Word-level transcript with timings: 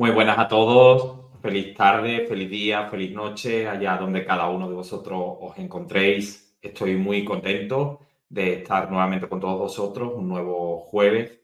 Muy 0.00 0.12
buenas 0.12 0.38
a 0.38 0.48
todos. 0.48 1.26
Feliz 1.42 1.74
tarde, 1.74 2.24
feliz 2.26 2.48
día, 2.48 2.88
feliz 2.88 3.12
noche, 3.12 3.68
allá 3.68 3.98
donde 3.98 4.24
cada 4.24 4.48
uno 4.48 4.66
de 4.66 4.74
vosotros 4.74 5.36
os 5.38 5.58
encontréis. 5.58 6.56
Estoy 6.62 6.96
muy 6.96 7.22
contento 7.22 8.00
de 8.26 8.54
estar 8.62 8.90
nuevamente 8.90 9.28
con 9.28 9.38
todos 9.38 9.58
vosotros, 9.58 10.14
un 10.14 10.26
nuevo 10.26 10.80
jueves. 10.86 11.38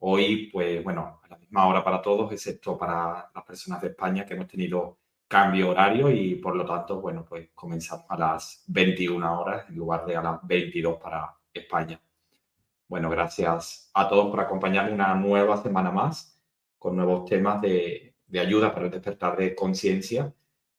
Hoy, 0.00 0.50
pues 0.52 0.84
bueno, 0.84 1.22
a 1.24 1.28
la 1.28 1.38
misma 1.38 1.66
hora 1.66 1.82
para 1.82 2.02
todos, 2.02 2.30
excepto 2.30 2.76
para 2.76 3.30
las 3.34 3.44
personas 3.44 3.80
de 3.80 3.88
España 3.88 4.26
que 4.26 4.34
hemos 4.34 4.48
tenido 4.48 4.98
cambio 5.26 5.70
horario 5.70 6.10
y 6.10 6.34
por 6.34 6.54
lo 6.56 6.66
tanto, 6.66 7.00
bueno, 7.00 7.24
pues 7.26 7.52
comenzamos 7.54 8.04
a 8.10 8.18
las 8.18 8.64
21 8.66 9.40
horas 9.40 9.64
en 9.70 9.76
lugar 9.76 10.04
de 10.04 10.14
a 10.14 10.22
las 10.22 10.46
22 10.46 10.98
para 10.98 11.34
España. 11.54 11.98
Bueno, 12.86 13.08
gracias 13.08 13.90
a 13.94 14.06
todos 14.06 14.30
por 14.30 14.40
acompañarme 14.40 14.92
una 14.92 15.14
nueva 15.14 15.56
semana 15.56 15.90
más 15.90 16.33
con 16.84 16.96
nuevos 16.96 17.24
temas 17.24 17.62
de, 17.62 18.14
de 18.26 18.40
ayuda 18.40 18.70
para 18.70 18.84
el 18.84 18.92
despertar 18.92 19.38
de 19.38 19.54
conciencia. 19.54 20.30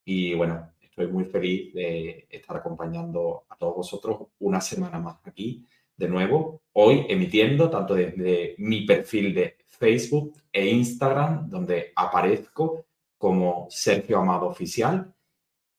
Y 0.04 0.36
bueno, 0.36 0.74
estoy 0.80 1.08
muy 1.08 1.26
feliz 1.26 1.74
de 1.74 2.28
estar 2.30 2.58
acompañando 2.58 3.46
a 3.50 3.56
todos 3.56 3.78
vosotros 3.78 4.28
una 4.38 4.62
semana 4.62 5.00
más 5.00 5.18
aquí, 5.24 5.66
de 5.98 6.08
nuevo, 6.08 6.62
hoy 6.74 7.08
emitiendo 7.10 7.72
tanto 7.72 7.96
desde 7.96 8.54
mi 8.60 8.86
perfil 8.86 9.34
de 9.34 9.58
Facebook 9.66 10.36
e 10.54 10.68
Instagram, 10.68 11.50
donde 11.50 11.92
aparezco 11.96 12.86
como 13.18 13.66
Sergio 13.72 14.20
Amado 14.20 14.46
Oficial, 14.46 15.12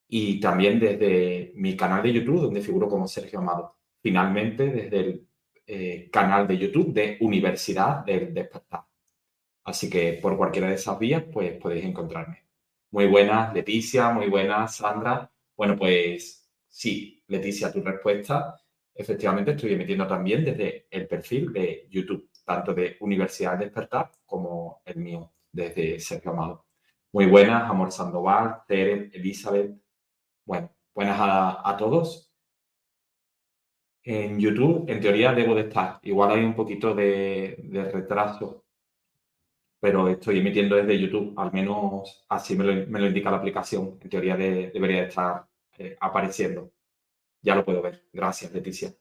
y 0.09 0.41
también 0.41 0.77
desde 0.77 1.53
mi 1.55 1.77
canal 1.77 2.03
de 2.03 2.11
YouTube, 2.11 2.41
donde 2.41 2.59
figuro 2.59 2.89
como 2.89 3.07
Sergio 3.07 3.39
Amado. 3.39 3.77
Finalmente, 4.01 4.65
desde 4.65 4.99
el 4.99 5.27
eh, 5.65 6.09
canal 6.11 6.45
de 6.45 6.57
YouTube 6.57 6.91
de 6.91 7.17
Universidad 7.21 8.03
del 8.03 8.33
Despertar. 8.33 8.87
Así 9.67 9.89
que 9.89 10.13
por 10.21 10.37
cualquiera 10.37 10.69
de 10.69 10.75
esas 10.75 10.97
vías, 10.97 11.25
pues 11.31 11.59
podéis 11.59 11.83
encontrarme. 11.83 12.45
Muy 12.91 13.05
buenas, 13.07 13.53
Leticia, 13.53 14.11
muy 14.11 14.29
buenas, 14.29 14.77
Sandra. 14.77 15.29
Bueno, 15.57 15.75
pues 15.75 16.49
sí, 16.69 17.21
Leticia, 17.27 17.69
tu 17.69 17.81
respuesta. 17.81 18.55
Efectivamente, 18.95 19.51
estoy 19.51 19.73
emitiendo 19.73 20.07
también 20.07 20.45
desde 20.45 20.87
el 20.89 21.05
perfil 21.05 21.51
de 21.51 21.85
YouTube, 21.89 22.29
tanto 22.45 22.73
de 22.73 22.95
Universidad 23.01 23.57
Despertar 23.57 24.09
como 24.25 24.83
el 24.85 24.95
mío, 24.99 25.33
desde 25.51 25.99
Sergio 25.99 26.31
Amado. 26.31 26.67
Muy 27.11 27.25
buenas, 27.25 27.69
Amor 27.69 27.91
Sandoval, 27.91 28.61
Tere, 28.65 29.11
Elizabeth. 29.13 29.75
Bueno, 30.45 30.71
buenas 30.95 31.17
a, 31.19 31.75
todos. 31.77 32.31
En 34.01 34.39
YouTube, 34.39 34.85
en 34.89 35.01
teoría, 35.01 35.33
debo 35.33 35.53
de 35.55 35.63
estar. 35.63 35.99
Igual 36.03 36.31
hay 36.31 36.45
un 36.45 36.55
poquito 36.55 36.95
de, 36.95 37.57
de 37.65 37.91
retraso 37.91 38.63
pero 39.79 40.07
estoy 40.07 40.39
emitiendo 40.39 40.75
desde 40.75 40.99
YouTube, 40.99 41.33
al 41.37 41.51
menos 41.51 42.25
así 42.29 42.55
me 42.55 42.63
lo, 42.63 43.07
indica 43.07 43.31
la 43.31 43.37
aplicación. 43.37 43.97
En 44.01 44.09
teoría 44.09 44.35
debería 44.35 45.03
estar 45.03 45.47
eh, 45.77 45.95
apareciendo. 45.99 46.71
Ya 47.41 47.55
lo 47.55 47.63
puedo 47.63 47.81
ver. 47.81 48.03
Gracias, 48.11 48.51
Leticia. 48.51 48.93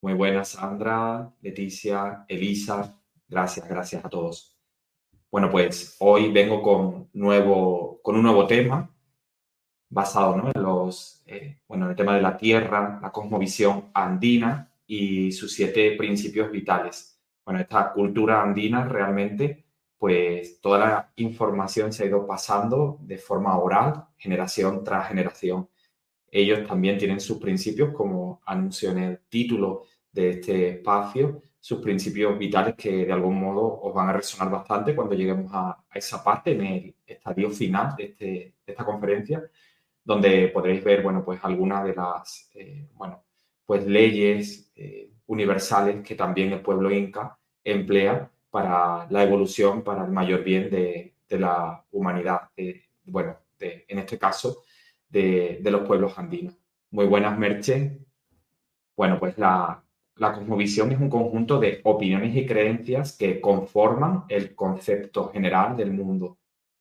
Muy 0.00 0.14
buenas, 0.14 0.50
Sandra, 0.50 1.32
Leticia, 1.40 2.24
Elisa. 2.28 2.98
Gracias, 3.28 3.68
gracias 3.68 4.04
a 4.04 4.08
todos. 4.08 4.56
Bueno, 5.30 5.50
pues 5.50 5.96
hoy 6.00 6.30
vengo 6.30 6.62
con, 6.62 7.08
nuevo, 7.14 8.00
con 8.02 8.16
un 8.16 8.22
nuevo 8.22 8.46
tema 8.46 8.88
basado 9.88 10.50
en, 10.54 10.62
los, 10.62 11.22
eh, 11.26 11.58
bueno, 11.68 11.84
en 11.86 11.90
el 11.90 11.96
tema 11.96 12.14
de 12.14 12.22
la 12.22 12.36
Tierra, 12.36 12.98
la 13.02 13.10
cosmovisión 13.10 13.90
andina 13.94 14.72
y 14.86 15.32
sus 15.32 15.52
siete 15.52 15.96
principios 15.96 16.50
vitales. 16.50 17.20
Bueno, 17.44 17.60
esta 17.60 17.92
cultura 17.92 18.42
andina 18.42 18.84
realmente 18.84 19.61
pues 20.02 20.60
toda 20.60 20.78
la 20.80 21.12
información 21.14 21.92
se 21.92 22.02
ha 22.02 22.06
ido 22.06 22.26
pasando 22.26 22.98
de 23.02 23.18
forma 23.18 23.56
oral, 23.56 24.06
generación 24.16 24.82
tras 24.82 25.06
generación. 25.06 25.68
Ellos 26.28 26.66
también 26.66 26.98
tienen 26.98 27.20
sus 27.20 27.38
principios, 27.38 27.94
como 27.94 28.42
anuncio 28.46 28.90
en 28.90 28.98
el 28.98 29.20
título 29.28 29.84
de 30.10 30.30
este 30.30 30.70
espacio, 30.70 31.42
sus 31.60 31.80
principios 31.80 32.36
vitales 32.36 32.74
que 32.74 33.06
de 33.06 33.12
algún 33.12 33.38
modo 33.40 33.80
os 33.80 33.94
van 33.94 34.08
a 34.08 34.14
resonar 34.14 34.50
bastante 34.50 34.96
cuando 34.96 35.14
lleguemos 35.14 35.52
a, 35.54 35.84
esa 35.94 36.24
parte, 36.24 36.50
en 36.50 36.62
el 36.62 36.96
estadio 37.06 37.48
final 37.50 37.94
de, 37.94 38.04
este, 38.06 38.54
esta 38.66 38.84
conferencia, 38.84 39.40
donde 40.02 40.48
podréis 40.48 40.82
ver, 40.82 41.04
bueno, 41.04 41.24
pues 41.24 41.38
algunas 41.44 41.84
de 41.84 41.94
las, 41.94 42.50
eh, 42.54 42.88
bueno, 42.94 43.22
pues 43.64 43.86
leyes 43.86 44.68
eh, 44.74 45.12
universales 45.26 46.02
que 46.02 46.16
también 46.16 46.52
el 46.52 46.60
pueblo 46.60 46.90
inca 46.90 47.38
emplea 47.62 48.31
para 48.52 49.06
la 49.08 49.22
evolución, 49.22 49.82
para 49.82 50.04
el 50.04 50.12
mayor 50.12 50.44
bien 50.44 50.68
de, 50.68 51.14
la 51.30 51.82
humanidad, 51.90 52.50
bueno, 53.04 53.38
en 53.58 53.98
este 53.98 54.18
caso, 54.18 54.64
de, 55.08 55.58
los 55.64 55.86
pueblos 55.86 56.18
andinos. 56.18 56.54
Muy 56.90 57.06
buenas, 57.06 57.38
Merche. 57.38 57.98
Bueno, 58.94 59.18
pues 59.18 59.38
la, 59.38 59.82
la 60.16 60.34
cosmovisión 60.34 60.92
es 60.92 61.00
un 61.00 61.08
conjunto 61.08 61.58
de 61.58 61.80
opiniones 61.84 62.36
y 62.36 62.44
creencias 62.44 63.16
que 63.16 63.40
conforman 63.40 64.24
el 64.28 64.54
concepto 64.54 65.30
general 65.32 65.74
del 65.74 65.92
mundo, 65.92 66.36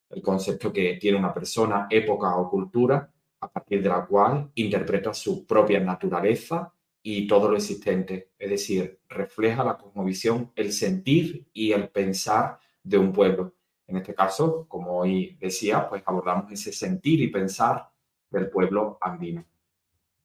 el 0.09 0.21
concepto 0.21 0.73
que 0.73 0.97
tiene 0.99 1.17
una 1.17 1.33
persona, 1.33 1.87
época 1.89 2.35
o 2.35 2.49
cultura, 2.49 3.09
a 3.39 3.47
partir 3.47 3.81
de 3.81 3.87
la 3.87 4.05
cual 4.05 4.51
interpreta 4.55 5.13
su 5.13 5.47
propia 5.47 5.79
naturaleza 5.79 6.73
y 7.03 7.27
todo 7.27 7.49
lo 7.49 7.57
existente, 7.57 8.31
es 8.37 8.49
decir, 8.49 8.99
refleja 9.09 9.63
la 9.63 9.77
cosmovisión, 9.77 10.51
el 10.55 10.71
sentir 10.71 11.47
y 11.53 11.71
el 11.71 11.89
pensar 11.89 12.59
de 12.83 12.97
un 12.97 13.11
pueblo. 13.11 13.53
En 13.87 13.97
este 13.97 14.13
caso, 14.13 14.65
como 14.67 14.99
hoy 14.99 15.37
decía, 15.39 15.89
pues 15.89 16.03
abordamos 16.05 16.51
ese 16.51 16.71
sentir 16.71 17.21
y 17.21 17.27
pensar 17.27 17.89
del 18.29 18.49
pueblo 18.49 18.97
andino. 19.01 19.43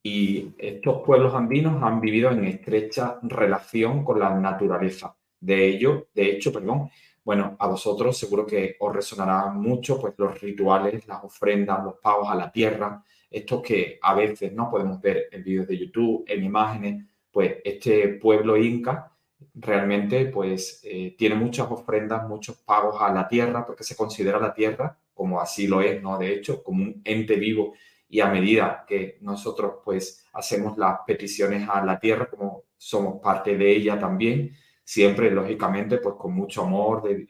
Y 0.02 0.54
estos 0.58 1.02
pueblos 1.04 1.34
andinos 1.34 1.82
han 1.82 2.00
vivido 2.00 2.30
en 2.30 2.44
estrecha 2.44 3.18
relación 3.22 4.04
con 4.04 4.20
la 4.20 4.30
naturaleza. 4.38 5.16
De 5.40 5.66
ello, 5.66 6.08
de 6.14 6.30
hecho, 6.30 6.52
perdón, 6.52 6.90
bueno, 7.24 7.56
a 7.58 7.66
vosotros 7.66 8.16
seguro 8.16 8.46
que 8.46 8.76
os 8.78 8.94
resonará 8.94 9.50
mucho 9.50 10.00
pues 10.00 10.14
los 10.16 10.40
rituales, 10.40 11.08
las 11.08 11.24
ofrendas, 11.24 11.82
los 11.82 11.94
pagos 11.94 12.28
a 12.30 12.36
la 12.36 12.52
tierra, 12.52 13.02
estos 13.30 13.62
que 13.62 13.98
a 14.02 14.14
veces 14.14 14.52
no 14.52 14.70
podemos 14.70 15.00
ver 15.00 15.28
en 15.32 15.42
vídeos 15.42 15.66
de 15.66 15.78
YouTube, 15.78 16.24
en 16.26 16.44
imágenes, 16.44 17.04
pues 17.30 17.56
este 17.64 18.08
pueblo 18.20 18.56
inca 18.56 19.12
realmente 19.54 20.26
pues 20.26 20.80
eh, 20.84 21.14
tiene 21.16 21.34
muchas 21.34 21.70
ofrendas, 21.70 22.28
muchos 22.28 22.56
pagos 22.58 22.96
a 23.00 23.12
la 23.12 23.28
tierra, 23.28 23.64
porque 23.66 23.84
se 23.84 23.96
considera 23.96 24.38
la 24.38 24.54
tierra, 24.54 24.98
como 25.14 25.40
así 25.40 25.66
lo 25.66 25.80
es, 25.80 26.02
¿no? 26.02 26.18
De 26.18 26.32
hecho, 26.32 26.62
como 26.62 26.82
un 26.82 27.00
ente 27.04 27.36
vivo 27.36 27.74
y 28.08 28.20
a 28.20 28.28
medida 28.28 28.84
que 28.86 29.18
nosotros 29.20 29.76
pues 29.84 30.24
hacemos 30.32 30.78
las 30.78 31.00
peticiones 31.06 31.68
a 31.68 31.84
la 31.84 31.98
tierra, 31.98 32.28
como 32.30 32.64
somos 32.76 33.20
parte 33.20 33.56
de 33.56 33.70
ella 33.76 33.98
también, 33.98 34.52
siempre 34.84 35.30
lógicamente 35.30 35.98
pues 35.98 36.14
con 36.16 36.32
mucho 36.32 36.62
amor, 36.62 37.02
de, 37.02 37.26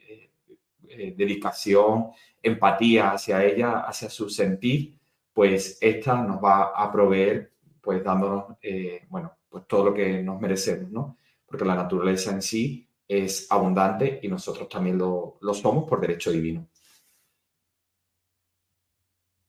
eh, 0.89 1.13
dedicación, 1.17 2.11
empatía 2.41 3.11
hacia 3.11 3.43
ella, 3.43 3.79
hacia 3.81 4.09
su 4.09 4.29
sentir, 4.29 4.96
pues 5.37 5.77
esta 5.81 6.19
nos 6.23 6.43
va 6.43 6.71
a 6.75 6.91
proveer 6.91 7.53
pues 7.79 8.03
dándonos, 8.03 8.57
eh, 8.59 9.05
bueno, 9.07 9.37
pues 9.47 9.67
todo 9.67 9.85
lo 9.85 9.93
que 9.93 10.23
nos 10.23 10.41
merecemos, 10.41 10.89
¿no? 10.89 11.17
Porque 11.45 11.63
la 11.63 11.75
naturaleza 11.75 12.31
en 12.31 12.41
sí 12.41 12.89
es 13.07 13.45
abundante 13.51 14.19
y 14.23 14.29
nosotros 14.29 14.67
también 14.67 14.97
lo, 14.97 15.37
lo 15.39 15.53
somos 15.53 15.87
por 15.87 16.01
derecho 16.01 16.31
divino. 16.31 16.67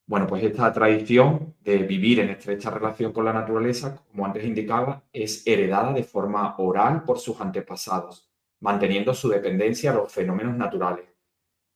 Bueno, 0.06 0.26
pues 0.26 0.44
esta 0.44 0.70
tradición 0.74 1.56
de 1.62 1.78
vivir 1.78 2.20
en 2.20 2.28
estrecha 2.28 2.68
relación 2.68 3.10
con 3.10 3.24
la 3.24 3.32
naturaleza, 3.32 4.04
como 4.10 4.26
antes 4.26 4.44
indicaba, 4.44 5.04
es 5.10 5.46
heredada 5.46 5.94
de 5.94 6.04
forma 6.04 6.54
oral 6.58 7.02
por 7.02 7.18
sus 7.18 7.40
antepasados, 7.40 8.30
manteniendo 8.60 9.14
su 9.14 9.30
dependencia 9.30 9.92
a 9.92 9.94
los 9.94 10.12
fenómenos 10.12 10.54
naturales. 10.54 11.06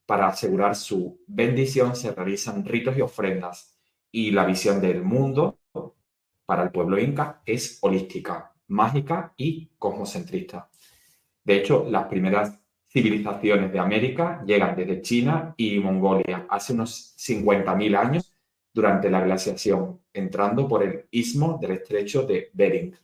Para 0.04 0.26
asegurar 0.26 0.76
su 0.76 1.24
bendición 1.26 1.96
se 1.96 2.12
realizan 2.12 2.62
ritos 2.62 2.94
y 2.98 3.00
ofrendas, 3.00 3.71
y 4.12 4.30
la 4.30 4.44
visión 4.44 4.80
del 4.80 5.02
mundo 5.02 5.58
para 6.44 6.64
el 6.64 6.70
pueblo 6.70 7.00
inca 7.00 7.42
es 7.46 7.78
holística, 7.80 8.52
mágica 8.68 9.32
y 9.36 9.70
cosmocentrista. 9.78 10.68
De 11.42 11.56
hecho, 11.56 11.86
las 11.88 12.06
primeras 12.06 12.60
civilizaciones 12.88 13.72
de 13.72 13.78
América 13.78 14.44
llegan 14.46 14.76
desde 14.76 15.00
China 15.00 15.54
y 15.56 15.78
Mongolia 15.80 16.46
hace 16.50 16.74
unos 16.74 17.16
50.000 17.18 17.96
años 17.96 18.36
durante 18.72 19.10
la 19.10 19.22
glaciación, 19.22 20.00
entrando 20.12 20.68
por 20.68 20.82
el 20.82 21.06
istmo 21.10 21.58
del 21.60 21.72
estrecho 21.72 22.24
de 22.24 22.50
Bering. 22.52 22.94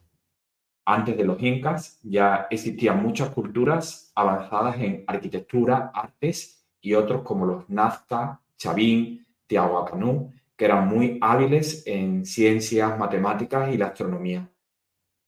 Antes 0.84 1.16
de 1.16 1.24
los 1.24 1.42
incas 1.42 2.00
ya 2.02 2.46
existían 2.50 3.02
muchas 3.02 3.30
culturas 3.30 4.12
avanzadas 4.14 4.76
en 4.78 5.04
arquitectura, 5.06 5.90
artes 5.94 6.66
y 6.80 6.94
otros 6.94 7.22
como 7.22 7.46
los 7.46 7.68
Nazca, 7.68 8.40
Chavín, 8.56 9.26
Tiahuacanú, 9.46 10.32
que 10.58 10.64
eran 10.64 10.88
muy 10.88 11.18
hábiles 11.20 11.84
en 11.86 12.26
ciencias, 12.26 12.98
matemáticas 12.98 13.72
y 13.72 13.78
la 13.78 13.86
astronomía. 13.86 14.50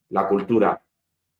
La 0.08 0.26
cultura 0.26 0.82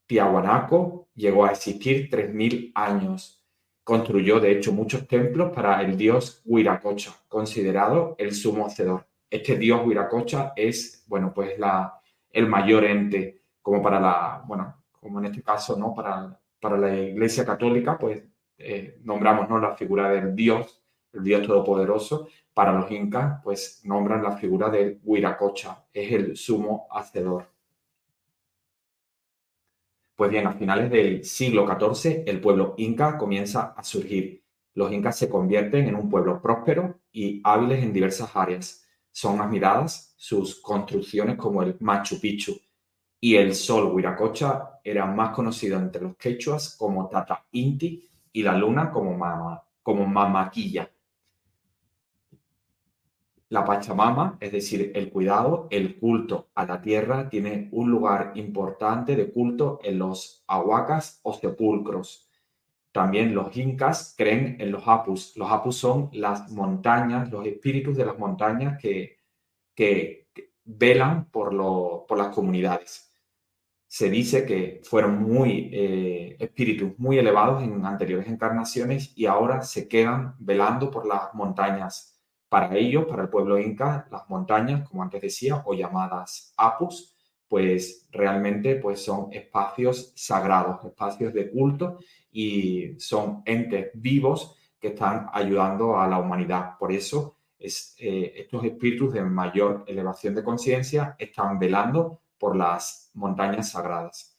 Tiahuanaco 0.07 1.09
llegó 1.13 1.45
a 1.45 1.51
existir 1.51 2.09
3.000 2.09 2.71
años. 2.77 3.45
Construyó, 3.83 4.39
de 4.39 4.53
hecho, 4.53 4.73
muchos 4.73 5.09
templos 5.09 5.51
para 5.53 5.83
el 5.83 5.97
dios 5.97 6.41
Huiracocha, 6.45 7.13
considerado 7.27 8.15
el 8.17 8.33
sumo 8.33 8.65
hacedor. 8.65 9.09
Este 9.29 9.57
dios 9.57 9.85
Huiracocha 9.85 10.53
es, 10.55 11.05
bueno, 11.09 11.33
pues 11.35 11.59
la, 11.59 12.01
el 12.31 12.47
mayor 12.47 12.85
ente, 12.85 13.43
como 13.61 13.83
para 13.83 13.99
la, 13.99 14.45
bueno, 14.47 14.85
como 15.01 15.19
en 15.19 15.27
este 15.27 15.43
caso, 15.43 15.77
¿no? 15.77 15.93
Para, 15.97 16.39
para 16.61 16.77
la 16.77 16.95
Iglesia 16.97 17.45
Católica, 17.45 17.99
pues 17.99 18.23
eh, 18.57 19.01
nombramos, 19.03 19.49
¿no? 19.49 19.59
La 19.59 19.75
figura 19.75 20.09
del 20.11 20.37
dios, 20.37 20.81
el 21.13 21.25
dios 21.25 21.45
todopoderoso. 21.45 22.29
Para 22.61 22.75
los 22.75 22.91
incas, 22.91 23.41
pues 23.43 23.81
nombran 23.85 24.23
la 24.23 24.37
figura 24.37 24.69
de 24.69 25.01
Huiracocha, 25.03 25.87
es 25.95 26.13
el 26.13 26.37
sumo 26.37 26.89
hacedor. 26.91 27.51
Pues 30.15 30.31
bien, 30.31 30.47
a 30.47 30.53
finales 30.53 30.91
del 30.91 31.25
siglo 31.25 31.67
XIV, 31.67 32.25
el 32.27 32.39
pueblo 32.39 32.75
inca 32.77 33.17
comienza 33.17 33.73
a 33.75 33.83
surgir. 33.83 34.45
Los 34.75 34.93
incas 34.93 35.17
se 35.17 35.31
convierten 35.31 35.89
en 35.89 35.95
un 35.95 36.11
pueblo 36.11 36.43
próspero 36.43 37.01
y 37.11 37.41
hábiles 37.45 37.83
en 37.83 37.95
diversas 37.95 38.37
áreas. 38.37 38.87
Son 39.11 39.41
admiradas 39.41 40.13
sus 40.19 40.61
construcciones 40.61 41.39
como 41.39 41.63
el 41.63 41.79
Machu 41.81 42.21
Picchu 42.21 42.61
y 43.19 43.37
el 43.37 43.55
sol 43.55 43.91
Huiracocha 43.91 44.81
era 44.85 45.07
más 45.07 45.31
conocido 45.31 45.79
entre 45.79 46.03
los 46.03 46.15
quechuas 46.15 46.77
como 46.77 47.09
Tata 47.09 47.43
Inti 47.53 48.07
y 48.35 48.43
la 48.43 48.53
luna 48.53 48.91
como, 48.91 49.17
Mama, 49.17 49.63
como 49.83 50.07
Mamaquilla. 50.07 50.91
La 53.51 53.65
Pachamama, 53.65 54.39
es 54.39 54.53
decir, 54.53 54.93
el 54.95 55.11
cuidado, 55.11 55.67
el 55.73 55.99
culto 55.99 56.51
a 56.55 56.65
la 56.65 56.81
tierra, 56.81 57.29
tiene 57.29 57.69
un 57.73 57.91
lugar 57.91 58.31
importante 58.37 59.17
de 59.17 59.33
culto 59.33 59.81
en 59.83 59.99
los 59.99 60.45
ahuacas 60.47 61.19
o 61.25 61.33
sepulcros. 61.35 62.31
También 62.93 63.35
los 63.35 63.57
incas 63.57 64.15
creen 64.17 64.57
en 64.61 64.71
los 64.71 64.87
apus. 64.87 65.37
Los 65.37 65.51
apus 65.51 65.77
son 65.77 66.11
las 66.13 66.49
montañas, 66.53 67.29
los 67.33 67.45
espíritus 67.45 67.97
de 67.97 68.05
las 68.07 68.17
montañas 68.17 68.79
que, 68.81 69.19
que, 69.75 70.29
velan 70.65 71.29
por, 71.31 71.51
por 72.07 72.19
las 72.19 72.29
comunidades. 72.29 73.13
Se 73.89 74.09
dice 74.09 74.47
que 74.47 74.81
fueron 74.85 75.21
muy 75.25 75.71
eh, 75.73 76.37
espíritus 76.39 76.97
muy 76.99 77.19
elevados 77.19 77.65
en 77.65 77.85
anteriores 77.85 78.29
encarnaciones 78.29 79.13
y 79.17 79.27
ahora 79.27 79.63
se 79.63 79.89
quedan 79.89 80.37
velando 80.39 80.89
por 80.93 81.05
las 81.05 81.35
montañas 81.35 82.20
para 82.51 82.77
ellos, 82.77 83.07
para 83.07 83.23
el 83.23 83.29
pueblo 83.29 83.59
inca, 83.61 84.09
las 84.11 84.29
montañas, 84.29 84.87
como 84.89 85.05
antes 85.05 85.23
decía, 85.23 85.63
o 85.65 85.73
llamadas 85.73 86.53
apus, 86.57 87.15
pues 87.49 88.09
realmente 88.11 88.75
pues 88.77 89.05
son 89.05 89.33
espacios 89.33 90.13
sagrados, 90.17 90.85
espacios 90.85 91.33
de 91.33 91.49
culto 91.49 91.99
y 92.33 92.99
son 92.99 93.43
entes 93.45 93.91
vivos 93.95 94.57
que 94.81 94.89
están 94.89 95.29
ayudando 95.33 95.99
a 95.99 96.09
la 96.09 96.19
humanidad. 96.19 96.77
Por 96.77 96.93
eso 96.93 97.37
es, 97.57 97.95
eh, 97.99 98.33
estos 98.37 98.65
espíritus 98.65 99.15
de 99.15 99.23
mayor 99.23 99.85
elevación 99.87 100.35
de 100.35 100.43
conciencia 100.43 101.15
están 101.19 101.57
velando 101.57 102.21
por 102.37 102.57
las 102.57 103.13
montañas 103.15 103.71
sagradas. 103.71 104.37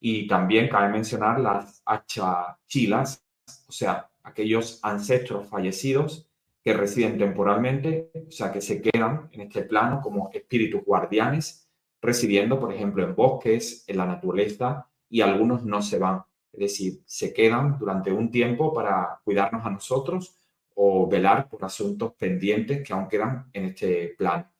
Y 0.00 0.26
también 0.26 0.70
cabe 0.70 0.88
mencionar 0.88 1.38
las 1.38 1.82
achachilas, 1.84 3.22
o 3.68 3.72
sea, 3.72 4.10
aquellos 4.22 4.80
ancestros 4.82 5.48
fallecidos 5.48 6.31
que 6.62 6.72
residen 6.72 7.18
temporalmente, 7.18 8.10
o 8.28 8.30
sea, 8.30 8.52
que 8.52 8.60
se 8.60 8.80
quedan 8.80 9.28
en 9.32 9.42
este 9.42 9.62
plano 9.64 10.00
como 10.00 10.30
espíritus 10.32 10.84
guardianes, 10.84 11.68
residiendo, 12.00 12.58
por 12.60 12.72
ejemplo, 12.72 13.04
en 13.04 13.14
bosques, 13.14 13.84
en 13.88 13.96
la 13.96 14.06
naturaleza, 14.06 14.88
y 15.08 15.20
algunos 15.20 15.64
no 15.64 15.82
se 15.82 15.98
van, 15.98 16.22
es 16.52 16.60
decir, 16.60 17.02
se 17.04 17.32
quedan 17.32 17.78
durante 17.78 18.12
un 18.12 18.30
tiempo 18.30 18.72
para 18.72 19.20
cuidarnos 19.24 19.64
a 19.66 19.70
nosotros 19.70 20.36
o 20.74 21.08
velar 21.08 21.48
por 21.48 21.64
asuntos 21.64 22.14
pendientes 22.14 22.86
que 22.86 22.92
aún 22.92 23.08
quedan 23.08 23.50
en 23.52 23.66
este 23.66 24.14
plano. 24.16 24.50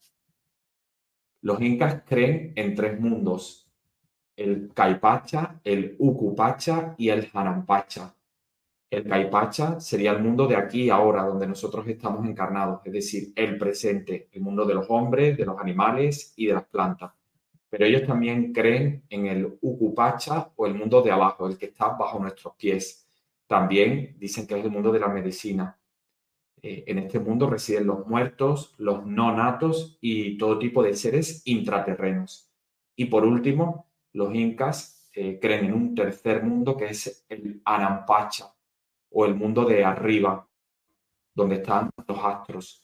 Los 1.41 1.61
incas 1.61 2.03
creen 2.07 2.53
en 2.55 2.75
tres 2.75 3.01
mundos, 3.01 3.69
el 4.37 4.73
Caipacha, 4.75 5.61
el 5.65 5.97
Ucupacha 5.99 6.95
y 6.99 7.09
el 7.09 7.29
Hanampacha. 7.33 8.15
El 8.93 9.05
Caipacha 9.05 9.81
sería 9.81 10.13
el 10.13 10.23
mundo 10.23 10.47
de 10.47 10.55
aquí 10.55 10.83
y 10.83 10.91
ahora, 10.91 11.23
donde 11.23 11.47
nosotros 11.47 11.89
estamos 11.89 12.27
encarnados, 12.29 12.83
es 12.85 12.93
decir, 12.93 13.33
el 13.35 13.57
presente, 13.57 14.29
el 14.31 14.43
mundo 14.43 14.67
de 14.67 14.75
los 14.75 14.85
hombres, 14.91 15.35
de 15.35 15.47
los 15.47 15.59
animales 15.59 16.35
y 16.37 16.45
de 16.45 16.53
las 16.53 16.67
plantas. 16.67 17.11
Pero 17.71 17.87
ellos 17.87 18.07
también 18.07 18.53
creen 18.53 19.03
en 19.09 19.29
el 19.29 19.59
Ukupacha 19.63 20.53
o 20.55 20.67
el 20.67 20.75
mundo 20.75 21.01
de 21.01 21.11
abajo, 21.11 21.47
el 21.47 21.57
que 21.57 21.67
está 21.67 21.89
bajo 21.89 22.19
nuestros 22.19 22.55
pies. 22.55 23.09
También 23.47 24.15
dicen 24.19 24.47
que 24.47 24.59
es 24.59 24.65
el 24.67 24.71
mundo 24.71 24.93
de 24.93 25.01
la 25.01 25.09
medicina. 25.09 25.75
Eh, 26.61 26.85
en 26.87 26.99
este 26.99 27.19
mundo 27.19 27.49
residen 27.49 27.87
los 27.87 28.07
muertos, 28.07 28.75
los 28.77 29.07
no 29.07 29.35
natos 29.35 29.97
y 30.03 30.37
todo 30.37 30.59
tipo 30.59 30.83
de 30.83 30.93
seres 30.93 31.41
intraterrenos. 31.47 32.53
Y 32.95 33.07
por 33.07 33.25
último, 33.25 33.87
los 34.13 34.35
incas 34.35 35.09
eh, 35.15 35.39
creen 35.41 35.65
en 35.65 35.73
un 35.73 35.95
tercer 35.95 36.43
mundo 36.45 36.77
que 36.77 36.89
es 36.89 37.25
el 37.31 37.63
Anampacha, 37.65 38.53
o 39.13 39.25
el 39.25 39.35
mundo 39.35 39.65
de 39.65 39.85
arriba, 39.85 40.47
donde 41.35 41.57
están 41.57 41.91
los 42.07 42.19
astros. 42.19 42.83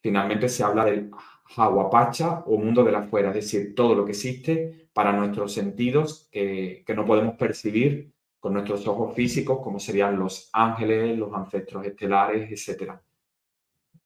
Finalmente 0.00 0.48
se 0.48 0.62
habla 0.62 0.84
del 0.84 1.10
Hawapacha 1.56 2.44
o 2.46 2.58
mundo 2.58 2.84
de 2.84 2.92
la 2.92 3.00
afuera, 3.00 3.28
es 3.28 3.36
decir, 3.36 3.74
todo 3.74 3.94
lo 3.94 4.04
que 4.04 4.12
existe 4.12 4.88
para 4.92 5.12
nuestros 5.12 5.52
sentidos 5.52 6.28
que, 6.30 6.82
que 6.86 6.94
no 6.94 7.04
podemos 7.04 7.34
percibir 7.36 8.12
con 8.38 8.52
nuestros 8.52 8.86
ojos 8.86 9.14
físicos, 9.14 9.60
como 9.60 9.80
serían 9.80 10.18
los 10.18 10.50
ángeles, 10.52 11.18
los 11.18 11.32
ancestros 11.34 11.84
estelares, 11.84 12.50
etc. 12.50 12.92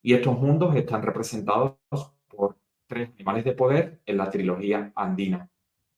Y 0.02 0.14
estos 0.14 0.38
mundos 0.38 0.75
están 0.75 1.02
representados 1.02 1.75
por 2.28 2.56
tres 2.87 3.11
animales 3.11 3.44
de 3.44 3.52
poder 3.52 4.00
en 4.06 4.16
la 4.16 4.30
trilogía 4.30 4.92
andina. 4.94 5.49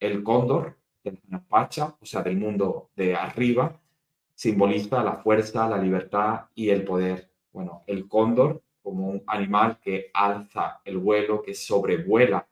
El 0.01 0.23
cóndor, 0.23 0.77
del 1.05 1.19
Pacha, 1.49 1.97
o 2.01 2.07
sea, 2.07 2.23
del 2.23 2.37
mundo 2.37 2.91
de 2.95 3.15
arriba, 3.15 3.81
simboliza 4.43 5.05
la 5.05 5.19
fuerza, 5.19 5.69
la 5.69 5.79
libertad 5.79 6.47
y 6.57 6.71
el 6.71 6.83
poder. 6.83 7.31
Bueno, 7.53 7.85
el 7.87 8.09
cóndor 8.09 8.61
como 8.83 9.09
un 9.09 9.23
animal 9.29 9.79
que 9.81 10.11
alza 10.13 10.81
el 10.85 10.99
vuelo, 10.99 11.43
que 11.43 11.55
sobrevuela 11.55 12.49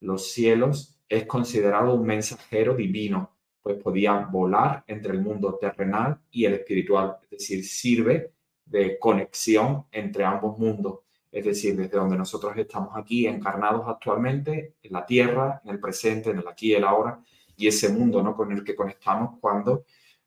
los 0.00 0.32
cielos, 0.32 0.98
es 1.06 1.26
considerado 1.26 1.92
un 1.92 2.06
mensajero 2.06 2.74
divino, 2.74 3.36
pues 3.60 3.76
podía 3.76 4.20
volar 4.20 4.84
entre 4.86 5.12
el 5.12 5.20
mundo 5.20 5.58
terrenal 5.60 6.18
y 6.30 6.46
el 6.46 6.54
espiritual, 6.54 7.18
es 7.24 7.28
decir, 7.28 7.62
sirve 7.62 8.32
de 8.64 8.98
conexión 8.98 9.84
entre 9.92 10.24
ambos 10.24 10.58
mundos, 10.58 11.00
es 11.30 11.44
decir, 11.44 11.76
desde 11.76 11.98
donde 11.98 12.16
nosotros 12.16 12.56
estamos 12.56 12.96
aquí 12.96 13.26
encarnados 13.26 13.86
actualmente, 13.86 14.76
en 14.82 14.92
la 14.92 15.04
tierra, 15.04 15.60
en 15.62 15.72
el 15.72 15.78
presente, 15.78 16.30
en 16.30 16.38
el 16.38 16.48
aquí 16.48 16.68
y 16.68 16.74
el 16.76 16.84
ahora, 16.84 17.20
y 17.54 17.66
ese 17.66 17.90
mundo 17.90 18.22
¿no? 18.22 18.34
con 18.34 18.50
el 18.50 18.64
que 18.64 18.74
conectamos 18.74 19.38
cuando 19.42 19.84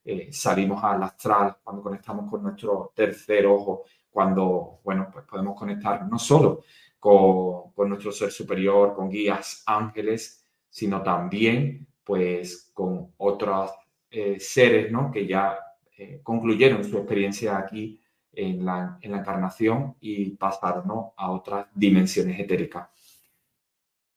eh, 0.09 0.31
salimos 0.31 0.81
al 0.85 1.03
astral, 1.03 1.57
cuando 1.61 1.83
conectamos 1.83 2.31
con 2.31 2.41
nuestro 2.41 2.93
tercer 2.95 3.45
ojo, 3.45 3.83
cuando, 4.09 4.79
bueno, 4.81 5.09
pues 5.11 5.25
podemos 5.25 5.59
conectar 5.59 6.07
no 6.07 6.17
solo 6.17 6.61
con, 6.97 7.73
con 7.73 7.89
nuestro 7.89 8.13
ser 8.13 8.31
superior, 8.31 8.95
con 8.95 9.09
guías 9.09 9.63
ángeles, 9.65 10.45
sino 10.69 11.03
también 11.03 11.85
pues 12.05 12.71
con 12.73 13.11
otros 13.17 13.71
eh, 14.09 14.39
seres, 14.39 14.89
¿no? 14.89 15.11
Que 15.11 15.27
ya 15.27 15.59
eh, 15.97 16.21
concluyeron 16.23 16.85
su 16.85 16.97
experiencia 16.97 17.57
aquí 17.57 18.01
en 18.31 18.63
la, 18.63 18.97
en 19.01 19.11
la 19.11 19.17
encarnación 19.17 19.97
y 19.99 20.29
pasaron 20.37 20.89
a 21.17 21.31
otras 21.31 21.67
dimensiones 21.75 22.39
etéricas. 22.39 22.87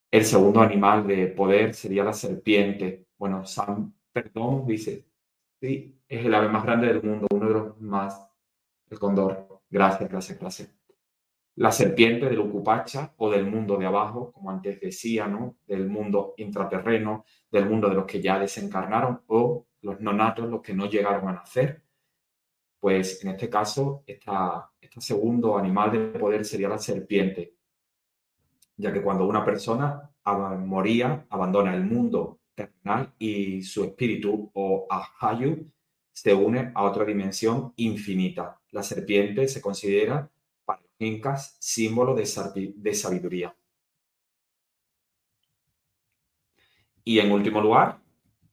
El 0.09 0.25
segundo 0.25 0.61
animal 0.61 1.05
de 1.05 1.27
poder 1.27 1.75
sería 1.75 2.05
la 2.05 2.13
serpiente. 2.13 3.07
Bueno, 3.19 3.45
San 3.45 3.93
Perdón 4.13 4.67
dice, 4.67 5.10
sí, 5.61 6.01
es 6.09 6.25
el 6.27 6.35
ave 6.35 6.49
más 6.49 6.65
grande 6.65 6.89
del 6.89 7.03
mundo, 7.03 7.27
uno 7.31 7.47
de 7.47 7.55
los 7.55 7.81
más, 7.81 8.29
el 8.89 8.99
cóndor. 8.99 9.63
Gracias, 9.69 10.11
gracias, 10.11 10.39
gracias. 10.39 10.75
La 11.57 11.71
serpiente 11.71 12.27
del 12.27 12.41
Ucupacha 12.41 13.13
o 13.19 13.31
del 13.31 13.47
mundo 13.47 13.77
de 13.77 13.87
abajo, 13.87 14.33
como 14.33 14.51
antes 14.51 14.81
decía, 14.81 15.27
¿no? 15.27 15.57
Del 15.67 15.89
mundo 15.89 16.35
intraterreno, 16.39 17.25
del 17.51 17.69
mundo 17.69 17.89
de 17.89 17.97
los 17.97 18.07
que 18.07 18.21
ya 18.23 18.39
desencarnaron 18.39 19.23
o 19.27 19.67
los 19.83 20.01
nonatos, 20.01 20.49
los 20.49 20.63
que 20.63 20.75
no 20.75 20.87
llegaron 20.87 21.29
a 21.29 21.33
nacer. 21.33 21.83
Pues 22.79 23.23
en 23.23 23.31
este 23.33 23.51
caso, 23.51 24.03
esta, 24.07 24.71
este 24.81 25.01
segundo 25.01 25.59
animal 25.59 25.93
de 25.93 26.19
poder 26.19 26.45
sería 26.45 26.69
la 26.69 26.79
serpiente, 26.79 27.57
ya 28.77 28.93
que 28.93 29.03
cuando 29.03 29.27
una 29.27 29.45
persona 29.45 30.11
moría, 30.59 31.27
abandona 31.29 31.75
el 31.75 31.85
mundo 31.85 32.40
y 33.19 33.63
su 33.63 33.85
espíritu 33.85 34.51
o 34.55 34.87
ahayu 34.91 35.71
se 36.13 36.35
une 36.35 36.73
a 36.75 36.83
otra 36.83 37.05
dimensión 37.05 37.73
infinita. 37.77 38.61
La 38.73 38.83
serpiente 38.83 39.49
se 39.49 39.61
considera 39.61 40.31
para 40.65 40.81
los 40.81 40.91
incas 40.99 41.57
símbolo 41.59 42.15
de, 42.15 42.25
de 42.77 42.95
sabiduría. 42.95 43.55
Y 47.05 47.19
en 47.19 47.33
último 47.33 47.61
lugar, 47.61 48.01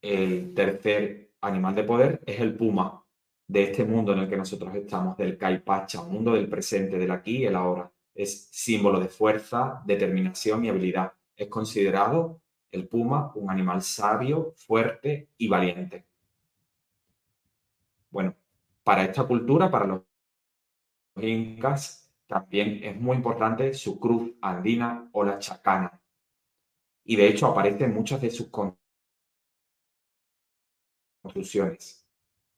el 0.01 0.53
tercer 0.53 1.31
animal 1.41 1.75
de 1.75 1.83
poder 1.83 2.21
es 2.25 2.39
el 2.39 2.55
puma, 2.55 3.03
de 3.47 3.63
este 3.63 3.85
mundo 3.85 4.13
en 4.13 4.19
el 4.19 4.29
que 4.29 4.37
nosotros 4.37 4.75
estamos, 4.75 5.17
del 5.17 5.37
Caipacha, 5.37 6.01
un 6.01 6.13
mundo 6.13 6.33
del 6.33 6.49
presente, 6.49 6.97
del 6.97 7.11
aquí 7.11 7.37
y 7.37 7.45
el 7.45 7.55
ahora. 7.55 7.91
Es 8.13 8.49
símbolo 8.51 8.99
de 8.99 9.07
fuerza, 9.07 9.81
determinación 9.85 10.65
y 10.65 10.69
habilidad. 10.69 11.13
Es 11.35 11.47
considerado 11.47 12.41
el 12.71 12.87
puma 12.87 13.31
un 13.35 13.49
animal 13.49 13.81
sabio, 13.81 14.53
fuerte 14.55 15.29
y 15.37 15.47
valiente. 15.47 16.05
Bueno, 18.09 18.35
para 18.83 19.03
esta 19.03 19.23
cultura, 19.25 19.69
para 19.69 19.85
los 19.85 20.01
incas, 21.17 22.11
también 22.27 22.83
es 22.83 22.99
muy 22.99 23.15
importante 23.17 23.73
su 23.73 23.99
cruz 23.99 24.33
andina 24.41 25.09
o 25.13 25.23
la 25.23 25.39
chacana. 25.39 26.01
Y 27.03 27.15
de 27.15 27.27
hecho 27.27 27.47
aparece 27.47 27.85
en 27.85 27.93
muchas 27.93 28.21
de 28.21 28.29
sus 28.29 28.49
construcciones. 31.23 32.05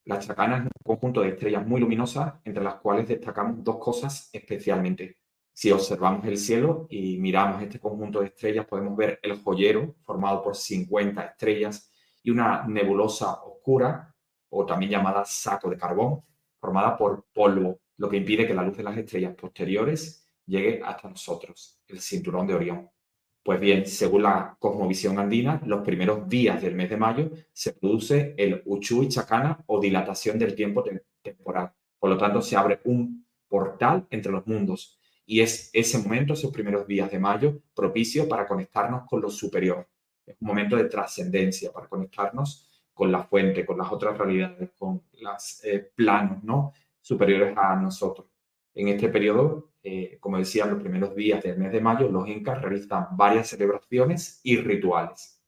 La 0.06 0.20
chacana 0.20 0.58
es 0.58 0.64
un 0.64 0.70
conjunto 0.84 1.22
de 1.22 1.30
estrellas 1.30 1.66
muy 1.68 1.80
luminosas, 1.80 2.34
entre 2.44 2.64
las 2.64 2.76
cuales 2.76 3.08
destacamos 3.08 3.64
dos 3.64 3.78
cosas 3.78 4.30
especialmente. 4.34 5.19
Si 5.60 5.70
observamos 5.72 6.26
el 6.26 6.38
cielo 6.38 6.88
y 6.90 7.18
miramos 7.18 7.62
este 7.62 7.82
conjunto 7.82 8.22
de 8.22 8.28
estrellas, 8.28 8.66
podemos 8.66 8.96
ver 8.96 9.20
el 9.22 9.42
joyero 9.44 9.94
formado 10.06 10.42
por 10.42 10.56
50 10.56 11.22
estrellas 11.22 11.92
y 12.24 12.30
una 12.32 12.66
nebulosa 12.66 13.44
oscura, 13.44 14.16
o 14.48 14.66
también 14.66 14.94
llamada 14.94 15.26
saco 15.26 15.70
de 15.70 15.76
carbón, 15.76 16.22
formada 16.62 16.96
por 16.96 17.26
polvo, 17.34 17.82
lo 17.98 18.08
que 18.08 18.16
impide 18.16 18.48
que 18.48 18.54
la 18.54 18.64
luz 18.64 18.78
de 18.78 18.84
las 18.84 18.98
estrellas 18.98 19.36
posteriores 19.36 20.26
llegue 20.46 20.82
hasta 20.82 21.10
nosotros, 21.10 21.82
el 21.90 22.00
cinturón 22.00 22.48
de 22.48 22.54
Orión. 22.54 22.90
Pues 23.44 23.60
bien, 23.60 23.86
según 23.86 24.24
la 24.24 24.56
cosmovisión 24.58 25.20
andina, 25.20 25.62
los 25.66 25.82
primeros 25.82 26.30
días 26.30 26.62
del 26.62 26.76
mes 26.76 26.90
de 26.90 26.96
mayo 26.96 27.32
se 27.52 27.74
produce 27.74 28.34
el 28.38 28.62
Uchu 28.64 29.04
y 29.04 29.10
Chacana 29.10 29.62
o 29.66 29.82
dilatación 29.82 30.40
del 30.40 30.56
tiempo 30.56 30.86
temporal. 31.22 31.74
Por 32.00 32.12
lo 32.12 32.18
tanto, 32.18 32.42
se 32.42 32.56
abre 32.56 32.80
un 32.86 33.28
portal 33.50 34.08
entre 34.10 34.32
los 34.32 34.48
mundos 34.48 34.99
y 35.30 35.42
es 35.42 35.70
ese 35.74 36.00
momento, 36.00 36.34
esos 36.34 36.52
primeros 36.52 36.88
días 36.88 37.12
de 37.12 37.20
mayo, 37.20 37.62
propicio 37.76 38.28
para 38.28 38.48
conectarnos 38.48 39.04
con 39.08 39.22
lo 39.22 39.30
superior. 39.30 39.88
Es 40.26 40.36
un 40.42 40.48
momento 40.48 40.76
de 40.76 40.86
trascendencia 40.86 41.72
para 41.72 41.88
conectarnos 41.88 42.68
con 42.92 43.12
la 43.12 43.22
fuente, 43.22 43.64
con 43.64 43.78
las 43.78 43.92
otras 43.92 44.18
realidades, 44.18 44.72
con 44.72 45.04
los 45.22 45.64
eh, 45.64 45.92
planos 45.94 46.44
¿no? 46.44 46.74
superiores 47.00 47.56
a 47.56 47.76
nosotros. 47.76 48.26
En 48.74 48.88
este 48.88 49.08
periodo, 49.10 49.74
eh, 49.84 50.18
como 50.20 50.40
decía, 50.40 50.66
los 50.66 50.82
primeros 50.82 51.16
días 51.16 51.44
del 51.44 51.60
mes 51.60 51.74
de 51.74 51.82
mayo, 51.82 52.10
los 52.10 52.28
incas 52.28 52.60
realizan 52.60 53.10
varias 53.12 53.50
celebraciones 53.50 54.42
y 54.42 54.58
rituales. 54.58 55.40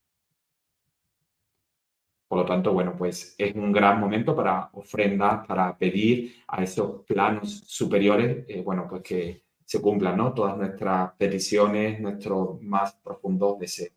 Por 2.28 2.38
lo 2.38 2.46
tanto, 2.46 2.72
bueno, 2.72 2.96
pues 2.96 3.34
es 3.36 3.56
un 3.56 3.72
gran 3.72 4.00
momento 4.00 4.36
para 4.36 4.70
ofrendar, 4.74 5.48
para 5.48 5.76
pedir 5.76 6.36
a 6.48 6.62
esos 6.62 7.04
planos 7.04 7.64
superiores, 7.66 8.46
eh, 8.48 8.62
bueno, 8.62 8.86
pues 8.88 9.02
que 9.02 9.51
se 9.72 9.82
cumplan, 9.82 10.18
¿no? 10.18 10.34
Todas 10.34 10.58
nuestras 10.58 11.14
peticiones, 11.14 11.98
nuestros 12.02 12.62
más 12.62 12.94
profundos 12.96 13.58
deseos. 13.58 13.94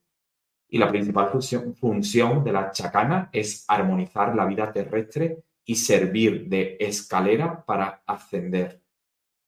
Y 0.69 0.79
la 0.79 0.89
principal 0.89 1.31
función, 1.31 2.45
de 2.45 2.53
la 2.53 2.71
chacana 2.71 3.29
es 3.33 3.65
armonizar 3.67 4.37
la 4.37 4.47
vida 4.47 4.73
terrestre 4.73 5.43
y 5.65 5.75
servir 5.75 6.49
de 6.49 6.77
escalera 6.79 7.65
para 7.65 8.05
ascender. 8.07 8.85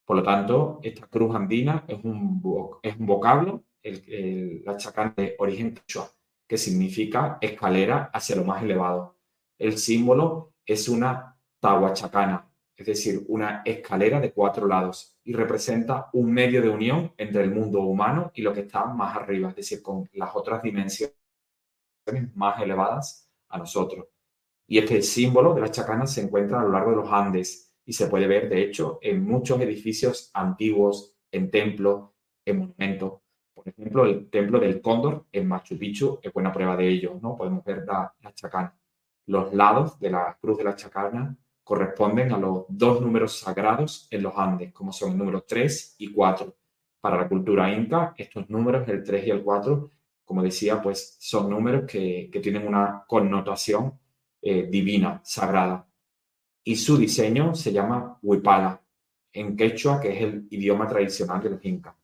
Por 0.05 0.17
lo 0.17 0.25
tanto, 0.25 0.81
esta 0.83 1.07
cruz 1.07 1.33
andina 1.33 1.85
es 1.87 2.03
un, 2.03 2.43
es 2.83 2.97
un 2.97 3.07
vocablo, 3.07 3.63
la 3.85 4.77
chacana 4.77 5.15
de 5.17 5.37
origen 5.39 5.79
que 6.49 6.59
significa 6.59 7.39
escalera 7.41 8.11
hacia 8.13 8.35
lo 8.35 8.43
más 8.45 8.65
elevado. 8.65 9.17
El 9.59 9.79
símbolo 9.79 10.55
es 10.65 10.89
una 10.89 11.37
tahuachacana, 11.61 12.51
es 12.77 12.87
decir, 12.87 13.25
una 13.29 13.63
escalera 13.65 14.21
de 14.21 14.33
cuatro 14.33 14.67
lados 14.67 15.17
y 15.25 15.33
representa 15.33 16.11
un 16.13 16.31
medio 16.31 16.61
de 16.61 16.69
unión 16.69 17.13
entre 17.17 17.43
el 17.43 17.51
mundo 17.51 17.81
humano 17.81 18.31
y 18.35 18.43
lo 18.43 18.53
que 18.53 18.61
está 18.61 18.85
más 18.85 19.17
arriba, 19.17 19.49
es 19.49 19.57
decir, 19.57 19.83
con 19.83 20.09
las 20.13 20.37
otras 20.37 20.63
dimensiones 20.63 21.15
más 22.35 22.61
elevadas 22.61 23.31
a 23.49 23.59
nosotros. 23.59 24.07
Y 24.69 24.79
este 24.79 25.01
símbolo 25.01 25.55
de 25.55 25.63
la 25.63 25.71
chacana 25.71 26.07
se 26.07 26.21
encuentra 26.21 26.61
a 26.61 26.65
lo 26.65 26.71
largo 26.71 26.91
de 26.91 26.97
los 26.97 27.13
Andes 27.13 27.73
y 27.85 27.93
se 27.93 28.09
puede 28.09 28.27
ver, 28.27 28.49
de 28.49 28.63
hecho, 28.63 28.99
en 29.01 29.25
muchos 29.25 29.61
edificios 29.61 30.31
antiguos, 30.35 31.17
en 31.31 31.51
templos, 31.51 32.11
en 32.45 32.59
monumentos. 32.59 33.21
Por 33.55 33.69
ejemplo, 33.69 34.05
el 34.05 34.29
templo 34.29 34.59
del 34.59 34.83
Cóndor 34.83 35.27
en 35.33 35.49
Machu 35.49 35.79
Picchu 35.79 36.19
es 36.23 36.33
buena 36.33 36.53
prueba 36.53 36.77
de 36.77 36.89
ello, 36.89 37.19
¿no? 37.23 37.37
Podemos 37.37 37.65
ver 37.65 37.85
la, 37.87 38.13
la 38.21 38.35
chacana. 38.35 38.77
Los 39.27 39.55
lados 39.55 39.99
de 39.99 40.11
la 40.11 40.37
cruz 40.41 40.59
de 40.59 40.65
la 40.65 40.77
chacana 40.77 41.37
corresponden 41.67 42.31
a 42.33 42.39
los 42.39 42.65
dos 42.69 43.01
números 43.01 43.41
sagrados 43.41 44.07
en 44.13 44.23
los 44.23 44.35
Andes, 44.37 44.73
como 44.73 44.93
son 44.93 45.11
el 45.11 45.19
número 45.19 45.43
3 45.43 45.97
y 45.99 46.13
4. 46.13 46.57
Para 47.01 47.17
la 47.17 47.29
cultura 47.29 47.75
inca, 47.75 48.15
estos 48.17 48.49
números, 48.49 48.89
el 48.89 49.03
3 49.03 49.27
y 49.27 49.31
el 49.31 49.43
4, 49.43 49.91
como 50.25 50.45
decía, 50.45 50.81
pues 50.81 51.17
son 51.19 51.51
números 51.51 51.85
que, 51.91 52.31
tienen 52.41 52.69
una 52.69 53.03
connotación 53.09 53.99
eh, 54.41 54.69
divina, 54.71 55.21
sagrada. 55.25 55.89
Y 56.63 56.77
su 56.77 56.97
diseño 56.97 57.53
se 57.57 57.73
llama 57.73 58.17
Huipala, 58.23 58.81
en 59.33 59.57
quechua, 59.57 60.01
que 60.01 60.13
es 60.13 60.23
el 60.23 60.47
idioma 60.49 60.87
tradicional 60.87 61.43
de 61.43 61.51
los 61.51 61.65
incas. 61.65 61.97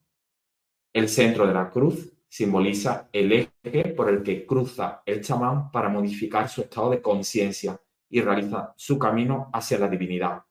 El 0.91 1.07
centro 1.07 1.47
de 1.47 1.53
la 1.53 1.69
cruz 1.69 2.11
simboliza 2.27 3.07
el 3.13 3.31
eje 3.31 3.93
por 3.95 4.09
el 4.09 4.23
que 4.23 4.45
cruza 4.45 5.03
el 5.05 5.21
chamán 5.21 5.71
para 5.71 5.87
modificar 5.87 6.49
su 6.49 6.59
estado 6.59 6.89
de 6.89 7.01
conciencia 7.01 7.79
y 8.13 8.21
realiza 8.21 8.75
su 8.77 8.99
camino 8.99 9.49
hacia 9.51 9.79
la 9.79 9.87
divinidad. 9.87 10.43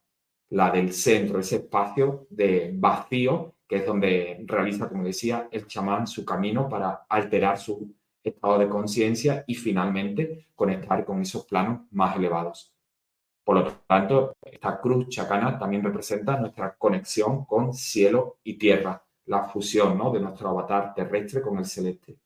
La 0.49 0.69
del 0.73 0.93
centro, 0.93 1.39
ese 1.39 1.57
espacio 1.57 2.27
de 2.29 2.73
vacío, 2.75 3.55
que 3.69 3.77
es 3.77 3.87
donde 3.87 4.43
realiza, 4.47 4.89
como 4.89 5.05
decía, 5.05 5.49
el 5.49 5.69
chamán 5.69 6.09
su 6.09 6.25
camino 6.25 6.69
para 6.69 7.07
alterar 7.09 7.57
su 7.57 7.95
estado 8.21 8.59
de 8.59 8.69
conciencia 8.69 9.45
y 9.47 9.55
finalmente 9.55 10.49
conectar 10.57 11.05
con 11.05 11.23
esos 11.23 11.47
planos 11.47 11.83
más 11.93 12.17
elevados. 12.17 12.75
Por 13.45 13.55
lo 13.55 13.73
tanto, 13.87 14.35
esta 14.43 14.81
cruz 14.81 15.09
chacana 15.09 15.57
también 15.57 15.85
representa 15.85 16.37
nuestra 16.37 16.75
conexión 16.75 17.45
con 17.45 17.73
cielo 17.73 18.39
y 18.43 18.55
tierra, 18.55 19.05
la 19.27 19.45
fusión 19.45 19.97
¿no? 19.97 20.11
de 20.11 20.19
nuestro 20.19 20.49
avatar 20.49 20.95
terrestre 20.95 21.41
con 21.41 21.59
el 21.59 21.65
celeste. 21.65 22.19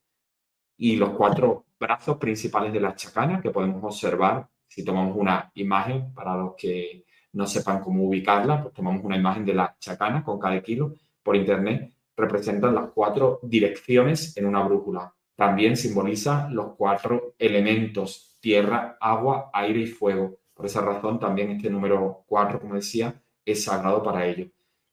Y 0.77 0.95
los 0.95 1.11
cuatro 1.11 1.65
brazos 1.79 2.17
principales 2.17 2.73
de 2.73 2.79
la 2.79 2.95
chacana 2.95 3.39
que 3.39 3.51
podemos 3.51 3.83
observar, 3.83 4.47
si 4.77 4.85
tomamos 4.85 5.15
una 5.17 5.51
imagen, 5.55 6.13
para 6.13 6.35
los 6.35 6.55
que 6.55 7.05
no 7.33 7.47
sepan 7.47 7.81
cómo 7.81 8.03
ubicarla, 8.03 8.61
pues 8.61 8.73
tomamos 8.73 9.03
una 9.03 9.17
imagen 9.17 9.45
de 9.45 9.53
la 9.53 9.75
chacana 9.79 10.23
con 10.23 10.39
cada 10.39 10.61
kilo 10.61 10.93
por 11.23 11.35
internet, 11.35 11.93
representan 12.15 12.75
las 12.75 12.91
cuatro 12.91 13.39
direcciones 13.43 14.37
en 14.37 14.45
una 14.45 14.63
brújula. 14.63 15.13
También 15.35 15.75
simboliza 15.75 16.49
los 16.49 16.75
cuatro 16.75 17.33
elementos, 17.37 18.37
tierra, 18.39 18.97
agua, 18.99 19.49
aire 19.53 19.81
y 19.81 19.87
fuego. 19.87 20.37
Por 20.53 20.65
esa 20.65 20.81
razón 20.81 21.19
también 21.19 21.51
este 21.51 21.69
número 21.69 22.23
cuatro, 22.27 22.59
como 22.59 22.75
decía, 22.75 23.21
es 23.45 23.63
sagrado 23.63 24.03
para 24.03 24.25
ello 24.25 24.47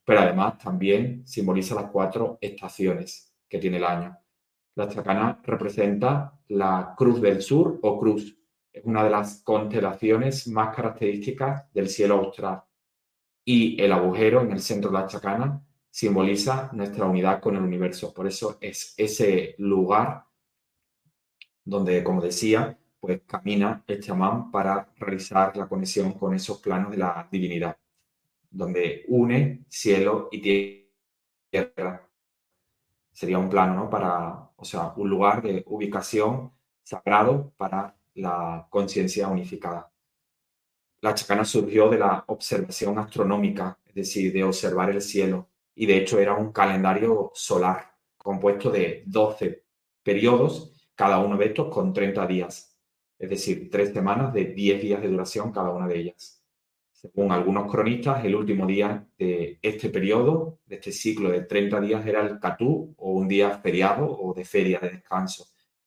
pero 0.05 0.19
además 0.19 0.59
también 0.59 1.25
simboliza 1.25 1.75
las 1.75 1.89
cuatro 1.89 2.37
estaciones 2.39 3.33
que 3.49 3.57
tiene 3.57 3.77
el 3.77 3.83
año. 3.83 4.15
La 4.75 4.87
chacana 4.87 5.41
representa 5.43 6.39
la 6.49 6.93
Cruz 6.95 7.19
del 7.19 7.41
Sur 7.41 7.79
o 7.81 7.99
Cruz. 7.99 8.37
Es 8.75 8.83
una 8.83 9.05
de 9.05 9.09
las 9.09 9.41
constelaciones 9.41 10.49
más 10.49 10.75
características 10.75 11.71
del 11.73 11.87
cielo 11.87 12.15
austral. 12.15 12.61
Y 13.45 13.81
el 13.81 13.93
agujero 13.93 14.41
en 14.41 14.51
el 14.51 14.59
centro 14.59 14.91
de 14.91 14.99
la 14.99 15.07
chacana 15.07 15.65
simboliza 15.89 16.69
nuestra 16.73 17.05
unidad 17.05 17.39
con 17.39 17.55
el 17.55 17.61
universo. 17.61 18.13
Por 18.13 18.27
eso 18.27 18.57
es 18.59 18.93
ese 18.97 19.55
lugar 19.59 20.25
donde, 21.63 22.03
como 22.03 22.21
decía, 22.21 22.77
pues 22.99 23.21
camina 23.25 23.81
el 23.87 24.03
chamán 24.03 24.51
para 24.51 24.91
realizar 24.97 25.55
la 25.55 25.69
conexión 25.69 26.11
con 26.13 26.33
esos 26.33 26.59
planos 26.59 26.91
de 26.91 26.97
la 26.97 27.27
divinidad 27.31 27.77
donde 28.49 29.05
une 29.07 29.65
cielo 29.69 30.27
y 30.31 30.41
tierra. 31.49 32.09
Sería 33.13 33.37
un 33.37 33.49
plano, 33.49 33.73
¿no? 33.75 33.89
Para, 33.89 34.51
o 34.55 34.65
sea, 34.65 34.93
un 34.97 35.09
lugar 35.09 35.41
de 35.41 35.63
ubicación 35.67 36.51
sagrado 36.83 37.53
para 37.57 37.95
la 38.15 38.67
conciencia 38.69 39.27
unificada. 39.27 39.91
La 41.01 41.13
chacana 41.13 41.45
surgió 41.45 41.89
de 41.89 41.99
la 41.99 42.23
observación 42.27 42.97
astronómica, 42.97 43.77
es 43.85 43.95
decir, 43.95 44.33
de 44.33 44.43
observar 44.43 44.89
el 44.89 45.01
cielo, 45.01 45.49
y 45.75 45.85
de 45.85 45.97
hecho 45.97 46.19
era 46.19 46.33
un 46.33 46.51
calendario 46.51 47.31
solar 47.33 47.95
compuesto 48.17 48.71
de 48.71 49.03
12 49.05 49.65
periodos, 50.01 50.89
cada 50.95 51.19
uno 51.19 51.37
de 51.37 51.45
estos 51.45 51.73
con 51.73 51.93
30 51.93 52.25
días, 52.25 52.75
es 53.19 53.29
decir, 53.29 53.69
tres 53.69 53.93
semanas 53.93 54.33
de 54.33 54.45
10 54.45 54.81
días 54.81 55.01
de 55.01 55.09
duración 55.09 55.51
cada 55.51 55.69
una 55.71 55.87
de 55.87 55.99
ellas. 55.99 56.41
Según 56.91 57.31
algunos 57.31 57.71
cronistas, 57.71 58.23
el 58.25 58.35
último 58.35 58.65
día 58.65 59.07
de 59.17 59.59
este 59.61 59.89
periodo, 59.89 60.59
de 60.65 60.75
este 60.75 60.91
ciclo 60.91 61.29
de 61.29 61.41
30 61.41 61.79
días, 61.81 62.05
era 62.05 62.25
el 62.25 62.39
catú 62.39 62.95
o 62.97 63.11
un 63.11 63.27
día 63.27 63.59
feriado 63.59 64.09
o 64.09 64.33
de 64.33 64.45
feria 64.45 64.79
de 64.79 64.89
descanso, 64.89 65.45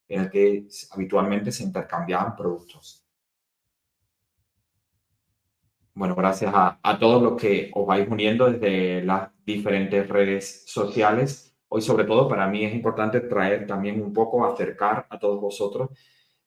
en 0.09 0.23
el 0.23 0.31
que 0.31 0.67
habitualmente 0.91 1.53
se 1.53 1.62
intercambiaban 1.62 2.35
productos. 2.35 3.05
Bueno, 5.95 6.15
gracias 6.15 6.53
a, 6.55 6.99
todos 7.00 7.21
los 7.21 7.41
que 7.41 7.73
os 7.75 7.85
vais 7.85 8.09
uniendo 8.09 8.50
desde 8.50 9.02
las 9.02 9.30
diferentes 9.45 10.09
redes 10.09 10.63
sociales. 10.67 11.56
Hoy, 11.69 11.82
sobre 11.82 12.04
todo, 12.04 12.28
para 12.28 12.47
mí 12.47 12.65
es 12.65 12.73
importante 12.73 13.21
traer 13.21 13.67
también 13.67 14.00
un 14.00 14.13
poco, 14.13 14.47
acercar 14.47 15.06
a 15.11 15.19
todos 15.19 15.41
vosotros 15.41 15.91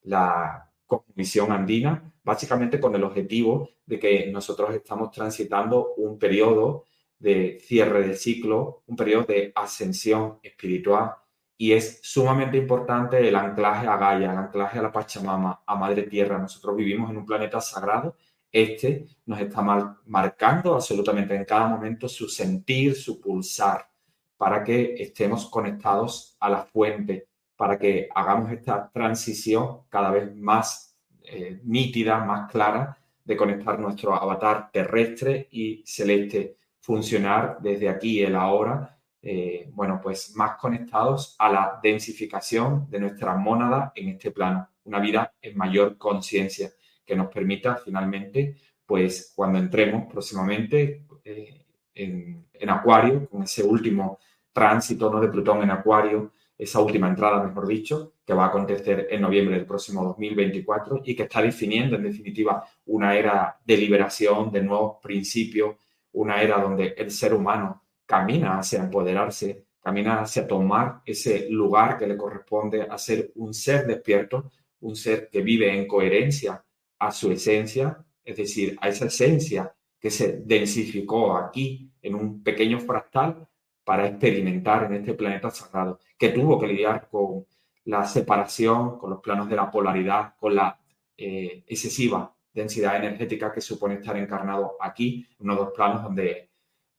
la 0.03 0.71
visión 1.15 1.51
andina, 1.51 2.13
básicamente 2.23 2.79
con 2.79 2.95
el 2.95 3.03
objetivo 3.03 3.69
de 3.85 3.99
que 3.99 4.31
nosotros 4.31 4.73
estamos 4.73 5.11
transitando 5.11 5.95
un 5.97 6.17
periodo 6.17 6.85
de 7.19 7.59
cierre 7.61 8.07
de 8.07 8.15
ciclo, 8.15 8.83
un 8.87 8.95
periodo 8.95 9.25
de 9.25 9.51
ascensión 9.53 10.39
espiritual 10.41 11.15
y 11.61 11.73
es 11.73 11.99
sumamente 12.01 12.57
importante 12.57 13.19
el 13.19 13.35
anclaje 13.35 13.85
a 13.85 13.95
Gaia, 13.95 14.31
el 14.31 14.37
anclaje 14.39 14.79
a 14.79 14.81
la 14.81 14.91
Pachamama, 14.91 15.61
a 15.63 15.75
Madre 15.75 16.01
Tierra. 16.09 16.39
Nosotros 16.39 16.75
vivimos 16.75 17.11
en 17.11 17.17
un 17.17 17.25
planeta 17.27 17.61
sagrado. 17.61 18.15
Este 18.51 19.05
nos 19.27 19.39
está 19.39 19.61
marcando 20.07 20.73
absolutamente 20.73 21.35
en 21.35 21.45
cada 21.45 21.67
momento 21.67 22.09
su 22.09 22.27
sentir, 22.27 22.95
su 22.95 23.21
pulsar, 23.21 23.87
para 24.37 24.63
que 24.63 24.95
estemos 24.97 25.51
conectados 25.51 26.35
a 26.39 26.49
la 26.49 26.63
fuente, 26.63 27.27
para 27.55 27.77
que 27.77 28.09
hagamos 28.15 28.51
esta 28.51 28.89
transición 28.91 29.81
cada 29.87 30.09
vez 30.09 30.35
más 30.35 30.97
eh, 31.21 31.61
nítida, 31.63 32.25
más 32.25 32.51
clara 32.51 32.97
de 33.23 33.37
conectar 33.37 33.77
nuestro 33.77 34.15
avatar 34.15 34.71
terrestre 34.71 35.47
y 35.51 35.83
celeste, 35.85 36.57
funcionar 36.79 37.59
desde 37.61 37.87
aquí, 37.87 38.23
el 38.23 38.35
ahora, 38.35 38.97
eh, 39.23 39.69
bueno, 39.73 39.99
pues 40.01 40.35
más 40.35 40.57
conectados 40.57 41.35
a 41.37 41.51
la 41.51 41.79
densificación 41.81 42.89
de 42.89 42.99
nuestra 42.99 43.35
mónada 43.35 43.91
en 43.95 44.09
este 44.09 44.31
plano, 44.31 44.67
una 44.85 44.99
vida 44.99 45.33
en 45.41 45.55
mayor 45.55 45.97
conciencia 45.97 46.71
que 47.05 47.15
nos 47.15 47.31
permita 47.31 47.75
finalmente, 47.75 48.55
pues 48.85 49.31
cuando 49.35 49.59
entremos 49.59 50.11
próximamente 50.11 51.05
eh, 51.23 51.65
en, 51.93 52.69
Acuario, 52.69 53.27
con 53.29 53.43
ese 53.43 53.63
último 53.63 54.19
tránsito 54.53 55.11
¿no? 55.11 55.19
de 55.19 55.27
Plutón 55.27 55.61
en 55.61 55.71
Acuario, 55.71 56.31
esa 56.57 56.79
última 56.79 57.07
entrada, 57.07 57.43
mejor 57.43 57.67
dicho, 57.67 58.13
que 58.25 58.33
va 58.33 58.45
a 58.45 58.47
acontecer 58.47 59.07
en 59.09 59.21
noviembre 59.21 59.55
del 59.55 59.65
próximo 59.65 60.03
2024 60.03 61.01
y 61.03 61.15
que 61.15 61.23
está 61.23 61.41
definiendo, 61.41 61.95
en 61.95 62.03
definitiva, 62.03 62.63
una 62.85 63.15
era 63.15 63.59
de 63.65 63.77
liberación, 63.77 64.51
de 64.51 64.61
nuevos 64.61 64.97
principios, 65.01 65.75
una 66.13 66.41
era 66.41 66.59
donde 66.59 66.93
el 66.97 67.11
ser 67.11 67.33
humano 67.33 67.81
camina 68.11 68.59
hacia 68.59 68.79
empoderarse, 68.79 69.67
camina 69.81 70.19
hacia 70.19 70.45
tomar 70.45 71.01
ese 71.05 71.49
lugar 71.49 71.97
que 71.97 72.05
le 72.05 72.17
corresponde 72.17 72.81
a 72.81 72.97
ser 72.97 73.31
un 73.35 73.53
ser 73.53 73.87
despierto, 73.87 74.51
un 74.81 74.97
ser 74.97 75.29
que 75.31 75.41
vive 75.41 75.73
en 75.73 75.87
coherencia 75.87 76.61
a 76.99 77.09
su 77.09 77.31
esencia, 77.31 78.03
es 78.25 78.35
decir, 78.35 78.77
a 78.81 78.89
esa 78.89 79.05
esencia 79.05 79.73
que 79.97 80.11
se 80.11 80.41
densificó 80.45 81.37
aquí 81.37 81.89
en 82.01 82.15
un 82.15 82.43
pequeño 82.43 82.81
fractal 82.81 83.47
para 83.85 84.07
experimentar 84.07 84.83
en 84.87 84.95
este 84.95 85.13
planeta 85.13 85.49
sagrado, 85.49 85.97
que 86.17 86.29
tuvo 86.29 86.59
que 86.59 86.67
lidiar 86.67 87.07
con 87.09 87.45
la 87.85 88.03
separación, 88.05 88.99
con 88.99 89.11
los 89.11 89.21
planos 89.21 89.47
de 89.47 89.55
la 89.55 89.71
polaridad, 89.71 90.35
con 90.37 90.53
la 90.53 90.77
eh, 91.15 91.63
excesiva 91.65 92.35
densidad 92.53 92.97
energética 92.97 93.53
que 93.53 93.61
supone 93.61 93.95
estar 93.95 94.17
encarnado 94.17 94.75
aquí, 94.81 95.25
en 95.39 95.45
uno 95.45 95.55
de 95.55 95.61
los 95.61 95.73
planos 95.73 96.03
donde, 96.03 96.50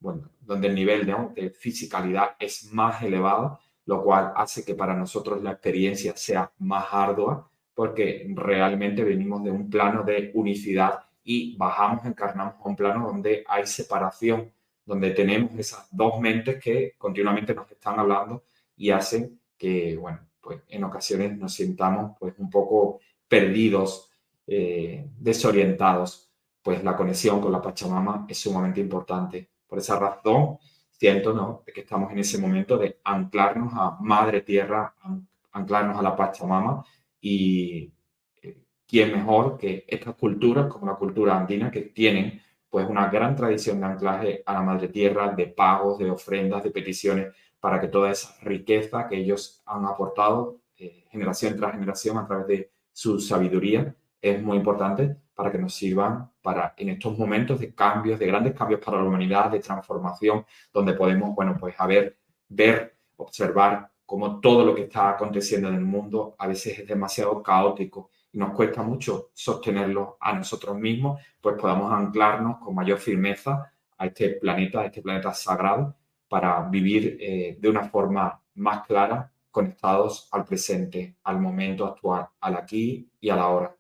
bueno, 0.03 0.29
donde 0.41 0.69
el 0.69 0.75
nivel 0.75 1.07
de, 1.07 1.15
de 1.35 1.51
fisicalidad 1.51 2.37
es 2.39 2.73
más 2.73 3.03
elevado, 3.03 3.61
lo 3.87 4.03
cual 4.03 4.33
hace 4.37 4.65
que 4.65 4.75
para 4.75 4.95
nosotros 4.95 5.43
la 5.43 5.53
experiencia 5.53 6.17
sea 6.17 6.53
más 6.59 6.87
ardua, 6.91 7.49
porque 7.75 8.27
realmente 8.35 9.05
venimos 9.05 9.43
de 9.45 9.51
un 9.51 9.71
plano 9.71 10.03
de 10.03 10.31
unicidad 10.35 11.01
y 11.25 11.57
bajamos, 11.57 12.05
encarnamos 12.05 12.55
a 12.63 12.69
un 12.69 12.77
plano 12.77 13.07
donde 13.07 13.45
hay 13.49 13.67
separación 13.67 14.53
donde 14.85 15.11
tenemos 15.11 15.53
esas 15.59 15.89
dos 15.91 16.21
mentes 16.21 16.63
que 16.63 16.95
continuamente 16.99 17.55
nos 17.55 17.71
están 17.71 17.99
hablando 17.99 18.45
y 18.77 18.91
hacen 18.91 19.41
que, 19.57 19.97
bueno, 19.97 20.21
pues 20.41 20.61
en 20.69 20.85
ocasiones 20.85 21.39
nos 21.39 21.55
sintamos 21.55 22.17
pues 22.19 22.35
un 22.39 22.51
poco 22.51 23.01
perdidos, 23.29 24.11
eh, 24.47 25.09
desorientados, 25.19 26.31
pues 26.63 26.83
la 26.83 26.97
conexión 26.97 27.41
con 27.41 27.53
la 27.53 27.63
Pachamama 27.63 28.27
es 28.29 28.39
sumamente 28.39 28.81
importante. 28.81 29.52
Por 29.73 29.79
esa 29.79 29.99
razón, 29.99 30.59
siento 30.91 31.65
que 31.65 31.81
estamos 31.81 32.13
en 32.13 32.19
ese 32.19 32.37
momento 32.37 32.77
de 32.77 33.01
anclarnos 33.05 33.73
a 33.75 33.97
Madre 34.03 34.43
Tierra, 34.43 34.95
anclarnos 35.51 35.99
a 35.99 36.03
la 36.03 36.15
Pachamama 36.15 36.85
y 37.23 37.91
eh, 38.43 38.59
quién 38.87 39.13
mejor 39.13 39.57
que 39.57 39.87
estas 39.89 40.15
culturas 40.17 40.67
como 40.67 40.85
la 40.85 40.97
cultura 40.97 41.39
andina 41.39 41.71
que 41.71 41.81
tienen 41.85 42.39
pues 42.69 42.87
una 42.87 43.09
gran 43.09 43.35
tradición 43.35 43.81
de 43.81 43.87
anclaje 43.87 44.43
a 44.45 44.53
la 44.53 44.61
madre 44.61 44.89
tierra, 44.89 45.31
de 45.31 45.47
pagos, 45.47 45.99
de 45.99 46.11
ofrendas, 46.11 46.63
de 46.63 46.71
peticiones, 46.71 47.35
para 47.59 47.81
que 47.81 47.89
toda 47.89 48.11
esa 48.11 48.37
riqueza 48.43 49.09
que 49.09 49.17
ellos 49.17 49.63
han 49.65 49.87
aportado 49.87 50.59
eh, 50.77 51.07
generación 51.11 51.57
tras 51.57 51.73
generación 51.73 52.19
a 52.19 52.27
través 52.27 52.47
de 52.47 52.71
su 52.93 53.19
sabiduría 53.19 53.97
es 54.21 54.43
muy 54.43 54.59
importante 54.59 55.17
para 55.35 55.51
que 55.51 55.59
nos 55.59 55.75
sirvan 55.75 56.31
para 56.43 56.75
en 56.77 56.91
estos 56.91 57.19
momentos 57.19 57.61
de 57.61 57.75
cambios, 57.75 58.19
de 58.19 58.27
grandes 58.27 58.55
cambios 58.55 58.81
para 58.81 58.99
la 58.99 59.05
humanidad, 59.05 59.51
de 59.51 59.61
transformación, 59.61 60.45
donde 60.73 60.95
podemos, 60.95 61.35
bueno, 61.35 61.57
pues 61.59 61.75
a 61.79 61.87
ver, 61.87 62.19
ver 62.49 62.97
observar 63.17 63.91
cómo 64.05 64.41
todo 64.41 64.65
lo 64.65 64.75
que 64.75 64.83
está 64.83 65.11
aconteciendo 65.11 65.69
en 65.69 65.75
el 65.77 65.85
mundo 65.85 66.35
a 66.39 66.47
veces 66.47 66.81
es 66.81 66.87
demasiado 66.87 67.43
caótico 67.43 68.11
y 68.33 68.39
nos 68.39 68.53
cuesta 68.53 68.83
mucho 68.83 69.31
sostenerlo 69.33 70.17
a 70.21 70.33
nosotros 70.33 70.77
mismos, 70.77 71.21
pues 71.41 71.57
podamos 71.59 71.93
anclarnos 71.93 72.59
con 72.59 72.75
mayor 72.75 72.99
firmeza 72.99 73.73
a 73.99 74.07
este 74.07 74.31
planeta, 74.31 74.81
a 74.81 74.87
este 74.87 75.03
planeta 75.03 75.33
sagrado, 75.33 75.97
para 76.29 76.63
vivir 76.69 77.19
eh, 77.21 77.57
de 77.61 77.69
una 77.69 77.85
forma 77.85 78.41
más 78.55 78.87
clara, 78.87 79.31
conectados 79.51 80.29
al 80.33 80.45
presente, 80.45 81.17
al 81.25 81.39
momento 81.39 81.87
actual, 81.87 82.27
al 82.41 82.57
aquí 82.57 83.07
y 83.21 83.29
a 83.29 83.37
la 83.37 83.49
hora, 83.49 83.77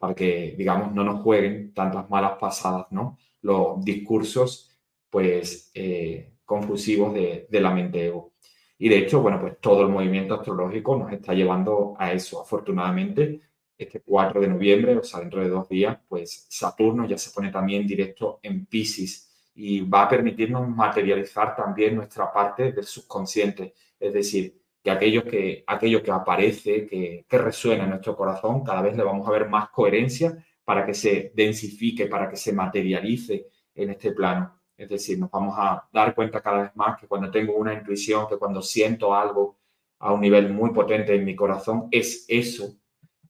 para 0.00 0.14
que, 0.14 0.54
digamos, 0.56 0.94
no 0.94 1.04
nos 1.04 1.22
jueguen 1.22 1.74
tantas 1.74 2.08
malas 2.08 2.32
pasadas, 2.40 2.86
¿no? 2.90 3.18
Los 3.42 3.84
discursos, 3.84 4.70
pues, 5.10 5.70
eh, 5.74 6.32
confusivos 6.46 7.12
de, 7.14 7.46
de 7.50 7.60
la 7.60 7.70
mente 7.70 8.06
ego. 8.06 8.32
Y 8.78 8.88
de 8.88 8.98
hecho, 8.98 9.20
bueno, 9.20 9.38
pues 9.40 9.60
todo 9.60 9.82
el 9.82 9.90
movimiento 9.90 10.34
astrológico 10.34 10.96
nos 10.96 11.12
está 11.12 11.34
llevando 11.34 11.94
a 11.98 12.12
eso. 12.12 12.40
Afortunadamente, 12.40 13.42
este 13.76 14.00
4 14.00 14.40
de 14.40 14.48
noviembre, 14.48 14.96
o 14.96 15.02
sea, 15.02 15.20
dentro 15.20 15.42
de 15.42 15.50
dos 15.50 15.68
días, 15.68 15.98
pues 16.08 16.46
Saturno 16.48 17.06
ya 17.06 17.18
se 17.18 17.30
pone 17.30 17.50
también 17.50 17.86
directo 17.86 18.40
en 18.42 18.64
Pisces 18.66 19.50
y 19.54 19.82
va 19.82 20.04
a 20.04 20.08
permitirnos 20.08 20.66
materializar 20.66 21.54
también 21.54 21.96
nuestra 21.96 22.32
parte 22.32 22.72
del 22.72 22.84
subconsciente. 22.84 23.74
Es 23.98 24.14
decir, 24.14 24.59
que 24.82 24.90
aquello 24.90 25.24
que, 25.24 25.64
que 26.02 26.10
aparece, 26.10 26.86
que, 26.86 27.24
que 27.28 27.38
resuena 27.38 27.84
en 27.84 27.90
nuestro 27.90 28.16
corazón, 28.16 28.64
cada 28.64 28.82
vez 28.82 28.96
le 28.96 29.02
vamos 29.02 29.26
a 29.28 29.30
ver 29.30 29.48
más 29.48 29.68
coherencia 29.70 30.36
para 30.64 30.86
que 30.86 30.94
se 30.94 31.32
densifique, 31.34 32.06
para 32.06 32.28
que 32.28 32.36
se 32.36 32.52
materialice 32.52 33.46
en 33.74 33.90
este 33.90 34.12
plano. 34.12 34.60
Es 34.76 34.88
decir, 34.88 35.18
nos 35.18 35.30
vamos 35.30 35.54
a 35.58 35.86
dar 35.92 36.14
cuenta 36.14 36.40
cada 36.40 36.62
vez 36.62 36.70
más 36.74 36.98
que 36.98 37.06
cuando 37.06 37.30
tengo 37.30 37.54
una 37.54 37.74
intuición, 37.74 38.26
que 38.28 38.38
cuando 38.38 38.62
siento 38.62 39.14
algo 39.14 39.58
a 39.98 40.12
un 40.12 40.20
nivel 40.20 40.52
muy 40.52 40.70
potente 40.70 41.14
en 41.14 41.24
mi 41.24 41.36
corazón, 41.36 41.88
es 41.90 42.24
eso 42.28 42.76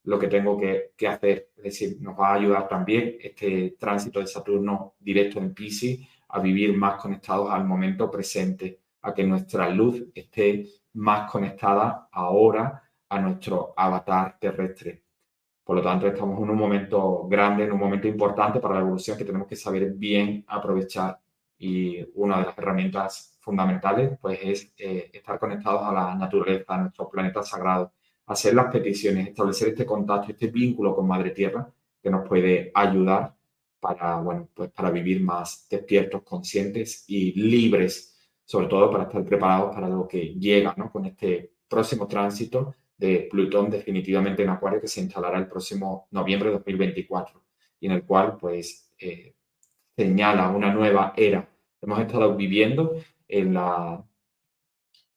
lo 0.05 0.19
que 0.19 0.29
tengo 0.29 0.57
que, 0.57 0.93
que 0.97 1.09
hacer. 1.09 1.51
Es 1.57 1.65
decir, 1.65 1.97
nos 2.01 2.19
va 2.19 2.29
a 2.29 2.35
ayudar 2.35 2.69
también 2.69 3.17
este 3.21 3.75
tránsito 3.79 4.21
de 4.21 4.29
Saturno 4.29 4.95
directo 5.01 5.41
en 5.41 5.53
Pisces 5.53 5.99
a 6.29 6.41
vivir 6.41 6.77
más 6.77 7.01
conectados 7.01 7.51
al 7.51 7.65
momento 7.65 8.09
presente, 8.11 8.79
a 9.03 9.13
que 9.13 9.25
nuestra 9.25 9.69
luz 9.71 10.05
esté 10.15 10.67
más 10.95 11.31
conectada 11.31 12.09
ahora 12.13 12.83
a 13.09 13.21
nuestro 13.21 13.75
avatar 13.77 14.39
terrestre. 14.39 15.05
Por 15.65 15.77
lo 15.77 15.83
tanto, 15.83 16.07
estamos 16.07 16.43
en 16.43 16.51
un 16.51 16.57
momento 16.57 17.27
grande, 17.29 17.65
en 17.65 17.73
un 17.73 17.79
momento 17.79 18.09
importante 18.09 18.61
para 18.61 18.75
la 18.75 18.81
evolución 18.81 19.17
que 19.17 19.25
tenemos 19.25 19.47
que 19.47 19.57
saber 19.57 19.93
bien 19.93 20.45
aprovechar 20.49 21.21
y 21.59 22.05
una 22.15 22.39
de 22.39 22.47
las 22.47 22.59
herramientas 22.59 23.39
fundamentales 23.41 24.19
pues 24.21 24.39
es 24.43 24.73
eh, 24.79 25.11
estar 25.13 25.39
conectados 25.39 25.83
a 25.83 25.93
la 25.93 26.15
naturaleza, 26.15 26.75
a 26.75 26.79
nuestro 26.79 27.09
planeta 27.11 27.43
sagrado, 27.43 27.93
hacer 28.27 28.55
las 28.55 28.73
peticiones, 28.73 29.29
establecer 29.29 29.69
este 29.69 29.85
contacto, 29.85 30.33
este 30.33 30.49
vínculo 30.49 30.95
con 30.95 31.07
Madre 31.07 31.31
Tierra 31.31 31.71
que 32.03 32.11
nos 32.11 32.27
puede 32.27 32.71
ayudar 32.75 33.35
para, 33.79 34.17
bueno, 34.21 34.49
pues 34.55 34.71
para 34.71 34.91
vivir 34.91 35.23
más 35.23 35.67
despiertos, 35.71 36.23
conscientes 36.23 37.05
y 37.09 37.33
libres, 37.33 38.10
sobre 38.51 38.67
todo 38.67 38.91
para 38.91 39.05
estar 39.05 39.25
preparados 39.25 39.73
para 39.73 39.89
lo 39.89 40.09
que 40.09 40.35
llega 40.35 40.75
¿no? 40.77 40.91
con 40.91 41.07
este 41.07 41.53
próximo 41.69 42.09
tránsito 42.09 42.75
de 42.97 43.29
Plutón 43.31 43.71
definitivamente 43.71 44.43
en 44.43 44.49
Acuario 44.49 44.81
que 44.81 44.89
se 44.89 45.01
instalará 45.01 45.39
el 45.39 45.47
próximo 45.47 46.09
noviembre 46.11 46.49
de 46.49 46.57
2024 46.57 47.45
y 47.79 47.87
en 47.87 47.93
el 47.93 48.03
cual 48.03 48.37
pues 48.39 48.93
eh, 48.99 49.37
señala 49.97 50.51
una 50.51 50.75
nueva 50.75 51.13
era. 51.17 51.49
Hemos 51.81 52.01
estado 52.01 52.35
viviendo 52.35 52.97
en 53.29 53.55
la, 53.55 54.05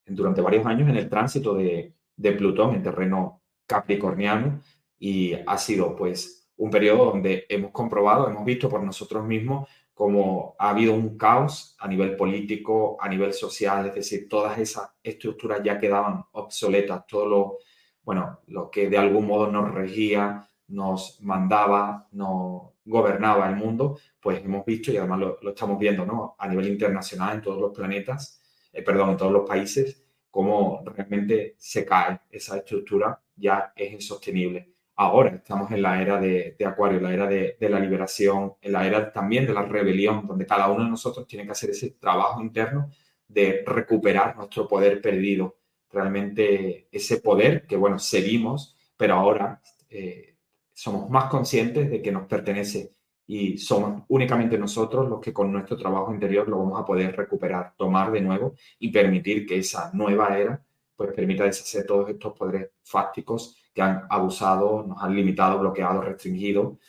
durante 0.06 0.42
varios 0.42 0.68
años 0.68 0.88
en 0.88 0.98
el 0.98 1.10
tránsito 1.10 1.56
de, 1.56 1.92
de 2.16 2.32
Plutón 2.34 2.76
en 2.76 2.84
terreno 2.84 3.42
capricorniano 3.66 4.62
y 5.00 5.34
ha 5.34 5.58
sido 5.58 5.96
pues 5.96 6.43
un 6.58 6.70
periodo 6.70 7.06
donde 7.06 7.46
hemos 7.50 7.72
comprobado, 7.72 8.30
hemos 8.30 8.46
visto 8.46 8.70
por 8.70 8.84
nosotros 8.84 9.26
mismos 9.26 9.68
cómo 9.94 10.56
ha 10.58 10.70
habido 10.70 10.94
un 10.94 11.18
caos 11.18 11.76
a 11.80 11.88
nivel 11.88 12.16
político, 12.16 12.98
a 13.00 13.08
nivel 13.08 13.34
social, 13.34 13.88
es 13.88 13.96
decir, 13.96 14.28
todas 14.28 14.58
esas 14.58 14.90
estructuras 15.04 15.62
ya 15.64 15.78
quedaban 15.78 16.24
obsoletas, 16.32 17.06
todo 17.08 17.26
lo, 17.28 17.58
bueno, 18.04 18.40
lo 18.48 18.70
que 18.72 18.90
de 18.90 18.98
algún 18.98 19.28
modo 19.28 19.52
nos 19.52 19.74
regía, 19.74 20.48
nos 20.68 21.22
mandaba, 21.22 22.08
nos 22.12 22.74
gobernaba 22.86 23.48
el 23.50 23.56
mundo, 23.56 24.00
pues 24.20 24.44
hemos 24.44 24.66
visto 24.66 24.92
y 24.92 24.98
además 24.98 25.20
lo, 25.20 25.50
estamos 25.50 25.78
viendo 25.78 26.06
¿no? 26.06 26.36
a 26.38 26.48
nivel 26.48 26.68
internacional 26.68 27.36
en 27.36 27.42
todos 27.42 27.62
los 27.62 27.72
planetas, 27.72 28.42
eh, 28.72 28.82
perdón, 28.82 29.12
en 29.12 29.18
todos 29.18 29.32
los 29.32 29.48
países, 29.48 30.04
cómo 30.30 30.84
realmente 30.86 31.56
se 31.58 31.86
cae 31.86 32.20
esa 32.32 32.58
estructura, 32.58 33.22
ya 33.36 33.72
es 33.76 33.94
insostenible. 33.94 34.73
Ahora 34.96 35.32
estamos 35.36 35.72
en 35.72 35.82
la 35.82 36.02
era 36.02 36.20
de, 36.20 36.56
Acuario, 36.66 37.00
la 37.00 37.14
era 37.14 37.28
de, 37.28 37.58
de, 37.60 37.70
la 37.70 37.80
liberación, 37.80 38.54
en 38.62 38.72
la 38.72 38.86
era 38.86 39.12
también 39.12 39.48
de 39.48 39.54
la 39.54 39.64
rebelión, 39.64 40.28
donde 40.28 40.46
cada 40.46 40.70
uno 40.70 40.84
de 40.84 40.92
nosotros 40.92 41.26
tiene 41.28 41.46
que 41.46 41.52
hacer 41.52 41.72
ese 41.72 41.92
trabajo 41.92 42.42
interno 42.42 42.92
de 43.28 43.64
recuperar 43.66 44.36
nuestro 44.36 44.68
poder 44.68 45.02
perdido, 45.02 45.58
realmente 45.92 46.88
ese 46.92 47.20
poder 47.22 47.66
que, 47.66 47.76
bueno, 47.76 47.98
seguimos, 48.00 48.76
pero 48.96 49.16
ahora 49.16 49.62
eh, 49.90 50.36
somos 50.74 51.10
más 51.10 51.26
conscientes 51.26 51.90
de 51.90 52.02
que 52.02 52.12
nos 52.12 52.28
pertenece 52.28 52.96
y 53.26 53.58
somos 53.58 54.04
únicamente 54.10 54.58
nosotros 54.58 55.08
los 55.10 55.22
que 55.22 55.32
con 55.32 55.52
nuestro 55.52 55.78
trabajo 55.78 56.14
interior 56.14 56.48
lo 56.48 56.60
vamos 56.60 56.80
a 56.80 56.86
poder 56.86 57.16
recuperar, 57.16 57.74
tomar 57.78 58.12
de 58.12 58.22
nuevo 58.22 58.56
y 58.80 58.92
permitir 58.92 59.46
que 59.46 59.60
esa 59.60 59.92
nueva 59.94 60.38
era 60.38 60.62
pues 60.96 61.14
permita 61.14 61.46
deshacer 61.46 61.86
todos 61.86 62.10
estos 62.10 62.34
poderes 62.34 62.70
fácticos 62.84 63.58
que 63.74 63.82
han 63.82 64.06
abusado, 64.10 64.84
nos 64.88 65.02
han 65.02 65.16
limitado, 65.16 65.60
bloqueado, 65.60 66.02
restringido 66.02 66.80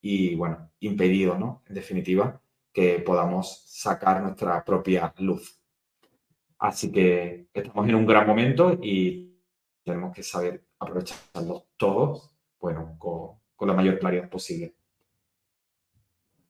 y 0.00 0.34
bueno, 0.34 0.70
impedido, 0.80 1.38
¿no? 1.38 1.62
En 1.68 1.74
definitiva, 1.74 2.40
que 2.72 2.98
podamos 3.00 3.64
sacar 3.66 4.22
nuestra 4.22 4.64
propia 4.64 5.14
luz. 5.18 5.60
Así 6.58 6.90
que 6.90 7.46
estamos 7.52 7.88
en 7.88 7.94
un 7.94 8.06
gran 8.06 8.26
momento 8.26 8.78
y 8.82 9.36
tenemos 9.84 10.14
que 10.14 10.22
saber 10.22 10.64
aprovecharlo 10.78 11.66
todos 11.76 12.32
bueno, 12.60 12.96
con, 12.98 13.68
la 13.68 13.74
mayor 13.74 13.98
claridad 13.98 14.28
posible. 14.28 14.74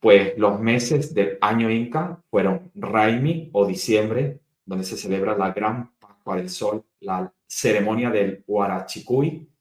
Pues 0.01 0.37
los 0.39 0.59
meses 0.61 1.13
del 1.15 1.39
año 1.41 1.71
Inca 1.71 2.23
fueron 2.31 2.71
Raimi 2.75 3.51
o 3.53 3.67
diciembre, 3.67 4.41
donde 4.65 4.85
se 4.85 4.97
celebra 4.97 5.37
la 5.37 5.53
gran 5.53 5.93
Pascua 5.99 6.37
del 6.37 6.49
Sol, 6.49 6.85
la 7.01 7.33
ceremonia 7.47 8.11
del 8.11 8.43
Huarachicuy, 8.47 9.52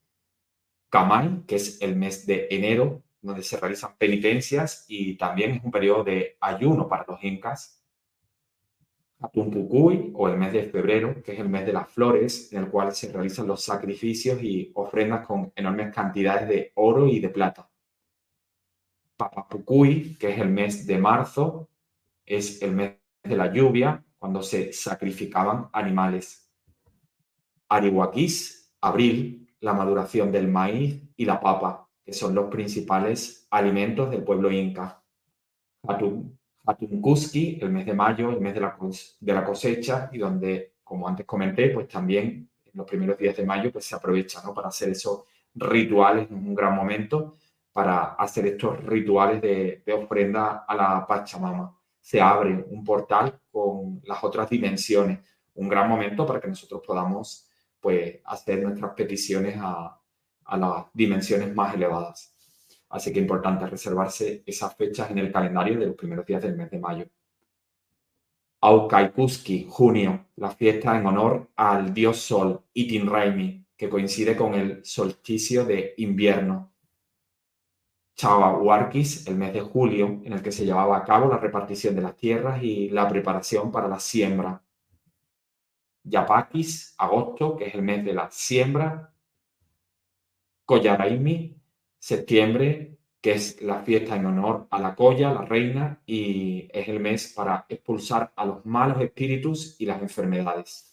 Camay, 0.92 1.44
que 1.48 1.56
es 1.56 1.82
el 1.82 1.96
mes 1.96 2.28
de 2.28 2.48
enero, 2.52 3.02
donde 3.22 3.42
se 3.42 3.58
realizan 3.58 3.96
penitencias 3.98 4.86
y 4.88 5.16
también 5.16 5.52
es 5.52 5.64
un 5.64 5.72
periodo 5.72 6.04
de 6.04 6.38
ayuno 6.40 6.88
para 6.88 7.06
los 7.08 7.24
incas, 7.24 7.82
Atumpucuy 9.22 10.12
o 10.16 10.28
el 10.28 10.38
mes 10.38 10.52
de 10.52 10.64
febrero, 10.64 11.22
que 11.22 11.34
es 11.34 11.40
el 11.40 11.48
mes 11.48 11.64
de 11.68 11.74
las 11.74 11.88
flores, 11.92 12.52
en 12.52 12.64
el 12.64 12.70
cual 12.70 12.92
se 12.96 13.12
realizan 13.12 13.46
los 13.46 13.64
sacrificios 13.64 14.42
y 14.42 14.72
ofrendas 14.74 15.28
con 15.28 15.54
enormes 15.56 15.94
cantidades 15.94 16.50
de 16.50 16.72
oro 16.76 17.08
y 17.08 17.20
de 17.20 17.30
plata. 17.30 17.70
Papapucuy, 19.16 20.18
que 20.18 20.32
es 20.32 20.40
el 20.40 20.50
mes 20.50 20.88
de 20.88 20.98
marzo, 20.98 21.70
es 22.26 22.64
el 22.64 22.72
mes 22.72 22.96
de 23.24 23.36
la 23.36 23.54
lluvia, 23.54 24.04
cuando 24.18 24.42
se 24.42 24.74
sacrificaban 24.74 25.70
animales. 25.72 26.52
Arihuaquís, 27.70 28.74
abril, 28.82 29.41
la 29.62 29.74
maduración 29.74 30.32
del 30.32 30.48
maíz 30.48 31.02
y 31.16 31.26
la 31.26 31.40
papa, 31.40 31.88
que 32.04 32.14
son 32.14 32.36
los 32.36 32.50
principales 32.50 33.48
alimentos 33.50 34.10
del 34.10 34.24
pueblo 34.24 34.52
inca. 34.52 35.02
Atunkuski, 36.66 37.60
el 37.62 37.70
mes 37.70 37.86
de 37.86 37.94
mayo, 37.94 38.30
el 38.30 38.42
mes 38.42 38.54
de 38.54 38.60
la, 38.60 38.78
de 39.20 39.34
la 39.34 39.46
cosecha, 39.46 40.10
y 40.12 40.18
donde, 40.18 40.74
como 40.84 41.08
antes 41.08 41.26
comenté, 41.26 41.70
pues 41.70 41.88
también 41.88 42.50
en 42.66 42.72
los 42.74 42.86
primeros 42.86 43.18
días 43.18 43.36
de 43.36 43.46
mayo 43.46 43.72
pues 43.72 43.86
se 43.86 43.96
aprovecha 43.96 44.42
¿no? 44.44 44.54
para 44.54 44.70
hacer 44.70 44.90
esos 44.90 45.24
rituales, 45.56 46.30
un 46.30 46.56
gran 46.56 46.76
momento 46.76 47.38
para 47.72 48.14
hacer 48.14 48.48
estos 48.48 48.84
rituales 48.84 49.42
de, 49.42 49.82
de 49.86 49.94
ofrenda 49.94 50.66
a 50.68 50.76
la 50.76 51.08
Pachamama. 51.08 51.78
Se 52.00 52.20
abre 52.20 52.66
un 52.70 52.84
portal 52.84 53.40
con 53.52 54.02
las 54.06 54.24
otras 54.24 54.50
dimensiones, 54.50 55.20
un 55.56 55.70
gran 55.70 55.88
momento 55.88 56.26
para 56.26 56.42
que 56.42 56.48
nosotros 56.48 56.82
podamos 56.86 57.51
pues, 57.82 58.20
hacer 58.26 58.64
nuestras 58.64 58.94
peticiones 58.94 59.58
a, 59.60 60.00
a 60.46 60.58
las 60.58 60.86
dimensiones 60.94 61.54
más 61.54 61.76
elevadas. 61.76 62.34
Así 62.90 63.12
que 63.12 63.20
importante 63.20 63.66
reservarse 63.66 64.44
esas 64.46 64.76
fechas 64.76 65.10
en 65.12 65.18
el 65.18 65.32
calendario 65.32 65.80
de 65.80 65.88
los 65.88 65.96
primeros 65.96 66.26
días 66.26 66.42
del 66.42 66.56
mes 66.56 66.70
de 66.70 66.80
mayo. 66.80 67.06
Aukaikuski, 68.64 69.66
junio, 69.68 70.28
la 70.36 70.52
fiesta 70.52 70.96
en 70.96 71.06
honor 71.08 71.50
al 71.56 71.94
dios 71.94 72.18
sol, 72.18 72.64
Itinraimi, 72.74 73.66
que 73.76 73.90
coincide 73.90 74.36
con 74.38 74.54
el 74.54 74.86
solsticio 74.86 75.66
de 75.66 75.96
invierno. 75.98 76.72
Chawawarkis, 78.16 79.26
el 79.26 79.36
mes 79.36 79.54
de 79.54 79.62
julio, 79.62 80.22
en 80.24 80.34
el 80.34 80.44
que 80.44 80.52
se 80.52 80.66
llevaba 80.66 80.98
a 80.98 81.04
cabo 81.04 81.28
la 81.28 81.38
repartición 81.38 81.96
de 81.96 82.04
las 82.04 82.16
tierras 82.16 82.62
y 82.62 82.90
la 82.90 83.08
preparación 83.08 83.72
para 83.72 83.88
la 83.88 84.00
siembra. 84.00 84.62
Yapakis, 86.04 86.96
agosto, 86.98 87.56
que 87.56 87.66
es 87.68 87.76
el 87.76 87.82
mes 87.82 88.04
de 88.04 88.14
la 88.14 88.30
siembra, 88.32 89.14
Koyaraimi, 90.66 91.62
septiembre, 92.00 92.98
que 93.22 93.34
es 93.34 93.62
la 93.62 93.84
fiesta 93.84 94.16
en 94.16 94.26
honor 94.26 94.68
a 94.72 94.80
la 94.80 94.96
Koya, 94.96 95.32
la 95.32 95.46
reina, 95.46 96.02
y 96.06 96.68
es 96.72 96.88
el 96.88 97.00
mes 97.00 97.34
para 97.36 97.66
expulsar 97.70 98.34
a 98.36 98.46
los 98.46 98.66
malos 98.66 99.00
espíritus 99.02 99.80
y 99.80 99.86
las 99.86 100.02
enfermedades. 100.02 100.92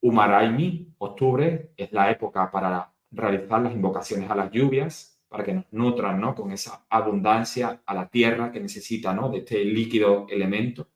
Umaraimi, 0.00 0.94
octubre, 0.98 1.72
es 1.76 1.92
la 1.92 2.10
época 2.10 2.50
para 2.50 2.92
realizar 3.12 3.62
las 3.62 3.72
invocaciones 3.72 4.28
a 4.28 4.34
las 4.34 4.50
lluvias, 4.50 5.20
para 5.28 5.44
que 5.44 5.54
nos 5.54 5.72
nutran 5.72 6.20
¿no? 6.20 6.34
con 6.34 6.50
esa 6.50 6.84
abundancia 6.90 7.82
a 7.86 7.94
la 7.94 8.08
tierra 8.08 8.50
que 8.50 8.60
necesita 8.60 9.14
¿no? 9.14 9.30
de 9.30 9.38
este 9.38 9.64
líquido 9.64 10.26
elemento. 10.28 10.88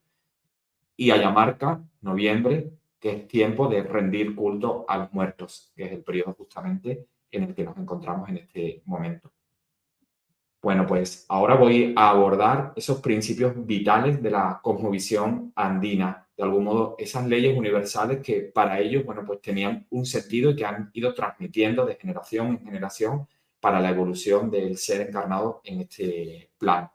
Y 0.97 1.11
Ayamarca, 1.11 1.81
noviembre, 2.01 2.71
que 2.99 3.11
es 3.11 3.27
tiempo 3.27 3.67
de 3.67 3.83
rendir 3.83 4.35
culto 4.35 4.85
a 4.87 4.97
los 4.97 5.13
muertos, 5.13 5.71
que 5.75 5.85
es 5.85 5.91
el 5.91 6.03
periodo 6.03 6.33
justamente 6.33 7.07
en 7.31 7.43
el 7.43 7.55
que 7.55 7.63
nos 7.63 7.77
encontramos 7.77 8.27
en 8.29 8.37
este 8.37 8.81
momento. 8.85 9.31
Bueno, 10.61 10.87
pues 10.87 11.25
ahora 11.29 11.55
voy 11.55 11.93
a 11.95 12.09
abordar 12.09 12.73
esos 12.75 12.99
principios 12.99 13.53
vitales 13.65 14.21
de 14.21 14.31
la 14.31 14.59
cosmovisión 14.61 15.53
andina, 15.55 16.27
de 16.35 16.43
algún 16.43 16.63
modo 16.63 16.95
esas 16.97 17.27
leyes 17.27 17.57
universales 17.57 18.19
que 18.21 18.41
para 18.41 18.79
ellos, 18.79 19.05
bueno, 19.05 19.23
pues 19.25 19.41
tenían 19.41 19.85
un 19.91 20.05
sentido 20.05 20.51
y 20.51 20.55
que 20.55 20.65
han 20.65 20.89
ido 20.93 21.13
transmitiendo 21.13 21.85
de 21.85 21.95
generación 21.95 22.47
en 22.47 22.65
generación 22.65 23.27
para 23.59 23.79
la 23.79 23.91
evolución 23.91 24.49
del 24.49 24.77
ser 24.77 25.07
encarnado 25.07 25.61
en 25.63 25.81
este 25.81 26.51
plano. 26.57 26.91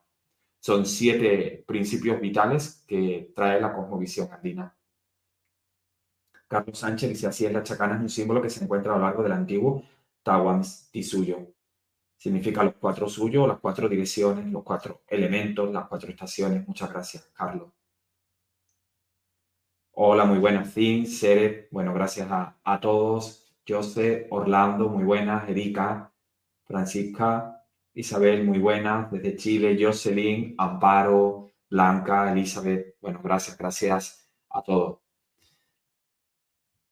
Son 0.62 0.86
siete 0.86 1.64
principios 1.66 2.20
vitales 2.20 2.84
que 2.86 3.32
trae 3.34 3.60
la 3.60 3.74
cosmovisión 3.74 4.32
andina. 4.32 4.76
Carlos 6.46 6.78
Sánchez 6.78 7.08
dice 7.08 7.26
así 7.26 7.46
es 7.46 7.52
la 7.52 7.64
chacana 7.64 7.96
es 7.96 8.00
un 8.00 8.08
símbolo 8.08 8.40
que 8.40 8.50
se 8.50 8.62
encuentra 8.62 8.94
a 8.94 8.96
lo 8.96 9.02
largo 9.02 9.22
del 9.22 9.32
antiguo 9.32 9.82
Tisuyo 10.92 11.52
significa 12.16 12.62
los 12.62 12.74
cuatro 12.74 13.08
suyos, 13.08 13.48
las 13.48 13.58
cuatro 13.58 13.88
direcciones, 13.88 14.46
los 14.52 14.62
cuatro 14.62 15.02
elementos, 15.08 15.72
las 15.72 15.88
cuatro 15.88 16.08
estaciones. 16.08 16.64
Muchas 16.68 16.88
gracias, 16.88 17.28
Carlos. 17.34 17.72
Hola, 19.94 20.24
muy 20.24 20.38
buenas, 20.38 20.72
Zin, 20.72 21.04
Seret, 21.04 21.66
bueno, 21.72 21.92
gracias 21.92 22.30
a, 22.30 22.56
a 22.62 22.78
todos. 22.78 23.52
José, 23.66 24.28
Orlando, 24.30 24.88
muy 24.88 25.02
buenas, 25.02 25.48
Erika, 25.48 26.12
Francisca, 26.64 27.51
Isabel, 27.94 28.44
muy 28.44 28.58
buenas, 28.58 29.10
desde 29.10 29.36
Chile, 29.36 29.76
Jocelyn, 29.78 30.54
Amparo, 30.58 31.50
Blanca, 31.68 32.32
Elizabeth, 32.32 32.96
bueno, 33.00 33.20
gracias, 33.22 33.56
gracias 33.56 34.30
a 34.50 34.62
todos. 34.62 34.98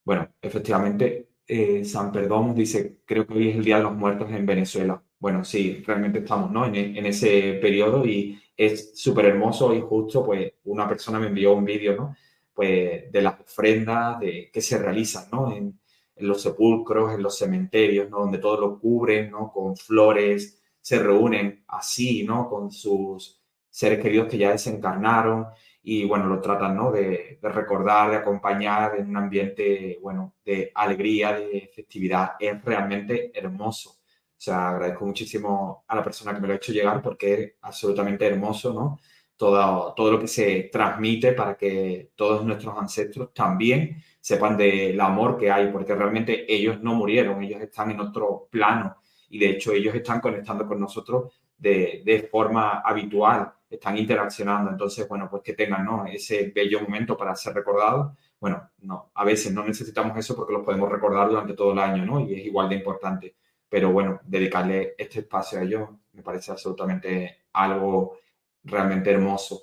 Bueno, 0.05 0.29
efectivamente, 0.41 1.31
eh, 1.47 1.85
San 1.85 2.13
Perdón 2.13 2.55
dice, 2.55 3.01
creo 3.05 3.27
que 3.27 3.35
hoy 3.35 3.49
es 3.51 3.57
el 3.57 3.65
Día 3.65 3.77
de 3.79 3.85
los 3.85 3.95
Muertos 3.95 4.31
en 4.31 4.47
Venezuela. 4.47 5.03
Bueno, 5.19 5.45
sí, 5.45 5.83
realmente 5.87 6.21
estamos 6.21 6.51
¿no? 6.51 6.67
en, 6.67 6.75
en 6.75 7.07
ese 7.07 7.59
periodo 7.61 8.07
y 8.07 8.41
es 8.61 8.93
súper 8.95 9.25
hermoso 9.25 9.75
y 9.75 9.81
justo, 9.81 10.23
pues 10.25 10.53
una 10.65 10.87
persona 10.87 11.19
me 11.19 11.29
envió 11.29 11.55
un 11.55 11.65
vídeo, 11.65 11.97
¿no? 11.97 12.15
Pues 12.53 13.11
de 13.11 13.23
las 13.23 13.41
ofrendas 13.41 14.21
de, 14.21 14.51
que 14.53 14.61
se 14.61 14.77
realizan, 14.77 15.31
¿no? 15.33 15.51
En, 15.51 15.79
los 16.17 16.43
sepulcros, 16.43 17.15
en 17.15 17.23
los 17.23 17.39
cementerios, 17.39 18.11
¿no? 18.11 18.19
Donde 18.19 18.37
todos 18.37 18.61
lo 18.61 18.79
cubren, 18.79 19.31
¿no? 19.31 19.51
Con 19.51 19.75
flores, 19.75 20.60
se 20.91 20.99
reúnen 20.99 21.63
así, 21.69 22.25
¿no? 22.25 22.49
Con 22.49 22.73
sus 22.73 23.41
seres 23.69 24.03
queridos 24.03 24.27
que 24.29 24.37
ya 24.37 24.51
desencarnaron 24.51 25.47
y, 25.85 26.05
bueno, 26.05 26.27
lo 26.27 26.41
tratan, 26.41 26.75
¿no? 26.77 26.91
De, 26.91 27.39
de 27.41 27.49
recordar, 27.49 28.11
de 28.11 28.17
acompañar 28.17 28.97
en 28.97 29.09
un 29.09 29.17
ambiente, 29.17 30.01
bueno, 30.03 30.35
de 30.45 30.73
alegría, 30.75 31.35
de 31.35 31.71
festividad. 31.73 32.33
Es 32.41 32.61
realmente 32.65 33.31
hermoso. 33.33 33.91
O 33.91 33.97
sea, 34.37 34.71
agradezco 34.71 35.07
muchísimo 35.07 35.85
a 35.87 35.95
la 35.95 36.03
persona 36.03 36.35
que 36.35 36.41
me 36.41 36.49
lo 36.49 36.55
ha 36.55 36.57
hecho 36.57 36.73
llegar 36.73 37.01
porque 37.01 37.35
es 37.35 37.53
absolutamente 37.61 38.27
hermoso, 38.27 38.73
¿no? 38.75 38.99
Todo, 39.37 39.95
todo 39.95 40.11
lo 40.11 40.19
que 40.19 40.27
se 40.27 40.71
transmite 40.73 41.35
para 41.35 41.57
que 41.57 42.11
todos 42.17 42.45
nuestros 42.45 42.77
ancestros 42.77 43.33
también 43.33 44.03
sepan 44.21 44.57
del 44.57 45.01
amor 45.01 45.39
que 45.39 45.53
hay, 45.53 45.71
porque 45.71 45.95
realmente 45.95 46.53
ellos 46.53 46.81
no 46.83 46.95
murieron, 46.95 47.41
ellos 47.45 47.61
están 47.61 47.93
en 47.93 48.01
otro 48.01 48.49
plano 48.51 48.97
y 49.31 49.39
de 49.39 49.51
hecho 49.51 49.73
ellos 49.73 49.95
están 49.95 50.21
conectando 50.21 50.67
con 50.67 50.79
nosotros 50.79 51.33
de, 51.57 52.03
de 52.05 52.29
forma 52.31 52.81
habitual, 52.81 53.53
están 53.69 53.97
interaccionando. 53.97 54.71
Entonces, 54.71 55.09
bueno, 55.09 55.29
pues 55.31 55.43
que 55.43 55.55
tengan 55.55 55.85
¿no? 55.85 56.05
ese 56.07 56.53
bello 56.55 56.81
momento 56.81 57.17
para 57.17 57.35
ser 57.35 57.55
recordados. 57.55 58.17
Bueno, 58.39 58.71
no, 58.83 59.11
a 59.15 59.25
veces 59.25 59.53
no 59.53 59.65
necesitamos 59.65 60.17
eso 60.19 60.37
porque 60.37 60.53
los 60.53 60.65
podemos 60.65 60.91
recordar 60.91 61.29
durante 61.29 61.55
todo 61.55 61.73
el 61.73 61.79
año, 61.79 62.05
¿no? 62.05 62.21
Y 62.21 62.35
es 62.35 62.47
igual 62.47 62.69
de 62.69 62.77
importante 62.77 63.35
pero 63.71 63.93
bueno, 63.93 64.21
dedicarle 64.25 64.97
este 64.99 65.21
espacio 65.21 65.59
a 65.61 65.63
ellos 65.63 65.89
me 66.13 66.23
parece 66.23 66.51
absolutamente 66.51 67.45
algo 67.53 68.19
realmente 68.65 69.11
hermoso. 69.11 69.63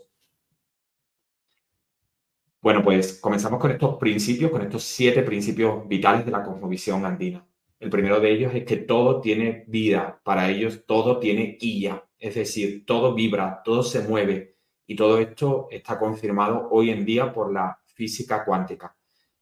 Bueno, 2.62 2.82
pues 2.84 3.20
comenzamos 3.20 3.60
con 3.60 3.72
estos 3.72 3.98
principios, 3.98 4.50
con 4.50 4.62
estos 4.62 4.84
siete 4.84 5.24
principios 5.24 5.88
vitales 5.88 6.26
de 6.26 6.32
la 6.32 6.44
cosmovisión 6.44 7.06
andina. 7.06 7.46
El 7.80 7.90
primero 7.90 8.20
de 8.20 8.32
ellos 8.32 8.54
es 8.56 8.66
que 8.66 8.78
todo 8.78 9.22
tiene 9.22 9.64
vida, 9.68 10.20
para 10.24 10.50
ellos 10.50 10.86
todo 10.86 11.20
tiene 11.20 11.58
quilla, 11.58 12.04
es 12.18 12.36
decir, 12.36 12.86
todo 12.86 13.14
vibra, 13.14 13.62
todo 13.64 13.84
se 13.84 14.02
mueve 14.02 14.56
y 14.88 14.96
todo 14.96 15.20
esto 15.20 15.68
está 15.70 16.00
confirmado 16.00 16.68
hoy 16.72 16.90
en 16.90 17.06
día 17.06 17.32
por 17.32 17.52
la 17.52 17.80
física 17.86 18.44
cuántica. 18.44 18.96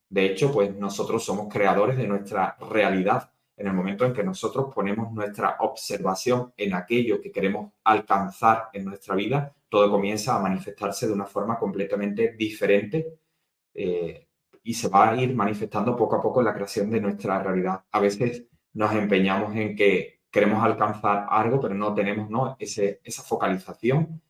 De 0.10 0.26
hecho, 0.26 0.52
pues 0.52 0.76
nosotros 0.76 1.24
somos 1.24 1.52
creadores 1.52 1.98
de 1.98 2.08
nuestra 2.08 2.58
realidad 2.70 3.32
en 3.58 3.68
el 3.68 3.74
momento 3.74 4.06
en 4.06 4.14
que 4.14 4.24
nosotros 4.24 4.74
ponemos 4.74 5.12
nuestra 5.14 5.58
observación 5.60 6.54
en 6.58 6.74
aquello 6.74 7.22
que 7.22 7.32
queremos 7.32 7.72
alcanzar 7.86 8.70
en 8.74 8.84
nuestra 8.84 9.16
vida, 9.16 9.54
todo 9.70 9.90
comienza 9.90 10.36
a 10.36 10.42
manifestarse 10.42 11.08
de 11.08 11.14
una 11.14 11.26
forma 11.26 11.58
completamente 11.58 12.34
diferente 12.38 13.20
eh, 13.74 14.28
y 14.66 14.74
se 14.74 14.90
va 14.90 15.12
a 15.12 15.16
ir 15.16 15.34
manifestando 15.36 15.96
poco 15.96 16.16
a 16.16 16.22
poco 16.22 16.42
en 16.42 16.48
la 16.48 16.54
creación 16.54 16.90
de 16.90 17.00
nuestra 17.00 17.42
realidad. 17.42 17.84
A 17.92 18.00
veces 18.00 18.46
nos 18.74 18.94
empeñamos 18.94 19.56
en 19.56 19.76
que 19.76 20.22
queremos 20.32 20.64
alcanzar 20.64 21.28
algo, 21.30 21.62
pero 21.62 21.76
no 21.76 21.94
tenemos 21.94 22.30
¿no? 22.32 22.58
Ese, 22.60 23.00
esa 23.04 23.22
focalización, 23.22 24.22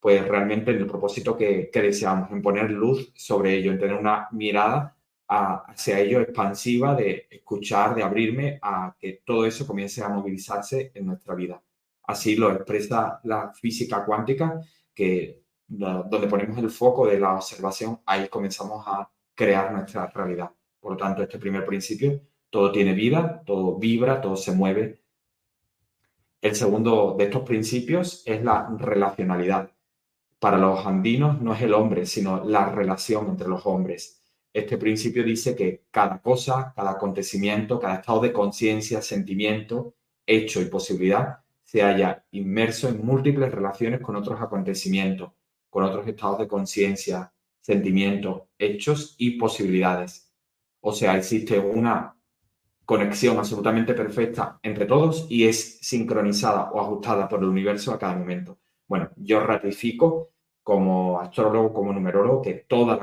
pues 0.00 0.26
realmente 0.26 0.72
en 0.72 0.78
el 0.78 0.86
propósito 0.88 1.36
que, 1.36 1.70
que 1.72 1.80
deseamos, 1.80 2.30
en 2.32 2.42
poner 2.42 2.70
luz 2.72 3.12
sobre 3.14 3.54
ello, 3.54 3.70
en 3.70 3.78
tener 3.78 3.94
una 3.94 4.28
mirada 4.32 4.96
hacia 5.28 6.00
ello 6.00 6.20
expansiva 6.20 6.94
de 6.94 7.28
escuchar, 7.30 7.94
de 7.94 8.02
abrirme 8.02 8.58
a 8.60 8.94
que 8.98 9.22
todo 9.24 9.46
eso 9.46 9.64
comience 9.66 10.02
a 10.02 10.08
movilizarse 10.08 10.90
en 10.92 11.06
nuestra 11.06 11.34
vida. 11.36 11.62
Así 12.02 12.34
lo 12.34 12.50
expresa 12.50 13.20
la 13.22 13.52
física 13.54 14.04
cuántica, 14.04 14.60
que 14.92 15.44
donde 15.66 16.26
ponemos 16.26 16.58
el 16.58 16.70
foco 16.70 17.06
de 17.06 17.18
la 17.18 17.34
observación, 17.34 18.00
ahí 18.04 18.28
comenzamos 18.28 18.84
a 18.86 19.08
crear 19.34 19.72
nuestra 19.72 20.06
realidad. 20.08 20.50
Por 20.80 20.92
lo 20.92 20.96
tanto, 20.96 21.22
este 21.22 21.38
primer 21.38 21.64
principio, 21.64 22.20
todo 22.50 22.70
tiene 22.72 22.92
vida, 22.92 23.42
todo 23.44 23.76
vibra, 23.78 24.20
todo 24.20 24.36
se 24.36 24.52
mueve. 24.52 25.00
El 26.40 26.54
segundo 26.54 27.14
de 27.18 27.24
estos 27.24 27.42
principios 27.42 28.22
es 28.26 28.44
la 28.44 28.68
relacionalidad. 28.78 29.70
Para 30.38 30.58
los 30.58 30.84
andinos 30.86 31.40
no 31.40 31.54
es 31.54 31.62
el 31.62 31.74
hombre, 31.74 32.06
sino 32.06 32.44
la 32.44 32.70
relación 32.70 33.28
entre 33.28 33.48
los 33.48 33.64
hombres 33.66 34.24
este 34.54 34.78
principio 34.78 35.24
dice 35.24 35.56
que 35.56 35.82
cada 35.90 36.22
cosa, 36.22 36.72
cada 36.76 36.92
acontecimiento, 36.92 37.80
cada 37.80 37.96
estado 37.96 38.20
de 38.20 38.32
conciencia, 38.32 39.02
sentimiento, 39.02 39.96
hecho 40.24 40.62
y 40.62 40.66
posibilidad 40.66 41.40
se 41.64 41.82
haya 41.82 42.24
inmerso 42.30 42.88
en 42.88 43.04
múltiples 43.04 43.50
relaciones 43.50 44.00
con 44.00 44.14
otros 44.14 44.40
acontecimientos, 44.40 45.32
con 45.68 45.82
otros 45.82 46.06
estados 46.06 46.38
de 46.38 46.46
conciencia, 46.46 47.32
sentimientos, 47.64 48.42
hechos 48.58 49.14
y 49.16 49.38
posibilidades. 49.38 50.30
O 50.80 50.92
sea, 50.92 51.16
existe 51.16 51.58
una 51.58 52.14
conexión 52.84 53.38
absolutamente 53.38 53.94
perfecta 53.94 54.60
entre 54.62 54.84
todos 54.84 55.26
y 55.30 55.48
es 55.48 55.78
sincronizada 55.80 56.70
o 56.72 56.80
ajustada 56.80 57.26
por 57.26 57.40
el 57.40 57.48
universo 57.48 57.94
a 57.94 57.98
cada 57.98 58.16
momento. 58.16 58.58
Bueno, 58.86 59.08
yo 59.16 59.40
ratifico 59.40 60.32
como 60.62 61.18
astrólogo, 61.18 61.72
como 61.72 61.94
numerólogo, 61.94 62.42
que 62.42 62.66
todas, 62.68 62.98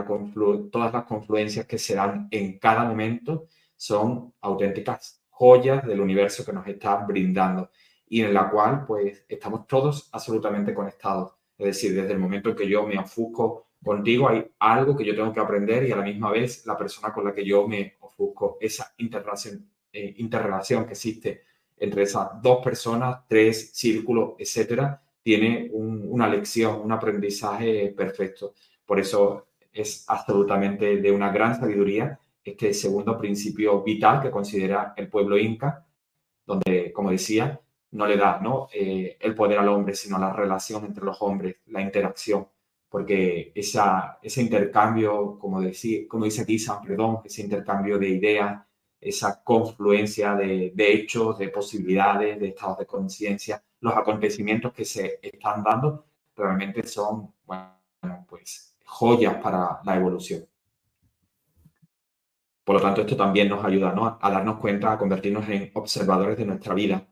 todas 0.71 0.93
las 0.93 1.05
confluencias 1.05 1.65
que 1.65 1.79
se 1.79 1.95
dan 1.95 2.27
en 2.29 2.59
cada 2.59 2.83
momento 2.83 3.47
son 3.75 4.31
auténticas 4.41 5.23
joyas 5.29 5.87
del 5.87 6.01
universo 6.01 6.45
que 6.45 6.53
nos 6.53 6.67
está 6.67 6.97
brindando 6.97 7.71
y 8.07 8.21
en 8.21 8.31
la 8.31 8.47
cual 8.47 8.85
pues 8.85 9.25
estamos 9.27 9.65
todos 9.65 10.07
absolutamente 10.11 10.71
conectados. 10.71 11.33
Es 11.57 11.65
decir, 11.65 11.95
desde 11.95 12.13
el 12.13 12.19
momento 12.19 12.51
en 12.51 12.55
que 12.55 12.69
yo 12.69 12.85
me 12.85 12.99
ofusco 12.99 13.70
contigo 13.83 14.29
hay 14.29 14.45
algo 14.59 14.95
que 14.95 15.05
yo 15.05 15.15
tengo 15.15 15.33
que 15.33 15.39
aprender 15.39 15.87
y 15.87 15.91
a 15.91 15.97
la 15.97 16.03
misma 16.03 16.31
vez 16.31 16.65
la 16.65 16.77
persona 16.77 17.13
con 17.13 17.25
la 17.25 17.33
que 17.33 17.45
yo 17.45 17.67
me 17.67 17.95
ofusco, 17.99 18.57
esa 18.61 18.93
interrelación, 18.97 19.65
eh, 19.91 20.15
interrelación 20.17 20.85
que 20.85 20.91
existe 20.91 21.43
entre 21.77 22.03
esas 22.03 22.41
dos 22.41 22.63
personas, 22.63 23.21
tres 23.27 23.71
círculos, 23.73 24.33
etcétera, 24.37 25.01
tiene 25.23 25.69
una 25.73 26.27
lección, 26.27 26.81
un 26.81 26.91
aprendizaje 26.91 27.93
perfecto. 27.95 28.53
Por 28.85 28.99
eso 28.99 29.47
es 29.71 30.05
absolutamente 30.07 30.97
de 30.97 31.11
una 31.11 31.31
gran 31.31 31.59
sabiduría 31.59 32.19
este 32.43 32.73
segundo 32.73 33.17
principio 33.17 33.81
vital 33.83 34.21
que 34.21 34.31
considera 34.31 34.93
el 34.97 35.09
pueblo 35.09 35.37
inca, 35.37 35.85
donde, 36.45 36.91
como 36.91 37.11
decía, 37.11 37.59
no 37.91 38.07
le 38.07 38.17
da 38.17 38.39
¿no? 38.41 38.67
Eh, 38.73 39.17
el 39.19 39.35
poder 39.35 39.59
al 39.59 39.69
hombre, 39.69 39.95
sino 39.95 40.17
la 40.17 40.33
relación 40.33 40.85
entre 40.85 41.05
los 41.05 41.21
hombres, 41.21 41.57
la 41.67 41.81
interacción, 41.81 42.47
porque 42.91 43.53
ese 43.55 44.41
intercambio, 44.41 45.39
como, 45.39 45.61
como 46.09 46.25
dice 46.25 46.41
aquí 46.41 46.59
San 46.59 46.81
Perdón, 46.81 47.21
ese 47.23 47.41
intercambio 47.41 47.97
de 47.97 48.09
ideas, 48.09 48.61
esa 48.99 49.41
confluencia 49.41 50.35
de, 50.35 50.73
de 50.75 50.93
hechos, 50.93 51.39
de 51.39 51.47
posibilidades, 51.47 52.37
de 52.37 52.49
estados 52.49 52.79
de 52.79 52.85
conciencia, 52.85 53.63
los 53.79 53.95
acontecimientos 53.95 54.73
que 54.73 54.83
se 54.83 55.19
están 55.21 55.63
dando, 55.63 56.05
realmente 56.35 56.85
son, 56.85 57.33
bueno, 57.45 58.25
pues 58.27 58.75
joyas 58.83 59.35
para 59.35 59.79
la 59.85 59.95
evolución. 59.95 60.45
Por 62.65 62.75
lo 62.75 62.81
tanto, 62.81 63.01
esto 63.01 63.15
también 63.15 63.47
nos 63.47 63.63
ayuda 63.63 63.93
¿no? 63.93 64.19
a 64.21 64.29
darnos 64.29 64.57
cuenta, 64.59 64.91
a 64.91 64.97
convertirnos 64.97 65.47
en 65.47 65.71
observadores 65.75 66.37
de 66.37 66.45
nuestra 66.45 66.73
vida, 66.73 67.07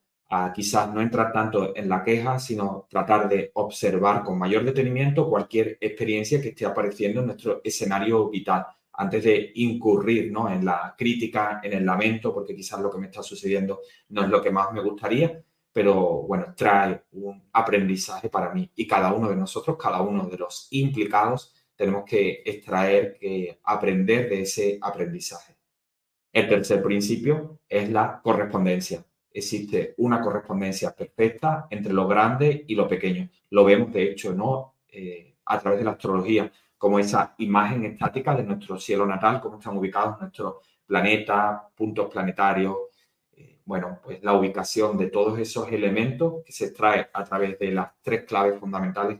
quizás 0.53 0.93
no 0.93 1.01
entrar 1.01 1.31
tanto 1.33 1.75
en 1.75 1.89
la 1.89 2.03
queja, 2.03 2.37
sino 2.37 2.87
tratar 2.89 3.27
de 3.27 3.51
observar 3.55 4.23
con 4.23 4.37
mayor 4.37 4.63
detenimiento 4.63 5.27
cualquier 5.27 5.77
experiencia 5.81 6.39
que 6.41 6.49
esté 6.49 6.65
apareciendo 6.65 7.21
en 7.21 7.27
nuestro 7.27 7.61
escenario 7.63 8.29
vital, 8.29 8.67
antes 8.93 9.23
de 9.23 9.51
incurrir 9.55 10.31
¿no? 10.31 10.51
en 10.51 10.63
la 10.65 10.93
crítica, 10.95 11.59
en 11.63 11.73
el 11.73 11.85
lamento, 11.85 12.31
porque 12.33 12.55
quizás 12.55 12.79
lo 12.79 12.91
que 12.91 12.99
me 12.99 13.07
está 13.07 13.23
sucediendo 13.23 13.81
no 14.09 14.23
es 14.23 14.29
lo 14.29 14.41
que 14.41 14.51
más 14.51 14.71
me 14.71 14.83
gustaría, 14.83 15.43
pero 15.71 16.23
bueno, 16.23 16.53
trae 16.55 17.05
un 17.13 17.49
aprendizaje 17.53 18.29
para 18.29 18.53
mí 18.53 18.69
y 18.75 18.85
cada 18.85 19.11
uno 19.13 19.29
de 19.29 19.35
nosotros, 19.35 19.77
cada 19.81 20.01
uno 20.01 20.27
de 20.27 20.37
los 20.37 20.67
implicados, 20.71 21.55
tenemos 21.75 22.03
que 22.03 22.43
extraer, 22.45 23.17
que 23.19 23.59
aprender 23.63 24.29
de 24.29 24.41
ese 24.41 24.77
aprendizaje. 24.81 25.55
El 26.31 26.47
tercer 26.47 26.83
principio 26.83 27.61
es 27.67 27.89
la 27.89 28.19
correspondencia 28.21 29.03
existe 29.31 29.93
una 29.97 30.21
correspondencia 30.21 30.95
perfecta 30.95 31.67
entre 31.69 31.93
lo 31.93 32.07
grande 32.07 32.65
y 32.67 32.75
lo 32.75 32.87
pequeño. 32.87 33.29
Lo 33.51 33.63
vemos, 33.63 33.91
de 33.93 34.03
hecho, 34.11 34.33
¿no? 34.33 34.75
Eh, 34.87 35.35
a 35.45 35.59
través 35.59 35.79
de 35.79 35.85
la 35.85 35.91
astrología, 35.91 36.51
como 36.77 36.99
esa 36.99 37.35
imagen 37.39 37.85
estática 37.85 38.35
de 38.35 38.43
nuestro 38.43 38.79
cielo 38.79 39.05
natal, 39.05 39.41
cómo 39.41 39.57
están 39.57 39.77
ubicados 39.77 40.19
nuestros 40.19 40.55
planetas, 40.85 41.61
puntos 41.75 42.09
planetarios. 42.09 42.75
Eh, 43.33 43.61
bueno, 43.65 43.99
pues 44.03 44.23
la 44.23 44.33
ubicación 44.33 44.97
de 44.97 45.07
todos 45.07 45.37
esos 45.39 45.71
elementos 45.71 46.43
que 46.45 46.51
se 46.51 46.65
extrae 46.65 47.09
a 47.13 47.23
través 47.23 47.57
de 47.59 47.71
las 47.71 47.91
tres 48.01 48.23
claves 48.23 48.59
fundamentales 48.59 49.19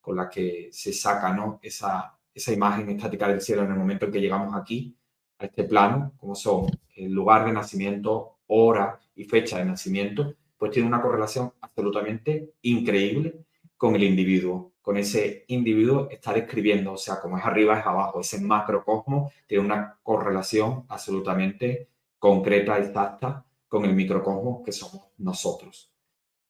con 0.00 0.16
las 0.16 0.28
que 0.28 0.70
se 0.72 0.92
saca 0.92 1.32
¿no? 1.32 1.58
esa, 1.62 2.18
esa 2.32 2.52
imagen 2.52 2.88
estática 2.90 3.28
del 3.28 3.40
cielo 3.40 3.62
en 3.62 3.72
el 3.72 3.78
momento 3.78 4.06
en 4.06 4.12
que 4.12 4.20
llegamos 4.20 4.54
aquí, 4.54 4.96
a 5.38 5.46
este 5.46 5.64
plano, 5.64 6.12
como 6.18 6.34
son 6.34 6.66
el 6.94 7.12
lugar 7.12 7.46
de 7.46 7.52
nacimiento, 7.52 8.39
hora 8.50 9.00
y 9.14 9.24
fecha 9.24 9.58
de 9.58 9.64
nacimiento, 9.64 10.34
pues 10.58 10.72
tiene 10.72 10.88
una 10.88 11.00
correlación 11.00 11.52
absolutamente 11.60 12.54
increíble 12.62 13.44
con 13.76 13.94
el 13.94 14.02
individuo. 14.02 14.72
Con 14.82 14.96
ese 14.96 15.44
individuo 15.48 16.08
está 16.10 16.32
describiendo, 16.32 16.92
o 16.92 16.96
sea, 16.96 17.20
como 17.20 17.38
es 17.38 17.44
arriba 17.44 17.78
es 17.78 17.86
abajo, 17.86 18.20
ese 18.20 18.40
macrocosmo 18.40 19.30
tiene 19.46 19.64
una 19.64 19.98
correlación 20.02 20.84
absolutamente 20.88 21.88
concreta, 22.18 22.78
exacta, 22.78 23.44
con 23.68 23.84
el 23.84 23.94
microcosmos 23.94 24.62
que 24.64 24.72
somos 24.72 25.08
nosotros. 25.18 25.90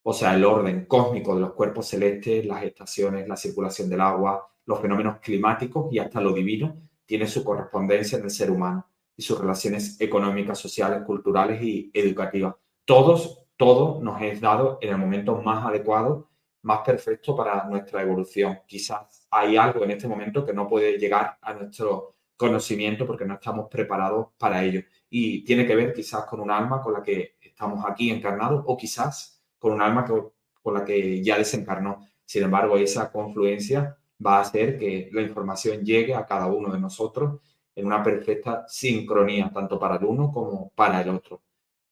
O 0.02 0.14
sea, 0.14 0.34
el 0.34 0.44
orden 0.44 0.86
cósmico 0.86 1.34
de 1.34 1.42
los 1.42 1.52
cuerpos 1.52 1.88
celestes, 1.88 2.46
las 2.46 2.62
estaciones, 2.62 3.28
la 3.28 3.36
circulación 3.36 3.90
del 3.90 4.00
agua, 4.00 4.48
los 4.64 4.80
fenómenos 4.80 5.18
climáticos 5.18 5.92
y 5.92 5.98
hasta 5.98 6.20
lo 6.20 6.32
divino 6.32 6.76
tiene 7.04 7.26
su 7.26 7.44
correspondencia 7.44 8.18
en 8.18 8.24
el 8.24 8.30
ser 8.30 8.50
humano 8.50 8.89
sus 9.20 9.38
relaciones 9.38 10.00
económicas, 10.00 10.58
sociales, 10.58 11.02
culturales 11.04 11.62
y 11.62 11.90
educativas. 11.92 12.54
Todos, 12.84 13.46
todo 13.56 14.00
nos 14.02 14.20
es 14.22 14.40
dado 14.40 14.78
en 14.80 14.90
el 14.90 14.98
momento 14.98 15.36
más 15.42 15.66
adecuado, 15.66 16.30
más 16.62 16.80
perfecto 16.80 17.36
para 17.36 17.64
nuestra 17.64 18.02
evolución. 18.02 18.60
Quizás 18.66 19.26
hay 19.30 19.56
algo 19.56 19.84
en 19.84 19.92
este 19.92 20.08
momento 20.08 20.44
que 20.44 20.52
no 20.52 20.68
puede 20.68 20.98
llegar 20.98 21.38
a 21.40 21.54
nuestro 21.54 22.16
conocimiento 22.36 23.06
porque 23.06 23.24
no 23.24 23.34
estamos 23.34 23.68
preparados 23.68 24.28
para 24.38 24.64
ello. 24.64 24.80
Y 25.10 25.44
tiene 25.44 25.66
que 25.66 25.74
ver 25.74 25.92
quizás 25.92 26.24
con 26.24 26.40
un 26.40 26.50
alma 26.50 26.80
con 26.80 26.94
la 26.94 27.02
que 27.02 27.36
estamos 27.40 27.84
aquí 27.86 28.10
encarnados 28.10 28.64
o 28.66 28.76
quizás 28.76 29.42
con 29.58 29.72
un 29.72 29.82
alma 29.82 30.04
con 30.04 30.74
la 30.74 30.84
que 30.84 31.22
ya 31.22 31.36
desencarnó. 31.36 32.06
Sin 32.24 32.44
embargo, 32.44 32.76
esa 32.76 33.12
confluencia 33.12 33.96
va 34.24 34.38
a 34.38 34.40
hacer 34.40 34.78
que 34.78 35.10
la 35.12 35.22
información 35.22 35.84
llegue 35.84 36.14
a 36.14 36.24
cada 36.24 36.46
uno 36.46 36.72
de 36.72 36.80
nosotros 36.80 37.40
en 37.74 37.86
una 37.86 38.02
perfecta 38.02 38.64
sincronía, 38.68 39.50
tanto 39.52 39.78
para 39.78 39.96
el 39.96 40.04
uno 40.04 40.32
como 40.32 40.70
para 40.70 41.00
el 41.00 41.08
otro. 41.10 41.42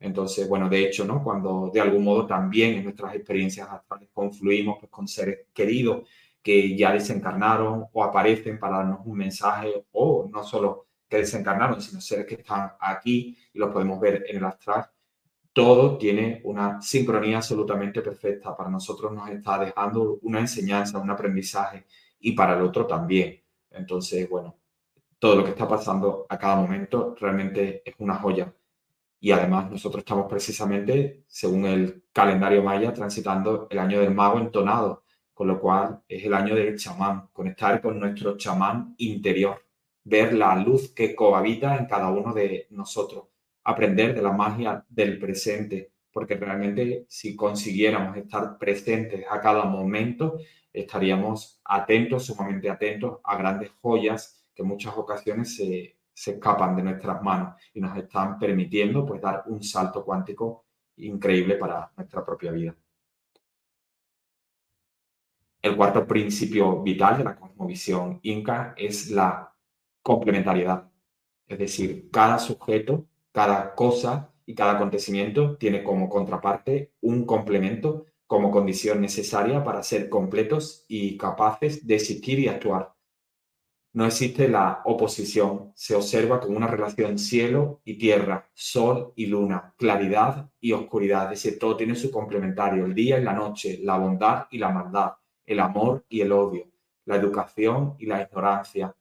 Entonces, 0.00 0.48
bueno, 0.48 0.68
de 0.68 0.84
hecho, 0.86 1.04
¿no? 1.04 1.22
Cuando 1.22 1.70
de 1.72 1.80
algún 1.80 2.04
modo 2.04 2.26
también 2.26 2.74
en 2.76 2.84
nuestras 2.84 3.14
experiencias 3.14 3.68
actuales 3.68 4.08
confluimos 4.12 4.78
pues, 4.78 4.90
con 4.90 5.08
seres 5.08 5.46
queridos 5.52 6.08
que 6.42 6.76
ya 6.76 6.92
desencarnaron 6.92 7.86
o 7.92 8.04
aparecen 8.04 8.58
para 8.58 8.78
darnos 8.78 9.00
un 9.04 9.18
mensaje 9.18 9.84
o 9.92 10.28
no 10.30 10.44
solo 10.44 10.86
que 11.08 11.18
desencarnaron, 11.18 11.80
sino 11.80 12.00
seres 12.00 12.26
que 12.26 12.36
están 12.36 12.72
aquí 12.80 13.36
y 13.52 13.58
los 13.58 13.72
podemos 13.72 13.98
ver 14.00 14.24
en 14.28 14.36
el 14.36 14.44
astral, 14.44 14.88
todo 15.52 15.98
tiene 15.98 16.40
una 16.44 16.80
sincronía 16.80 17.38
absolutamente 17.38 18.02
perfecta. 18.02 18.56
Para 18.56 18.70
nosotros 18.70 19.12
nos 19.12 19.28
está 19.30 19.58
dejando 19.58 20.18
una 20.22 20.40
enseñanza, 20.40 20.98
un 20.98 21.10
aprendizaje 21.10 21.86
y 22.20 22.32
para 22.32 22.54
el 22.56 22.62
otro 22.62 22.86
también. 22.86 23.42
Entonces, 23.70 24.28
bueno, 24.28 24.57
todo 25.18 25.36
lo 25.36 25.44
que 25.44 25.50
está 25.50 25.66
pasando 25.66 26.26
a 26.28 26.38
cada 26.38 26.56
momento 26.56 27.14
realmente 27.18 27.82
es 27.84 27.94
una 27.98 28.16
joya. 28.16 28.52
Y 29.20 29.32
además 29.32 29.70
nosotros 29.70 30.02
estamos 30.02 30.26
precisamente, 30.28 31.24
según 31.26 31.66
el 31.66 32.04
calendario 32.12 32.62
maya, 32.62 32.92
transitando 32.92 33.66
el 33.70 33.78
año 33.78 34.00
del 34.00 34.14
mago 34.14 34.38
entonado, 34.38 35.02
con 35.34 35.48
lo 35.48 35.60
cual 35.60 36.02
es 36.08 36.24
el 36.24 36.34
año 36.34 36.54
del 36.54 36.78
chamán, 36.78 37.28
conectar 37.32 37.80
con 37.80 37.98
nuestro 37.98 38.36
chamán 38.36 38.94
interior, 38.98 39.64
ver 40.04 40.32
la 40.34 40.54
luz 40.56 40.92
que 40.94 41.14
cohabita 41.14 41.76
en 41.76 41.86
cada 41.86 42.10
uno 42.10 42.32
de 42.32 42.68
nosotros, 42.70 43.24
aprender 43.64 44.14
de 44.14 44.22
la 44.22 44.32
magia 44.32 44.84
del 44.88 45.18
presente, 45.18 45.92
porque 46.12 46.36
realmente 46.36 47.06
si 47.08 47.34
consiguiéramos 47.34 48.16
estar 48.16 48.56
presentes 48.56 49.24
a 49.28 49.40
cada 49.40 49.64
momento, 49.64 50.38
estaríamos 50.72 51.60
atentos, 51.64 52.26
sumamente 52.26 52.70
atentos 52.70 53.18
a 53.24 53.36
grandes 53.36 53.70
joyas 53.80 54.37
que 54.58 54.62
en 54.62 54.68
muchas 54.68 54.96
ocasiones 54.96 55.54
se, 55.54 55.96
escapan 56.12 56.74
de 56.74 56.82
nuestras 56.82 57.22
manos 57.22 57.54
y 57.72 57.80
nos 57.80 57.96
están 57.96 58.40
permitiendo 58.40 59.06
pues, 59.06 59.22
dar 59.22 59.44
un 59.46 59.62
salto 59.62 60.04
cuántico 60.04 60.64
increíble 60.96 61.54
para 61.54 61.92
nuestra 61.96 62.26
propia 62.26 62.50
vida. 62.50 62.74
El 65.62 65.76
cuarto 65.76 66.04
principio 66.04 66.82
vital 66.82 67.18
de 67.18 67.24
la 67.24 67.36
cosmovisión 67.36 68.18
inca 68.24 68.74
es 68.76 69.12
la 69.12 69.54
complementariedad. 70.02 70.90
Es 71.46 71.58
decir, 71.60 72.10
cada 72.10 72.40
sujeto, 72.40 73.06
cada 73.30 73.76
cosa 73.76 74.34
y 74.44 74.56
cada 74.56 74.72
acontecimiento 74.72 75.56
tiene 75.56 75.84
como 75.84 76.08
contraparte 76.08 76.94
un 77.00 77.24
complemento 77.24 78.06
como 78.26 78.50
condición 78.50 79.00
necesaria 79.00 79.62
para 79.62 79.84
ser 79.84 80.08
completos 80.08 80.84
y 80.88 81.16
capaces 81.16 81.86
de 81.86 81.94
existir 81.94 82.40
y 82.40 82.48
actuar 82.48 82.97
no 83.92 84.06
existe 84.06 84.48
la 84.48 84.82
oposición, 84.84 85.72
se 85.74 85.94
observa 85.94 86.40
como 86.40 86.56
una 86.56 86.66
relación 86.66 87.18
cielo 87.18 87.80
y 87.84 87.96
tierra, 87.96 88.48
sol 88.54 89.12
y 89.16 89.26
luna, 89.26 89.74
claridad 89.76 90.50
y 90.60 90.72
oscuridad, 90.72 91.24
es 91.32 91.42
decir, 91.42 91.58
todo 91.58 91.76
tiene 91.76 91.94
su 91.94 92.10
complementario, 92.10 92.84
el 92.84 92.94
día 92.94 93.18
y 93.18 93.24
la 93.24 93.32
noche, 93.32 93.80
la 93.82 93.96
bondad 93.96 94.46
y 94.50 94.58
la 94.58 94.70
maldad, 94.70 95.12
el 95.46 95.60
amor 95.60 96.04
y 96.08 96.20
el 96.20 96.32
odio, 96.32 96.70
la 97.06 97.16
educación 97.16 97.94
y 97.98 98.06
la 98.06 98.22
ignorancia, 98.22 98.94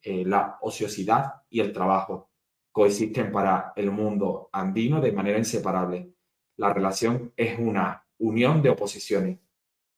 eh, 0.00 0.24
la 0.24 0.58
ociosidad 0.62 1.42
y 1.50 1.60
el 1.60 1.72
trabajo, 1.72 2.30
coexisten 2.72 3.30
para 3.30 3.72
el 3.76 3.90
mundo 3.90 4.48
andino 4.52 5.00
de 5.00 5.12
manera 5.12 5.38
inseparable. 5.38 6.14
La 6.56 6.72
relación 6.72 7.32
es 7.36 7.58
una 7.58 8.06
unión 8.18 8.62
de 8.62 8.70
oposiciones, 8.70 9.38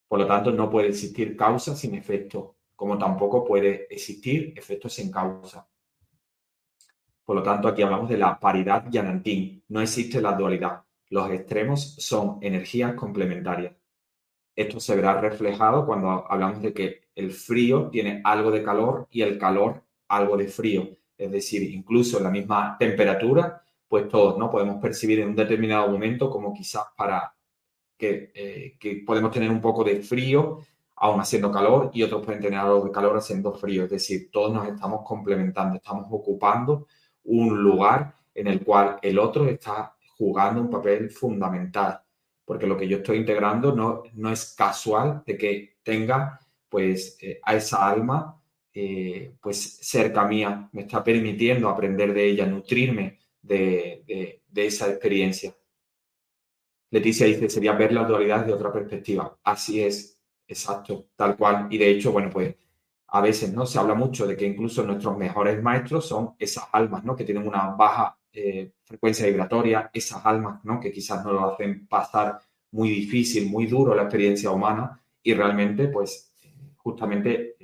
por 0.08 0.18
lo 0.18 0.26
tanto 0.26 0.50
no 0.50 0.68
puede 0.68 0.88
existir 0.88 1.36
causa 1.36 1.76
sin 1.76 1.94
efecto, 1.94 2.53
como 2.74 2.98
tampoco 2.98 3.44
puede 3.44 3.86
existir 3.92 4.52
efectos 4.56 4.94
sin 4.94 5.10
causa. 5.10 5.66
Por 7.24 7.36
lo 7.36 7.42
tanto, 7.42 7.68
aquí 7.68 7.82
hablamos 7.82 8.08
de 8.08 8.18
la 8.18 8.38
paridad 8.38 8.84
yanantín. 8.90 9.62
No 9.68 9.80
existe 9.80 10.20
la 10.20 10.32
dualidad. 10.32 10.82
Los 11.08 11.30
extremos 11.30 11.94
son 11.96 12.38
energías 12.42 12.94
complementarias. 12.94 13.72
Esto 14.54 14.78
se 14.78 14.94
verá 14.94 15.20
reflejado 15.20 15.86
cuando 15.86 16.30
hablamos 16.30 16.62
de 16.62 16.72
que 16.72 17.08
el 17.14 17.32
frío 17.32 17.88
tiene 17.90 18.20
algo 18.24 18.50
de 18.50 18.62
calor 18.62 19.08
y 19.10 19.22
el 19.22 19.38
calor 19.38 19.82
algo 20.08 20.36
de 20.36 20.48
frío. 20.48 20.88
Es 21.16 21.30
decir, 21.30 21.62
incluso 21.72 22.18
en 22.18 22.24
la 22.24 22.30
misma 22.30 22.76
temperatura, 22.78 23.62
pues 23.88 24.08
todos 24.08 24.38
no 24.38 24.50
podemos 24.50 24.80
percibir 24.80 25.20
en 25.20 25.28
un 25.28 25.36
determinado 25.36 25.88
momento 25.88 26.28
como 26.28 26.52
quizás 26.52 26.84
para 26.96 27.34
que, 27.96 28.32
eh, 28.34 28.76
que 28.78 29.02
podemos 29.06 29.30
tener 29.30 29.50
un 29.50 29.60
poco 29.60 29.84
de 29.84 30.02
frío 30.02 30.58
aún 30.96 31.20
haciendo 31.20 31.50
calor 31.50 31.90
y 31.92 32.02
otros 32.02 32.24
pueden 32.24 32.40
tener 32.40 32.58
algo 32.58 32.84
de 32.84 32.90
calor 32.90 33.16
haciendo 33.16 33.52
frío. 33.52 33.84
Es 33.84 33.90
decir, 33.90 34.30
todos 34.30 34.52
nos 34.52 34.68
estamos 34.68 35.02
complementando, 35.04 35.76
estamos 35.76 36.06
ocupando 36.10 36.86
un 37.24 37.62
lugar 37.62 38.14
en 38.34 38.46
el 38.46 38.64
cual 38.64 38.98
el 39.02 39.18
otro 39.18 39.46
está 39.48 39.96
jugando 40.16 40.60
un 40.60 40.70
papel 40.70 41.10
fundamental, 41.10 42.00
porque 42.44 42.66
lo 42.66 42.76
que 42.76 42.88
yo 42.88 42.98
estoy 42.98 43.18
integrando 43.18 43.74
no, 43.74 44.02
no 44.14 44.30
es 44.30 44.54
casual 44.54 45.22
de 45.26 45.36
que 45.36 45.76
tenga 45.82 46.38
pues 46.68 47.16
eh, 47.20 47.40
a 47.42 47.54
esa 47.54 47.88
alma 47.88 48.40
eh, 48.72 49.34
pues 49.40 49.78
cerca 49.82 50.24
mía, 50.26 50.68
me 50.72 50.82
está 50.82 51.02
permitiendo 51.04 51.68
aprender 51.68 52.12
de 52.12 52.24
ella, 52.24 52.46
nutrirme 52.46 53.20
de, 53.40 54.40
de 54.54 54.66
esa 54.66 54.88
experiencia. 54.88 55.54
Leticia 56.90 57.26
dice, 57.26 57.50
sería 57.50 57.72
ver 57.72 57.92
la 57.92 58.04
dualidad 58.04 58.40
desde 58.40 58.52
otra 58.52 58.72
perspectiva. 58.72 59.36
Así 59.42 59.82
es, 59.82 60.13
exacto, 60.46 61.06
tal 61.16 61.36
cual. 61.36 61.68
Y 61.70 61.78
de 61.78 61.90
hecho, 61.90 62.12
bueno, 62.12 62.30
pues 62.30 62.54
a 63.08 63.20
veces 63.20 63.52
no 63.52 63.66
se 63.66 63.78
habla 63.78 63.94
mucho 63.94 64.26
de 64.26 64.36
que 64.36 64.46
incluso 64.46 64.82
nuestros 64.82 65.16
mejores 65.16 65.62
maestros 65.62 66.06
son 66.06 66.34
esas 66.38 66.64
almas, 66.72 67.04
¿no? 67.04 67.14
Que 67.14 67.24
tienen 67.24 67.46
una 67.46 67.68
baja 67.70 68.18
eh, 68.32 68.72
frecuencia 68.82 69.26
vibratoria, 69.26 69.90
esas 69.92 70.24
almas, 70.26 70.64
¿no? 70.64 70.80
Que 70.80 70.92
quizás 70.92 71.24
no 71.24 71.32
lo 71.32 71.52
hacen 71.52 71.86
pasar 71.86 72.38
muy 72.72 72.88
difícil, 72.90 73.48
muy 73.48 73.66
duro 73.66 73.94
la 73.94 74.02
experiencia 74.02 74.50
humana 74.50 75.00
y 75.22 75.34
realmente, 75.34 75.88
pues, 75.88 76.32
justamente 76.76 77.56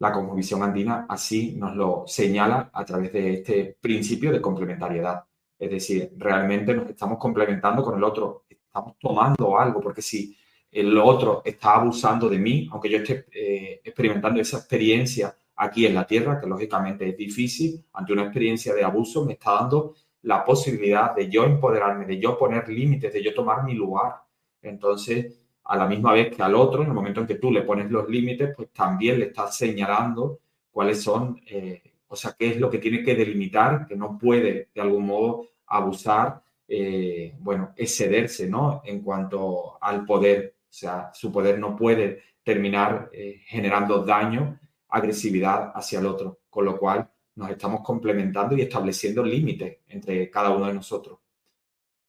la 0.00 0.12
cosmovisión 0.12 0.62
andina 0.62 1.06
así 1.08 1.54
nos 1.56 1.76
lo 1.76 2.04
señala 2.06 2.70
a 2.72 2.84
través 2.84 3.12
de 3.12 3.34
este 3.34 3.76
principio 3.80 4.32
de 4.32 4.40
complementariedad. 4.40 5.24
Es 5.58 5.70
decir, 5.70 6.12
realmente 6.16 6.72
nos 6.74 6.88
estamos 6.88 7.18
complementando 7.18 7.84
con 7.84 7.98
el 7.98 8.04
otro, 8.04 8.44
estamos 8.48 8.96
tomando 8.98 9.58
algo, 9.58 9.80
porque 9.80 10.00
si 10.00 10.34
el 10.72 10.96
otro 10.98 11.42
está 11.44 11.74
abusando 11.74 12.28
de 12.28 12.38
mí, 12.38 12.68
aunque 12.70 12.90
yo 12.90 12.98
esté 12.98 13.26
eh, 13.32 13.80
experimentando 13.84 14.40
esa 14.40 14.58
experiencia 14.58 15.34
aquí 15.56 15.84
en 15.86 15.94
la 15.94 16.06
Tierra, 16.06 16.40
que 16.40 16.46
lógicamente 16.46 17.08
es 17.08 17.16
difícil, 17.16 17.84
ante 17.92 18.12
una 18.12 18.22
experiencia 18.22 18.72
de 18.74 18.84
abuso, 18.84 19.24
me 19.24 19.34
está 19.34 19.52
dando 19.52 19.94
la 20.22 20.44
posibilidad 20.44 21.14
de 21.14 21.28
yo 21.28 21.44
empoderarme, 21.44 22.06
de 22.06 22.18
yo 22.18 22.38
poner 22.38 22.68
límites, 22.68 23.12
de 23.12 23.22
yo 23.22 23.34
tomar 23.34 23.64
mi 23.64 23.74
lugar. 23.74 24.16
Entonces, 24.62 25.38
a 25.64 25.76
la 25.76 25.86
misma 25.86 26.12
vez 26.12 26.34
que 26.34 26.42
al 26.42 26.54
otro, 26.54 26.82
en 26.82 26.88
el 26.88 26.94
momento 26.94 27.20
en 27.20 27.26
que 27.26 27.36
tú 27.36 27.50
le 27.50 27.62
pones 27.62 27.90
los 27.90 28.08
límites, 28.08 28.54
pues 28.56 28.70
también 28.70 29.18
le 29.18 29.26
estás 29.26 29.56
señalando 29.56 30.40
cuáles 30.70 31.02
son, 31.02 31.40
eh, 31.46 31.82
o 32.08 32.16
sea, 32.16 32.34
qué 32.38 32.48
es 32.48 32.56
lo 32.58 32.70
que 32.70 32.78
tiene 32.78 33.02
que 33.02 33.14
delimitar, 33.14 33.86
que 33.86 33.96
no 33.96 34.18
puede 34.18 34.68
de 34.74 34.80
algún 34.80 35.06
modo 35.06 35.48
abusar, 35.66 36.42
eh, 36.66 37.34
bueno, 37.38 37.72
excederse, 37.76 38.48
¿no? 38.48 38.82
En 38.84 39.00
cuanto 39.02 39.78
al 39.80 40.04
poder 40.04 40.54
o 40.70 40.72
sea, 40.72 41.10
su 41.12 41.32
poder 41.32 41.58
no 41.58 41.74
puede 41.74 42.22
terminar 42.44 43.10
eh, 43.12 43.42
generando 43.46 44.04
daño, 44.04 44.60
agresividad 44.88 45.72
hacia 45.74 45.98
el 45.98 46.06
otro, 46.06 46.40
con 46.48 46.64
lo 46.64 46.78
cual 46.78 47.10
nos 47.34 47.50
estamos 47.50 47.80
complementando 47.82 48.56
y 48.56 48.62
estableciendo 48.62 49.24
límites 49.24 49.78
entre 49.88 50.30
cada 50.30 50.50
uno 50.50 50.66
de 50.66 50.74
nosotros. 50.74 51.18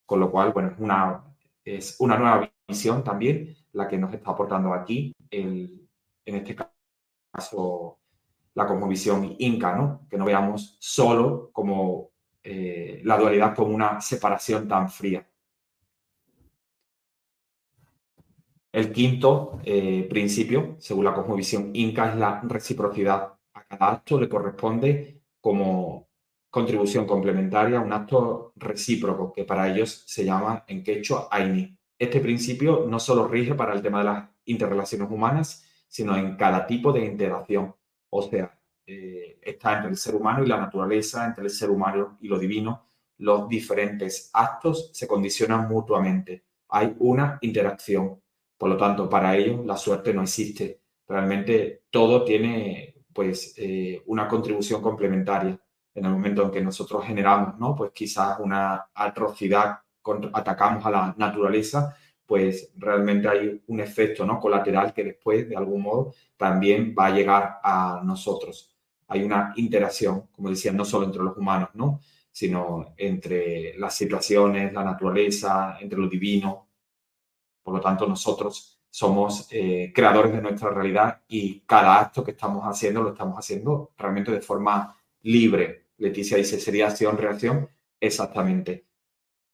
Con 0.05 0.19
lo 0.19 0.29
cual, 0.29 0.53
bueno, 0.53 0.69
es 0.69 0.79
una, 0.79 1.23
es 1.65 1.95
una 1.99 2.17
nueva 2.17 2.51
visión 2.67 3.03
también 3.03 3.55
la 3.73 3.87
que 3.87 3.97
nos 3.97 4.13
está 4.13 4.31
aportando 4.31 4.73
aquí, 4.73 5.15
el, 5.29 5.89
en 6.25 6.35
este 6.35 6.55
caso, 7.33 7.99
la 8.53 8.67
cosmovisión 8.67 9.35
inca, 9.39 9.75
¿no? 9.75 10.05
Que 10.09 10.17
no 10.17 10.25
veamos 10.25 10.77
solo 10.79 11.49
como 11.51 12.11
eh, 12.43 13.01
la 13.05 13.17
dualidad 13.17 13.55
como 13.55 13.73
una 13.73 14.01
separación 14.01 14.67
tan 14.67 14.89
fría. 14.89 15.25
El 18.71 18.93
quinto 18.93 19.59
eh, 19.65 20.07
principio, 20.09 20.75
según 20.79 21.05
la 21.05 21.13
cosmovisión 21.13 21.71
inca, 21.73 22.09
es 22.09 22.15
la 22.15 22.41
reciprocidad. 22.41 23.33
A 23.53 23.63
cada 23.65 23.91
acto 23.91 24.19
le 24.19 24.29
corresponde 24.29 25.21
como 25.41 26.07
contribución 26.49 27.05
complementaria 27.05 27.81
un 27.81 27.91
acto 27.91 28.53
recíproco, 28.55 29.33
que 29.33 29.43
para 29.43 29.69
ellos 29.69 30.03
se 30.07 30.23
llama 30.23 30.63
en 30.67 30.83
quechua 30.83 31.27
aini. 31.31 31.77
Este 31.99 32.21
principio 32.21 32.85
no 32.87 32.99
solo 32.99 33.27
rige 33.27 33.55
para 33.55 33.73
el 33.73 33.81
tema 33.81 33.99
de 33.99 34.05
las 34.05 34.29
interrelaciones 34.45 35.09
humanas, 35.11 35.65
sino 35.87 36.15
en 36.15 36.37
cada 36.37 36.65
tipo 36.65 36.93
de 36.93 37.05
interacción. 37.05 37.75
O 38.09 38.21
sea, 38.21 38.57
eh, 38.85 39.39
está 39.41 39.75
entre 39.75 39.91
el 39.91 39.97
ser 39.97 40.15
humano 40.15 40.43
y 40.43 40.47
la 40.47 40.57
naturaleza, 40.57 41.25
entre 41.25 41.43
el 41.43 41.49
ser 41.49 41.69
humano 41.69 42.17
y 42.21 42.27
lo 42.27 42.39
divino. 42.39 42.87
Los 43.17 43.47
diferentes 43.49 44.29
actos 44.33 44.91
se 44.93 45.07
condicionan 45.07 45.67
mutuamente. 45.67 46.45
Hay 46.69 46.95
una 46.99 47.37
interacción 47.41 48.20
por 48.61 48.69
lo 48.69 48.77
tanto, 48.77 49.09
para 49.09 49.35
ellos 49.35 49.65
la 49.65 49.75
suerte 49.75 50.13
no 50.13 50.21
existe. 50.21 50.81
Realmente 51.07 51.85
todo 51.89 52.23
tiene 52.23 52.93
pues 53.11 53.55
eh, 53.57 54.03
una 54.05 54.27
contribución 54.27 54.83
complementaria. 54.83 55.59
En 55.95 56.05
el 56.05 56.11
momento 56.11 56.43
en 56.43 56.51
que 56.51 56.61
nosotros 56.61 57.03
generamos, 57.03 57.57
¿no? 57.57 57.75
Pues 57.75 57.89
quizás 57.91 58.39
una 58.39 58.85
atrocidad, 58.93 59.79
atacamos 60.33 60.85
a 60.85 60.91
la 60.91 61.15
naturaleza, 61.17 61.97
pues 62.23 62.71
realmente 62.77 63.27
hay 63.27 63.63
un 63.65 63.79
efecto 63.79 64.27
¿no? 64.27 64.39
colateral 64.39 64.93
que 64.93 65.05
después, 65.05 65.49
de 65.49 65.57
algún 65.57 65.81
modo, 65.81 66.13
también 66.37 66.93
va 66.93 67.07
a 67.07 67.15
llegar 67.15 67.57
a 67.63 68.03
nosotros. 68.05 68.75
Hay 69.07 69.23
una 69.23 69.53
interacción, 69.55 70.27
como 70.31 70.51
decía, 70.51 70.71
no 70.71 70.85
solo 70.85 71.07
entre 71.07 71.23
los 71.23 71.35
humanos, 71.35 71.69
¿no? 71.73 71.99
sino 72.31 72.93
entre 72.95 73.75
las 73.79 73.95
situaciones, 73.95 74.71
la 74.71 74.83
naturaleza, 74.83 75.77
entre 75.81 75.97
lo 75.97 76.07
divino, 76.07 76.67
por 77.63 77.75
lo 77.75 77.81
tanto, 77.81 78.07
nosotros 78.07 78.81
somos 78.89 79.47
eh, 79.51 79.91
creadores 79.95 80.33
de 80.33 80.41
nuestra 80.41 80.69
realidad 80.69 81.21
y 81.27 81.61
cada 81.61 81.99
acto 81.99 82.23
que 82.23 82.31
estamos 82.31 82.63
haciendo 82.63 83.01
lo 83.01 83.11
estamos 83.11 83.37
haciendo 83.37 83.91
realmente 83.97 84.31
de 84.31 84.41
forma 84.41 84.95
libre. 85.21 85.87
Leticia 85.97 86.37
dice, 86.37 86.59
¿sería 86.59 86.87
acción-reacción? 86.87 87.69
Exactamente. 87.99 88.85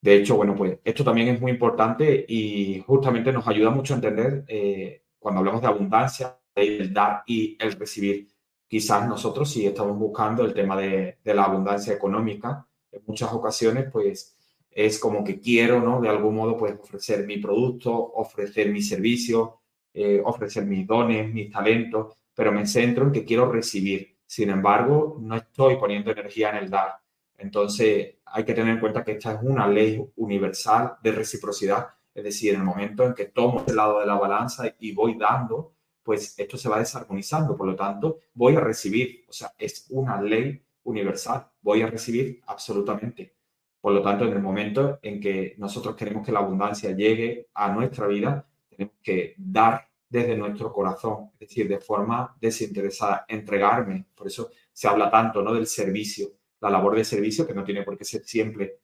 De 0.00 0.16
hecho, 0.16 0.36
bueno, 0.36 0.54
pues 0.56 0.78
esto 0.84 1.04
también 1.04 1.28
es 1.28 1.40
muy 1.40 1.52
importante 1.52 2.24
y 2.28 2.80
justamente 2.86 3.32
nos 3.32 3.46
ayuda 3.46 3.70
mucho 3.70 3.94
a 3.94 3.96
entender 3.96 4.44
eh, 4.48 5.04
cuando 5.18 5.40
hablamos 5.40 5.60
de 5.60 5.68
abundancia, 5.68 6.38
el 6.54 6.92
dar 6.92 7.22
y 7.26 7.56
el 7.60 7.72
recibir. 7.72 8.28
Quizás 8.66 9.08
nosotros 9.08 9.50
si 9.50 9.66
estamos 9.66 9.96
buscando 9.98 10.44
el 10.44 10.54
tema 10.54 10.76
de, 10.76 11.18
de 11.22 11.34
la 11.34 11.44
abundancia 11.44 11.92
económica, 11.94 12.66
en 12.90 13.02
muchas 13.06 13.32
ocasiones, 13.32 13.88
pues 13.90 14.37
es 14.78 15.00
como 15.00 15.24
que 15.24 15.40
quiero, 15.40 15.80
¿no? 15.80 16.00
De 16.00 16.08
algún 16.08 16.36
modo, 16.36 16.56
pues 16.56 16.72
ofrecer 16.80 17.26
mi 17.26 17.38
producto, 17.38 17.92
ofrecer 17.92 18.70
mi 18.70 18.80
servicio, 18.80 19.62
eh, 19.92 20.22
ofrecer 20.24 20.66
mis 20.66 20.86
dones, 20.86 21.34
mis 21.34 21.50
talentos, 21.50 22.16
pero 22.32 22.52
me 22.52 22.64
centro 22.64 23.06
en 23.06 23.10
que 23.10 23.24
quiero 23.24 23.50
recibir. 23.50 24.18
Sin 24.24 24.50
embargo, 24.50 25.16
no 25.20 25.34
estoy 25.34 25.78
poniendo 25.78 26.12
energía 26.12 26.50
en 26.50 26.58
el 26.58 26.70
dar. 26.70 26.92
Entonces, 27.36 28.18
hay 28.24 28.44
que 28.44 28.54
tener 28.54 28.74
en 28.74 28.80
cuenta 28.80 29.02
que 29.02 29.12
esta 29.12 29.32
es 29.32 29.40
una 29.42 29.66
ley 29.66 30.00
universal 30.14 30.94
de 31.02 31.10
reciprocidad. 31.10 31.88
Es 32.14 32.22
decir, 32.22 32.54
en 32.54 32.60
el 32.60 32.66
momento 32.66 33.04
en 33.04 33.14
que 33.14 33.24
tomo 33.24 33.64
el 33.66 33.74
lado 33.74 33.98
de 33.98 34.06
la 34.06 34.14
balanza 34.14 34.72
y 34.78 34.92
voy 34.92 35.18
dando, 35.18 35.72
pues 36.04 36.38
esto 36.38 36.56
se 36.56 36.68
va 36.68 36.78
desarmonizando. 36.78 37.56
Por 37.56 37.66
lo 37.66 37.74
tanto, 37.74 38.20
voy 38.32 38.54
a 38.54 38.60
recibir. 38.60 39.24
O 39.28 39.32
sea, 39.32 39.52
es 39.58 39.86
una 39.90 40.22
ley 40.22 40.62
universal. 40.84 41.48
Voy 41.62 41.82
a 41.82 41.88
recibir 41.88 42.40
absolutamente. 42.46 43.37
Por 43.80 43.92
lo 43.92 44.02
tanto, 44.02 44.24
en 44.24 44.32
el 44.32 44.42
momento 44.42 44.98
en 45.02 45.20
que 45.20 45.54
nosotros 45.58 45.94
queremos 45.94 46.26
que 46.26 46.32
la 46.32 46.40
abundancia 46.40 46.90
llegue 46.92 47.48
a 47.54 47.70
nuestra 47.70 48.06
vida, 48.06 48.46
tenemos 48.68 48.96
que 49.02 49.34
dar 49.36 49.88
desde 50.08 50.36
nuestro 50.36 50.72
corazón, 50.72 51.30
es 51.34 51.48
decir, 51.48 51.68
de 51.68 51.78
forma 51.78 52.36
desinteresada, 52.40 53.24
entregarme. 53.28 54.06
Por 54.14 54.26
eso 54.26 54.50
se 54.72 54.88
habla 54.88 55.10
tanto 55.10 55.42
¿no? 55.42 55.52
del 55.52 55.66
servicio, 55.66 56.28
la 56.60 56.70
labor 56.70 56.96
de 56.96 57.04
servicio, 57.04 57.46
que 57.46 57.54
no 57.54 57.64
tiene 57.64 57.82
por 57.82 57.96
qué 57.96 58.04
ser 58.04 58.24
siempre 58.24 58.78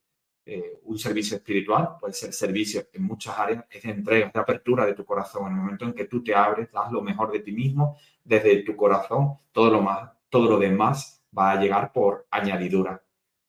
eh, 0.47 0.81
un 0.85 0.99
servicio 0.99 1.39
espiritual, 1.39 1.97
puede 1.99 2.13
ser 2.13 2.33
servicio 2.33 2.87
en 2.93 3.05
muchas 3.05 3.39
áreas, 3.39 3.65
es 3.71 3.83
de 3.83 3.91
entrega, 3.91 4.31
de 4.33 4.41
apertura 4.41 4.85
de 4.85 4.95
tu 4.95 5.05
corazón. 5.05 5.47
En 5.47 5.53
el 5.53 5.63
momento 5.63 5.87
en 5.87 5.95
que 5.95 6.05
tú 6.05 6.23
te 6.23 6.35
abres, 6.35 6.71
das 6.71 6.93
lo 6.93 7.01
mejor 7.01 7.33
de 7.33 7.41
ti 7.41 7.53
mismo, 7.53 7.97
desde 8.23 8.63
tu 8.63 8.77
corazón, 8.77 9.39
todo 9.53 9.71
lo, 9.71 9.81
más, 9.81 10.11
todo 10.29 10.51
lo 10.51 10.59
demás 10.59 11.23
va 11.37 11.53
a 11.53 11.61
llegar 11.61 11.93
por 11.93 12.27
añadidura. 12.31 13.03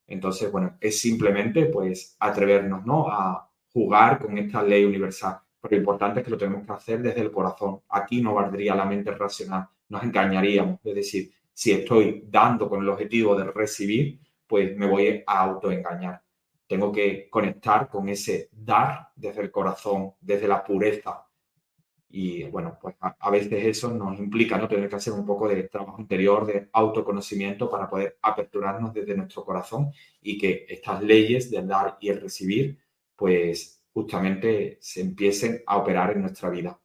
Entonces, 0.07 0.51
bueno, 0.51 0.77
es 0.79 0.99
simplemente 0.99 1.65
pues 1.65 2.15
atrevernos, 2.19 2.85
¿no? 2.85 3.07
A 3.09 3.49
jugar 3.71 4.19
con 4.19 4.37
esta 4.37 4.63
ley 4.63 4.85
universal. 4.85 5.39
Pero 5.61 5.71
lo 5.71 5.77
importante 5.77 6.19
es 6.19 6.25
que 6.25 6.31
lo 6.31 6.37
tenemos 6.37 6.65
que 6.65 6.73
hacer 6.73 7.01
desde 7.01 7.21
el 7.21 7.31
corazón. 7.31 7.81
Aquí 7.89 8.21
no 8.21 8.33
valdría 8.33 8.75
la 8.75 8.85
mente 8.85 9.11
racional, 9.11 9.67
nos 9.89 10.03
engañaríamos. 10.03 10.79
Es 10.83 10.95
decir, 10.95 11.31
si 11.51 11.71
estoy 11.71 12.25
dando 12.27 12.69
con 12.69 12.81
el 12.81 12.89
objetivo 12.89 13.35
de 13.35 13.45
recibir, 13.45 14.19
pues 14.47 14.75
me 14.77 14.87
voy 14.87 15.23
a 15.25 15.39
autoengañar. 15.39 16.21
Tengo 16.67 16.91
que 16.91 17.29
conectar 17.29 17.87
con 17.89 18.09
ese 18.09 18.49
dar 18.51 19.09
desde 19.15 19.41
el 19.41 19.51
corazón, 19.51 20.13
desde 20.19 20.47
la 20.47 20.63
pureza, 20.63 21.24
y 22.17 22.45
bueno, 22.45 22.77
pues 22.81 22.95
a, 23.01 23.29
veces 23.29 23.65
eso 23.65 23.91
nos 23.91 24.17
implica 24.19 24.57
¿no? 24.57 24.69
tener 24.69 24.87
que 24.87 24.95
hacer 24.95 25.11
un 25.11 25.25
poco 25.25 25.49
de 25.49 25.63
trabajo 25.63 25.99
interior, 25.99 26.45
de 26.45 26.69
autoconocimiento 26.71 27.69
para 27.69 27.89
poder 27.89 28.17
aperturarnos 28.21 28.93
desde 28.93 29.17
nuestro 29.17 29.43
corazón 29.43 29.91
y 30.21 30.37
que 30.37 30.65
estas 30.69 31.03
leyes 31.03 31.51
del 31.51 31.67
dar 31.67 31.97
y 31.99 32.07
el 32.07 32.21
recibir, 32.21 32.79
pues 33.17 33.83
justamente 33.91 34.77
se 34.79 35.01
empiecen 35.01 35.61
a 35.67 35.75
operar 35.75 36.13
en 36.13 36.21
nuestra 36.21 36.49
vida. 36.49 36.79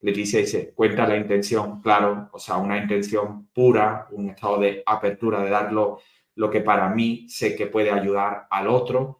Leticia 0.00 0.38
dice, 0.38 0.72
cuenta 0.72 1.08
la 1.08 1.16
intención, 1.16 1.82
claro, 1.82 2.28
o 2.30 2.38
sea, 2.38 2.58
una 2.58 2.78
intención 2.78 3.48
pura, 3.48 4.06
un 4.12 4.30
estado 4.30 4.60
de 4.60 4.84
apertura, 4.86 5.42
de 5.42 5.50
darlo 5.50 5.98
lo 6.36 6.48
que 6.48 6.60
para 6.60 6.88
mí 6.88 7.28
sé 7.28 7.56
que 7.56 7.66
puede 7.66 7.90
ayudar 7.90 8.46
al 8.48 8.68
otro 8.68 9.17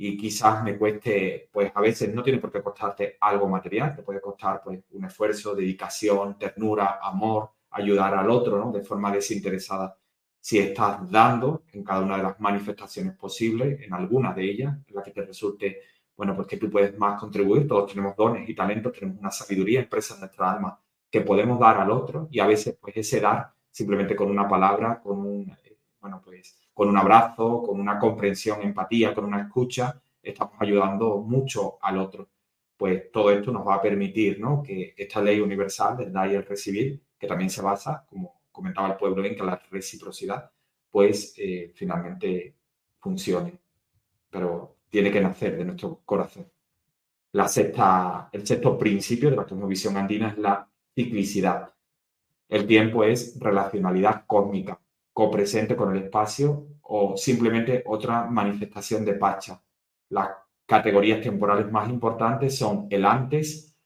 y 0.00 0.16
quizás 0.16 0.62
me 0.62 0.76
cueste, 0.78 1.48
pues 1.52 1.72
a 1.74 1.80
veces 1.80 2.14
no 2.14 2.22
tiene 2.22 2.38
por 2.38 2.52
qué 2.52 2.62
costarte 2.62 3.16
algo 3.20 3.48
material, 3.48 3.96
te 3.96 4.02
puede 4.02 4.20
costar 4.20 4.62
pues 4.62 4.80
un 4.92 5.04
esfuerzo, 5.04 5.54
dedicación, 5.54 6.38
ternura, 6.38 6.98
amor, 7.02 7.50
ayudar 7.70 8.14
al 8.14 8.30
otro, 8.30 8.58
¿no? 8.58 8.72
De 8.72 8.82
forma 8.82 9.12
desinteresada. 9.12 9.96
Si 10.40 10.58
estás 10.58 11.10
dando 11.10 11.64
en 11.72 11.82
cada 11.82 12.00
una 12.00 12.16
de 12.16 12.22
las 12.22 12.40
manifestaciones 12.40 13.14
posibles, 13.16 13.80
en 13.82 13.92
alguna 13.92 14.32
de 14.32 14.44
ellas, 14.44 14.76
en 14.86 14.94
la 14.94 15.02
que 15.02 15.10
te 15.10 15.22
resulte 15.22 15.80
bueno, 16.18 16.34
pues 16.34 16.48
que 16.48 16.56
tú 16.56 16.68
puedes 16.68 16.98
más 16.98 17.18
contribuir, 17.20 17.68
todos 17.68 17.92
tenemos 17.92 18.16
dones 18.16 18.48
y 18.48 18.52
talentos, 18.52 18.92
tenemos 18.92 19.20
una 19.20 19.30
sabiduría 19.30 19.80
expresa 19.80 20.14
en 20.14 20.20
nuestra 20.20 20.50
alma 20.50 20.80
que 21.08 21.20
podemos 21.20 21.60
dar 21.60 21.78
al 21.78 21.92
otro 21.92 22.26
y 22.32 22.40
a 22.40 22.46
veces 22.46 22.76
pues 22.80 22.96
ese 22.96 23.20
dar 23.20 23.52
simplemente 23.70 24.16
con 24.16 24.28
una 24.28 24.48
palabra, 24.48 25.00
con 25.00 25.18
un, 25.20 25.56
eh, 25.64 25.78
bueno, 26.00 26.20
pues 26.24 26.58
con 26.78 26.88
un 26.88 26.96
abrazo, 26.96 27.60
con 27.64 27.80
una 27.80 27.98
comprensión, 27.98 28.62
empatía, 28.62 29.12
con 29.12 29.24
una 29.24 29.40
escucha, 29.40 30.00
estamos 30.22 30.54
ayudando 30.60 31.18
mucho 31.18 31.76
al 31.82 31.98
otro. 31.98 32.28
Pues 32.76 33.10
todo 33.10 33.32
esto 33.32 33.50
nos 33.50 33.66
va 33.66 33.74
a 33.74 33.82
permitir, 33.82 34.38
¿no? 34.38 34.62
Que 34.62 34.94
esta 34.96 35.20
ley 35.20 35.40
universal 35.40 35.96
del 35.96 36.12
dar 36.12 36.30
y 36.30 36.36
el 36.36 36.46
recibir, 36.46 37.02
que 37.18 37.26
también 37.26 37.50
se 37.50 37.62
basa, 37.62 38.06
como 38.08 38.42
comentaba 38.52 38.90
el 38.92 38.96
pueblo 38.96 39.24
en 39.24 39.34
que 39.34 39.42
la 39.42 39.60
reciprocidad, 39.68 40.52
pues 40.88 41.34
eh, 41.38 41.72
finalmente 41.74 42.54
funcione. 43.00 43.58
Pero 44.30 44.76
tiene 44.88 45.10
que 45.10 45.20
nacer 45.20 45.56
de 45.56 45.64
nuestro 45.64 46.02
corazón. 46.04 46.46
La 47.32 47.48
sexta, 47.48 48.28
el 48.30 48.46
sexto 48.46 48.78
principio 48.78 49.30
de 49.30 49.36
la 49.36 49.46
cosmovisión 49.46 49.96
andina 49.96 50.28
es 50.28 50.38
la 50.38 50.68
ciclicidad. 50.94 51.74
El 52.48 52.68
tiempo 52.68 53.02
es 53.02 53.36
relacionalidad 53.40 54.26
cósmica, 54.28 54.80
copresente 55.18 55.74
con 55.74 55.96
el 55.96 56.04
espacio 56.04 56.78
o 56.82 57.16
simplemente 57.16 57.82
otra 57.86 58.26
manifestación 58.26 59.04
de 59.04 59.14
Pacha. 59.14 59.60
Las 60.10 60.28
categorías 60.64 61.20
temporales 61.20 61.68
más 61.72 61.90
importantes 61.90 62.56
son 62.56 62.86
el 62.88 63.04
antes, 63.04 63.76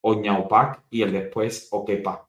Oñaupac 0.00 0.86
y 0.90 1.02
el 1.02 1.12
después, 1.12 1.68
Okepa. 1.70 2.28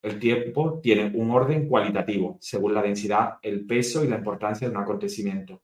El 0.00 0.20
tiempo 0.20 0.78
tiene 0.80 1.10
un 1.12 1.32
orden 1.32 1.66
cualitativo, 1.66 2.36
según 2.40 2.72
la 2.72 2.82
densidad, 2.82 3.38
el 3.42 3.66
peso 3.66 4.04
y 4.04 4.06
la 4.06 4.18
importancia 4.18 4.68
de 4.68 4.76
un 4.76 4.80
acontecimiento. 4.80 5.60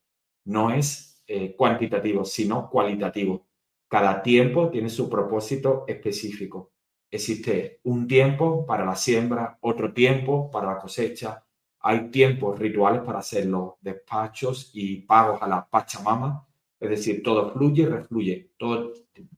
No 0.47 0.73
es 0.73 1.23
eh, 1.29 1.55
cuantitativo, 1.55 2.25
sino 2.25 2.69
cualitativo. 2.69 3.47
Cada 3.87 4.21
tiempo 4.25 4.71
tiene 4.71 4.89
su 4.89 5.09
propósito 5.09 5.85
específico. 5.87 6.73
Existe 7.09 7.79
un 7.85 8.09
tiempo 8.09 8.67
para 8.67 8.85
la 8.85 8.97
siembra, 8.97 9.57
otro 9.61 9.95
tiempo 9.95 10.51
para 10.51 10.67
la 10.73 10.79
cosecha. 10.81 11.44
Hay 11.85 12.11
tiempos 12.11 12.59
rituales 12.59 13.03
para 13.03 13.21
hacer 13.21 13.47
los 13.47 13.75
despachos 13.81 14.71
y 14.75 15.03
pagos 15.03 15.41
a 15.43 15.47
la 15.47 15.69
Pachamama. 15.69 16.47
Es 16.81 16.91
decir, 16.91 17.23
todo 17.23 17.53
fluye 17.53 17.83
y 17.83 17.87
refluye. 17.87 18.51
Todo, 18.59 18.93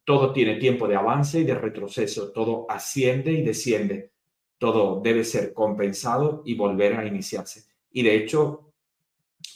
todo 0.04 0.32
tiene 0.32 0.56
tiempo 0.56 0.88
de 0.88 0.96
avance 0.96 1.40
y 1.40 1.44
de 1.44 1.54
retroceso. 1.54 2.32
Todo 2.32 2.66
asciende 2.68 3.32
y 3.32 3.42
desciende. 3.42 4.12
Todo 4.58 5.00
debe 5.00 5.24
ser 5.24 5.52
compensado 5.52 6.42
y 6.44 6.54
volver 6.54 6.94
a 6.94 7.06
iniciarse. 7.06 7.64
Y 7.90 8.02
de 8.02 8.16
hecho, 8.16 8.72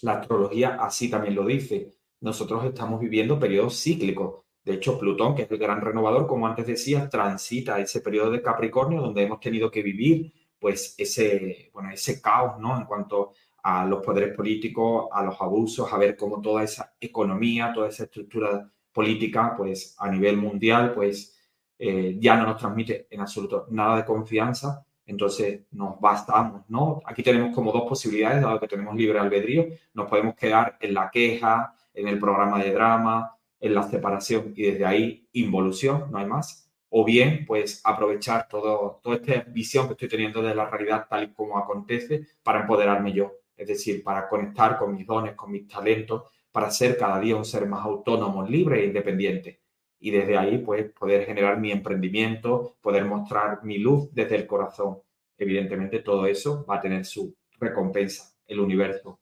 la 0.02 0.20
astrología 0.20 0.76
así 0.80 1.08
también 1.08 1.34
lo 1.34 1.46
dice 1.46 1.92
nosotros 2.20 2.64
estamos 2.64 3.00
viviendo 3.00 3.38
periodos 3.38 3.82
cíclicos. 3.82 4.44
De 4.62 4.74
hecho, 4.74 4.98
Plutón, 4.98 5.34
que 5.34 5.42
es 5.42 5.50
el 5.50 5.58
gran 5.58 5.80
renovador, 5.80 6.26
como 6.26 6.46
antes 6.46 6.66
decía, 6.66 7.08
transita 7.08 7.80
ese 7.80 8.02
periodo 8.02 8.30
de 8.30 8.42
Capricornio 8.42 9.00
donde 9.00 9.22
hemos 9.22 9.40
tenido 9.40 9.70
que 9.70 9.82
vivir 9.82 10.32
pues 10.60 10.94
ese, 10.98 11.70
bueno, 11.72 11.90
ese 11.90 12.20
caos, 12.20 12.60
¿no? 12.60 12.76
En 12.76 12.84
cuanto 12.84 13.32
a 13.62 13.84
los 13.86 14.04
poderes 14.04 14.34
políticos, 14.34 15.08
a 15.12 15.22
los 15.22 15.40
abusos, 15.40 15.92
a 15.92 15.98
ver 15.98 16.16
cómo 16.16 16.40
toda 16.40 16.62
esa 16.62 16.94
economía, 17.00 17.72
toda 17.74 17.88
esa 17.88 18.04
estructura 18.04 18.70
política, 18.92 19.54
pues 19.56 19.96
a 19.98 20.10
nivel 20.10 20.36
mundial, 20.36 20.92
pues 20.94 21.36
eh, 21.78 22.16
ya 22.20 22.36
no 22.36 22.46
nos 22.46 22.58
transmite 22.58 23.06
en 23.10 23.20
absoluto 23.20 23.66
nada 23.70 23.96
de 23.96 24.04
confianza 24.04 24.84
entonces 25.10 25.62
nos 25.72 26.00
bastamos, 26.00 26.62
¿no? 26.68 27.02
Aquí 27.04 27.22
tenemos 27.22 27.52
como 27.52 27.72
dos 27.72 27.82
posibilidades, 27.88 28.42
dado 28.42 28.60
que 28.60 28.68
tenemos 28.68 28.94
libre 28.94 29.18
albedrío, 29.18 29.66
nos 29.92 30.08
podemos 30.08 30.36
quedar 30.36 30.78
en 30.80 30.94
la 30.94 31.10
queja, 31.10 31.74
en 31.92 32.06
el 32.06 32.18
programa 32.20 32.62
de 32.62 32.72
drama, 32.72 33.36
en 33.58 33.74
la 33.74 33.82
separación 33.82 34.52
y 34.54 34.62
desde 34.62 34.86
ahí 34.86 35.28
involución, 35.32 36.06
no 36.12 36.18
hay 36.18 36.26
más. 36.26 36.69
O 36.90 37.04
bien, 37.04 37.44
pues 37.46 37.80
aprovechar 37.84 38.48
todo, 38.48 39.00
toda 39.02 39.16
esta 39.16 39.40
visión 39.50 39.86
que 39.86 39.92
estoy 39.94 40.08
teniendo 40.08 40.42
de 40.42 40.54
la 40.54 40.68
realidad 40.68 41.06
tal 41.08 41.24
y 41.24 41.32
como 41.32 41.56
acontece 41.58 42.26
para 42.42 42.62
empoderarme 42.62 43.12
yo, 43.12 43.32
es 43.56 43.68
decir, 43.68 44.02
para 44.02 44.28
conectar 44.28 44.76
con 44.78 44.94
mis 44.94 45.06
dones, 45.06 45.34
con 45.34 45.52
mis 45.52 45.66
talentos, 45.68 46.24
para 46.50 46.70
ser 46.70 46.96
cada 46.98 47.20
día 47.20 47.36
un 47.36 47.44
ser 47.44 47.66
más 47.66 47.84
autónomo, 47.84 48.44
libre 48.44 48.80
e 48.82 48.86
independiente 48.86 49.60
y 50.00 50.10
desde 50.10 50.36
ahí 50.36 50.58
pues 50.58 50.90
poder 50.92 51.26
generar 51.26 51.60
mi 51.60 51.70
emprendimiento, 51.70 52.76
poder 52.80 53.04
mostrar 53.04 53.62
mi 53.62 53.78
luz 53.78 54.08
desde 54.12 54.36
el 54.36 54.46
corazón. 54.46 54.98
Evidentemente 55.36 56.00
todo 56.00 56.26
eso 56.26 56.64
va 56.68 56.76
a 56.76 56.80
tener 56.80 57.04
su 57.04 57.36
recompensa. 57.58 58.34
El 58.46 58.60
universo 58.60 59.20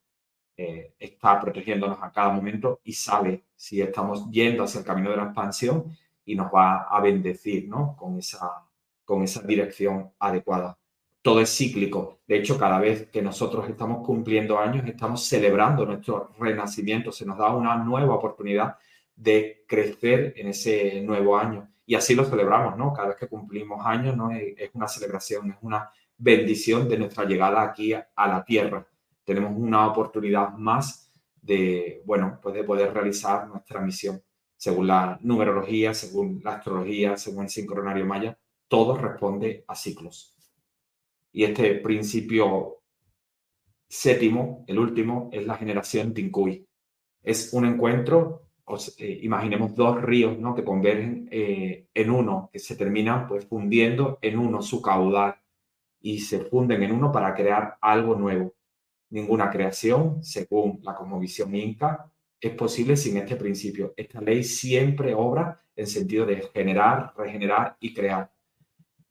eh, 0.57 0.95
está 0.99 1.41
protegiéndonos 1.41 1.99
a 2.01 2.13
cada 2.13 2.31
momento 2.31 2.81
y 2.85 2.93
sabe 2.93 3.45
si 3.55 3.81
estamos 3.81 4.31
yendo 4.31 4.63
hacia 4.63 4.81
el 4.81 4.87
camino 4.87 5.11
de 5.11 5.17
la 5.17 5.25
expansión 5.25 5.85
y 6.29 6.35
nos 6.35 6.53
va 6.55 6.83
a 6.83 7.01
bendecir 7.01 7.69
¿no? 7.69 7.97
con, 7.97 8.19
esa, 8.19 8.63
con 9.03 9.23
esa 9.23 9.41
dirección 9.43 10.11
adecuada. 10.19 10.79
Todo 11.23 11.41
es 11.41 11.57
cíclico. 11.57 12.19
De 12.29 12.37
hecho, 12.37 12.59
cada 12.59 12.79
vez 12.79 13.09
que 13.09 13.23
nosotros 13.23 13.67
estamos 13.69 14.05
cumpliendo 14.07 14.59
años, 14.59 14.87
estamos 14.87 15.25
celebrando 15.25 15.87
nuestro 15.87 16.33
renacimiento. 16.39 17.13
Se 17.13 17.25
nos 17.25 17.39
da 17.39 17.55
una 17.55 17.77
nueva 17.77 18.15
oportunidad 18.15 18.77
de 19.17 19.65
crecer 19.67 20.35
en 20.37 20.49
ese 20.49 21.01
nuevo 21.01 21.39
año. 21.39 21.67
Y 21.87 21.95
así 21.95 22.15
lo 22.15 22.27
celebramos, 22.27 22.77
¿no? 22.77 22.93
Cada 22.93 23.09
vez 23.09 23.17
que 23.17 23.27
cumplimos 23.27 23.85
años, 23.87 24.15
¿no? 24.15 24.31
Es 24.31 24.71
una 24.75 24.87
celebración, 24.87 25.51
es 25.51 25.57
una 25.63 25.91
bendición 26.19 26.87
de 26.91 26.99
nuestra 26.99 27.25
llegada 27.25 27.63
aquí 27.63 27.95
a 27.95 28.29
la 28.29 28.45
tierra. 28.45 28.87
Tenemos 29.25 29.53
una 29.57 29.87
oportunidad 29.87 30.51
más 30.51 31.11
de, 31.41 32.03
bueno, 32.05 32.39
pues 32.43 32.55
de 32.55 32.65
poder 32.65 32.93
realizar 32.93 33.49
nuestra 33.49 33.81
misión. 33.81 34.23
Según 34.59 34.89
la 34.89 35.19
numerología, 35.23 35.95
según 35.95 36.43
la 36.45 36.57
astrología, 36.57 37.17
según 37.17 37.45
el 37.45 37.49
sincronario 37.49 38.05
maya, 38.05 38.39
todo 38.69 38.99
responde 38.99 39.65
a 39.67 39.75
ciclos. 39.75 40.37
Y 41.33 41.45
este 41.45 41.77
principio 41.77 42.83
séptimo, 43.89 44.65
el 44.67 44.79
último, 44.79 45.31
es 45.33 45.47
la 45.47 45.57
generación 45.57 46.13
Tincuy. 46.13 46.69
Es 47.23 47.55
un 47.55 47.65
encuentro 47.65 48.49
eh, 48.99 49.21
imaginemos 49.23 49.75
dos 49.75 50.03
ríos 50.03 50.39
¿no? 50.39 50.55
que 50.55 50.65
convergen 50.65 51.29
eh, 51.31 51.87
en 51.95 52.11
uno, 52.11 52.51
que 52.53 52.59
se 52.59 52.77
terminan 52.77 53.27
pues 53.27 53.47
fundiendo 53.47 54.19
en 54.21 54.39
uno 54.39 54.61
su 54.61 54.83
caudal 54.83 55.37
y 56.01 56.19
se 56.21 56.41
funden 56.41 56.83
en 56.83 56.93
uno 56.93 57.11
para 57.11 57.35
crear 57.35 57.79
algo 57.81 58.15
nuevo. 58.15 58.53
Ninguna 59.11 59.51
creación, 59.51 60.23
según 60.23 60.81
la 60.83 60.95
cosmovisión 60.95 61.55
inca, 61.55 62.11
es 62.41 62.53
posible 62.55 62.97
sin 62.97 63.17
este 63.17 63.37
principio. 63.37 63.95
Esta 63.97 64.21
ley 64.21 64.45
siempre 64.45 65.15
obra 65.15 65.61
en 65.75 65.87
sentido 65.87 66.27
de 66.27 66.49
generar, 66.55 67.13
regenerar 67.17 67.77
y 67.81 67.93
crear. 67.93 68.33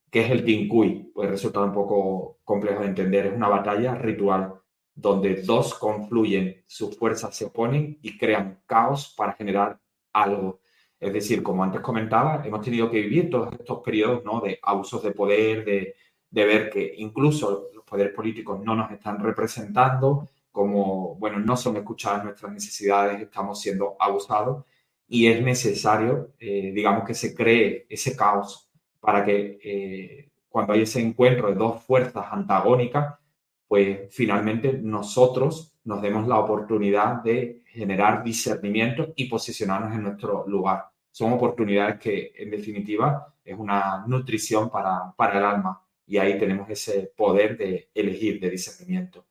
¿Qué 0.10 0.22
es 0.22 0.32
el 0.32 0.44
Tincuy? 0.44 1.12
Pues 1.14 1.30
resulta 1.30 1.62
un 1.62 1.74
poco 1.74 2.40
complejo 2.44 2.82
de 2.82 2.88
entender. 2.88 3.28
Es 3.28 3.34
una 3.34 3.50
batalla 3.50 3.96
ritual 3.96 4.54
donde 4.94 5.44
dos 5.44 5.76
confluyen, 5.76 6.64
sus 6.66 6.98
fuerzas 6.98 7.36
se 7.36 7.46
oponen 7.46 8.00
y 8.02 8.18
crean 8.18 8.62
caos 8.66 9.14
para 9.16 9.34
generar 9.34 9.80
algo. 10.14 10.62
Es 11.00 11.14
decir, 11.14 11.44
como 11.44 11.64
antes 11.64 11.82
comentaba, 11.82 12.42
hemos 12.44 12.62
tenido 12.62 12.90
que 12.90 13.02
vivir 13.02 13.30
todos 13.30 13.54
estos 13.54 13.82
periodos 13.84 14.24
¿no? 14.26 14.42
de 14.42 14.58
abusos 14.64 15.04
de 15.04 15.12
poder, 15.12 15.64
de, 15.64 15.96
de 16.32 16.46
ver 16.46 16.70
que 16.72 16.96
incluso 16.98 17.70
los 17.74 17.84
poderes 17.84 18.14
políticos 18.14 18.60
no 18.64 18.76
nos 18.76 18.92
están 18.92 19.20
representando, 19.20 20.28
como, 20.58 21.14
bueno, 21.18 21.38
no 21.38 21.56
son 21.56 21.78
escuchadas 21.78 22.24
nuestras 22.24 22.52
necesidades, 22.52 23.22
estamos 23.22 23.62
siendo 23.62 23.96
abusados 24.00 24.66
y 25.08 25.28
es 25.28 25.40
necesario, 25.40 26.34
eh, 26.40 26.72
digamos, 26.74 27.06
que 27.06 27.14
se 27.14 27.36
cree 27.36 27.86
ese 27.88 28.18
caos 28.18 28.68
para 29.00 29.24
que 29.24 29.60
eh, 29.64 30.32
cuando 30.50 30.74
hay 30.74 30.82
ese 30.82 31.00
encuentro 31.00 31.50
de 31.50 31.54
dos 31.54 31.84
fuerzas 31.84 32.26
antagónicas, 32.32 33.20
pues 33.68 34.12
finalmente 34.12 34.74
nosotros 34.74 35.78
nos 35.84 36.02
demos 36.02 36.28
la 36.28 36.40
oportunidad 36.40 37.22
de 37.22 37.62
generar 37.68 38.24
discernimiento 38.24 39.14
y 39.16 39.26
posicionarnos 39.26 39.94
en 39.94 40.02
nuestro 40.02 40.48
lugar. 40.48 40.86
Son 41.12 41.34
oportunidades 41.34 42.00
que, 42.00 42.34
en 42.36 42.50
definitiva, 42.50 43.32
es 43.46 43.56
una 43.56 44.04
nutrición 44.08 44.72
para, 44.72 45.14
para 45.16 45.38
el 45.38 45.46
alma 45.46 45.84
y 46.08 46.18
ahí 46.18 46.40
tenemos 46.40 46.68
ese 46.68 47.12
poder 47.16 47.56
de 47.60 47.92
elegir, 47.94 48.40
de 48.40 48.50
discernimiento. 48.50 49.24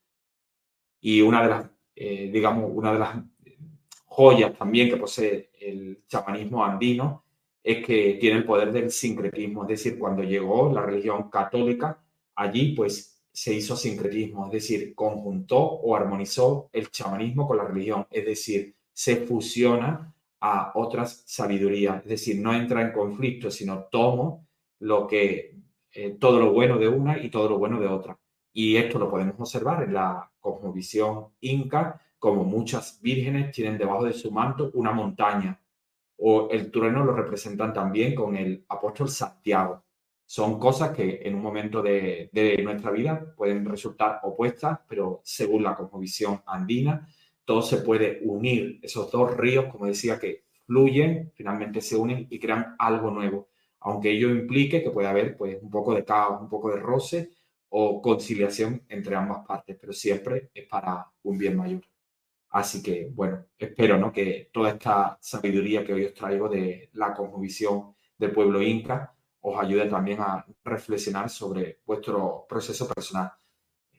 Y 1.09 1.23
una 1.23 1.41
de 1.45 1.49
las, 1.49 1.71
eh, 1.95 2.31
digamos, 2.33 2.69
una 2.75 2.93
de 2.93 2.99
las 2.99 3.17
joyas 4.07 4.59
también 4.59 4.91
que 4.91 4.97
posee 4.97 5.51
el 5.61 6.03
chamanismo 6.09 6.65
andino 6.65 7.23
es 7.63 7.87
que 7.87 8.19
tiene 8.21 8.39
el 8.39 8.45
poder 8.45 8.73
del 8.73 8.91
sincretismo, 8.91 9.63
es 9.63 9.69
decir, 9.69 10.01
cuando 10.01 10.25
llegó 10.25 10.73
la 10.73 10.83
religión 10.83 11.31
católica, 11.31 12.03
allí 12.35 12.75
pues 12.75 13.23
se 13.33 13.55
hizo 13.55 13.77
sincretismo, 13.77 14.47
es 14.47 14.53
decir, 14.55 14.97
conjuntó 14.97 15.61
o 15.61 15.95
armonizó 15.95 16.71
el 16.73 16.91
chamanismo 16.91 17.47
con 17.47 17.59
la 17.59 17.65
religión, 17.69 18.09
es 18.11 18.27
decir, 18.27 18.75
se 18.93 19.15
fusiona 19.15 20.13
a 20.41 20.73
otras 20.75 21.23
sabidurías, 21.25 22.03
es 22.03 22.09
decir, 22.09 22.41
no 22.41 22.53
entra 22.53 22.83
en 22.83 22.91
conflicto, 22.91 23.49
sino 23.53 23.85
tomo 23.93 24.49
lo 24.81 25.07
que, 25.07 25.55
eh, 25.93 26.17
todo 26.19 26.41
lo 26.41 26.53
bueno 26.53 26.79
de 26.79 26.89
una 26.89 27.17
y 27.17 27.31
todo 27.31 27.49
lo 27.49 27.59
bueno 27.59 27.79
de 27.79 27.87
otra. 27.87 28.19
Y 28.53 28.77
esto 28.77 28.99
lo 28.99 29.09
podemos 29.09 29.39
observar 29.39 29.85
en 29.85 29.95
la 29.95 30.33
cosmovisión 30.47 31.27
inca, 31.41 32.01
como 32.19 32.45
muchas 32.45 33.01
vírgenes 33.03 33.51
tienen 33.53 33.77
debajo 33.77 34.05
de 34.05 34.13
su 34.13 34.31
manto 34.31 34.71
una 34.75 34.93
montaña, 34.93 35.61
o 36.19 36.49
el 36.51 36.71
trueno 36.71 37.05
lo 37.05 37.13
representan 37.13 37.73
también 37.73 38.15
con 38.15 38.37
el 38.37 38.65
apóstol 38.69 39.09
Santiago. 39.09 39.83
Son 40.25 40.59
cosas 40.59 40.91
que 40.97 41.21
en 41.23 41.35
un 41.35 41.43
momento 41.43 41.83
de, 41.83 42.31
nuestra 42.63 42.91
vida 42.91 43.35
pueden 43.37 43.65
resultar 43.65 44.21
opuestas, 44.23 44.81
pero 44.89 45.21
según 45.25 45.63
la 45.63 45.75
cosmovisión 45.75 46.43
andina, 46.47 47.09
todo 47.45 47.63
se 47.63 47.79
puede 47.79 48.21
unir. 48.23 48.81
Esos 48.83 49.11
dos 49.11 49.37
ríos, 49.37 49.67
como 49.67 49.87
decía, 49.87 50.19
que 50.19 50.45
fluyen, 50.65 51.33
finalmente 51.35 51.81
se 51.81 51.97
unen 51.97 52.27
y 52.31 52.39
crean 52.39 52.75
algo 52.79 53.11
nuevo. 53.11 53.49
Aunque 53.81 54.11
ello 54.11 54.31
implique 54.31 54.83
que 54.83 54.91
puede 54.91 55.09
haber 55.09 55.37
pues, 55.37 55.59
un 55.63 55.71
poco 55.71 55.95
de 55.95 56.05
caos, 56.05 56.41
un 56.41 56.49
poco 56.49 56.71
de 56.71 56.81
roce 56.81 57.31
o 57.71 58.01
conciliación 58.01 58.85
entre 58.89 59.17
ambas 59.17 59.47
partes, 59.47 59.77
pero 59.81 59.93
siempre 59.93 60.51
es 60.55 60.67
para 60.67 61.11
un 61.23 61.39
bien 61.39 61.57
mayor. 61.57 61.83
Así 62.51 62.83
que, 62.83 63.11
bueno, 63.13 63.45
espero 63.59 63.99
¿no? 63.99 64.13
que 64.13 64.51
toda 64.53 64.71
esta 64.71 65.19
sabiduría 65.21 65.85
que 65.85 65.93
hoy 65.93 66.05
os 66.07 66.15
traigo 66.15 66.49
de 66.49 66.89
la 66.95 67.13
cosmovisión 67.13 67.95
del 68.17 68.33
pueblo 68.33 68.63
inca 68.63 69.15
os 69.41 69.61
ayude 69.61 69.87
también 69.89 70.21
a 70.21 70.45
reflexionar 70.65 71.29
sobre 71.31 71.81
vuestro 71.87 72.47
proceso 72.49 72.89
personal. 72.89 73.33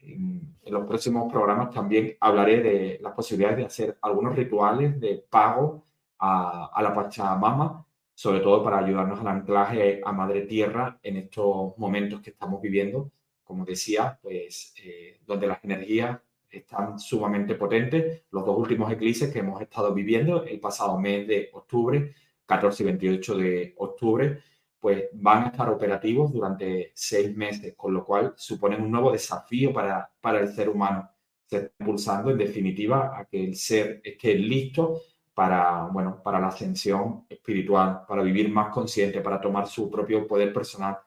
En, 0.01 0.57
los 0.65 0.85
próximos 0.85 1.31
programas 1.31 1.69
también 1.71 2.17
hablaré 2.19 2.61
de 2.61 2.99
las 3.01 3.13
posibilidades 3.13 3.57
de 3.57 3.65
hacer 3.65 3.97
algunos 4.01 4.35
rituales 4.35 4.99
de 4.99 5.25
pago 5.29 5.85
a, 6.19 6.71
a 6.73 6.81
la 6.81 6.93
Pachamama, 6.93 7.85
sobre 8.13 8.41
todo 8.41 8.63
para 8.63 8.79
ayudarnos 8.79 9.19
al 9.21 9.27
anclaje 9.27 10.01
a 10.03 10.11
Madre 10.11 10.41
Tierra 10.41 10.99
en 11.03 11.17
estos 11.17 11.77
momentos 11.77 12.19
que 12.21 12.31
estamos 12.31 12.61
viviendo, 12.61 13.11
como 13.47 13.65
decía, 13.65 14.19
pues 14.21 14.73
eh, 14.83 15.19
donde 15.25 15.47
las 15.47 15.63
energías 15.63 16.19
están 16.49 16.99
sumamente 16.99 17.55
potentes. 17.55 18.23
Los 18.31 18.45
dos 18.45 18.57
últimos 18.57 18.91
eclipses 18.91 19.31
que 19.31 19.39
hemos 19.39 19.61
estado 19.61 19.93
viviendo 19.93 20.43
el 20.43 20.59
pasado 20.59 20.99
mes 20.99 21.27
de 21.27 21.49
octubre, 21.53 22.13
14 22.45 22.83
y 22.83 22.85
28 22.85 23.37
de 23.37 23.73
octubre, 23.77 24.39
pues 24.79 25.05
van 25.13 25.43
a 25.43 25.47
estar 25.47 25.69
operativos 25.69 26.31
durante 26.31 26.91
seis 26.93 27.35
meses, 27.35 27.73
con 27.75 27.93
lo 27.93 28.05
cual 28.05 28.33
suponen 28.37 28.81
un 28.81 28.91
nuevo 28.91 29.11
desafío 29.11 29.73
para, 29.73 30.09
para 30.21 30.39
el 30.39 30.49
ser 30.53 30.69
humano. 30.69 31.09
Se 31.45 31.57
está 31.57 31.71
impulsando, 31.79 32.31
en 32.31 32.37
definitiva, 32.37 33.17
a 33.17 33.25
que 33.25 33.43
el 33.43 33.55
ser 33.55 34.01
esté 34.03 34.35
listo 34.35 35.01
para, 35.33 35.83
bueno, 35.91 36.21
para 36.23 36.39
la 36.39 36.47
ascensión 36.47 37.25
espiritual, 37.29 38.01
para 38.07 38.23
vivir 38.23 38.49
más 38.49 38.69
consciente, 38.69 39.21
para 39.21 39.39
tomar 39.39 39.67
su 39.67 39.89
propio 39.89 40.27
poder 40.27 40.51
personal, 40.51 40.97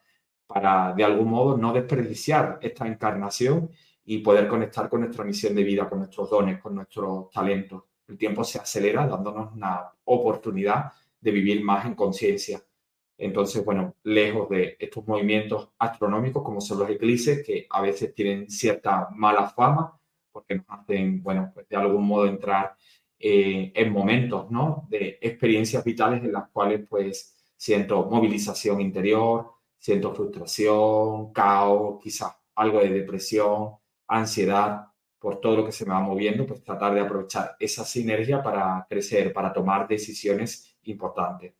para 0.52 0.92
de 0.94 1.04
algún 1.04 1.28
modo 1.28 1.56
no 1.56 1.72
desperdiciar 1.72 2.58
esta 2.60 2.86
encarnación 2.86 3.70
y 4.04 4.18
poder 4.18 4.48
conectar 4.48 4.88
con 4.88 5.00
nuestra 5.00 5.24
misión 5.24 5.54
de 5.54 5.62
vida, 5.62 5.88
con 5.88 5.98
nuestros 5.98 6.28
dones, 6.28 6.60
con 6.60 6.74
nuestros 6.74 7.30
talentos. 7.30 7.84
El 8.08 8.18
tiempo 8.18 8.42
se 8.42 8.58
acelera 8.58 9.06
dándonos 9.06 9.54
una 9.54 9.92
oportunidad 10.04 10.92
de 11.20 11.30
vivir 11.30 11.62
más 11.62 11.84
en 11.86 11.94
conciencia 11.94 12.60
entonces, 13.20 13.62
bueno, 13.62 13.96
lejos 14.04 14.48
de 14.48 14.76
estos 14.78 15.06
movimientos 15.06 15.68
astronómicos 15.78 16.42
como 16.42 16.62
son 16.62 16.78
los 16.78 16.88
eclipses, 16.88 17.44
que 17.44 17.66
a 17.68 17.82
veces 17.82 18.14
tienen 18.14 18.48
cierta 18.48 19.08
mala 19.14 19.46
fama, 19.50 20.00
porque 20.32 20.54
nos 20.54 20.64
hacen, 20.68 21.22
bueno, 21.22 21.50
pues 21.52 21.68
de 21.68 21.76
algún 21.76 22.06
modo 22.06 22.26
entrar 22.26 22.74
eh, 23.18 23.72
en 23.74 23.92
momentos, 23.92 24.50
¿no? 24.50 24.86
De 24.88 25.18
experiencias 25.20 25.84
vitales 25.84 26.24
en 26.24 26.32
las 26.32 26.48
cuales, 26.48 26.86
pues, 26.88 27.36
siento 27.58 28.06
movilización 28.06 28.80
interior, 28.80 29.50
siento 29.80 30.14
frustración, 30.14 31.32
caos, 31.32 31.98
quizás 32.02 32.32
algo 32.54 32.78
de 32.80 32.90
depresión, 32.90 33.76
ansiedad, 34.06 34.86
por 35.18 35.40
todo 35.40 35.56
lo 35.56 35.64
que 35.64 35.72
se 35.72 35.84
me 35.84 35.92
va 35.92 36.00
moviendo, 36.00 36.46
pues 36.46 36.62
tratar 36.62 36.94
de 36.94 37.00
aprovechar 37.00 37.56
esa 37.58 37.84
sinergia 37.84 38.42
para 38.42 38.86
crecer, 38.88 39.32
para 39.32 39.52
tomar 39.52 39.88
decisiones 39.88 40.78
importantes 40.84 41.54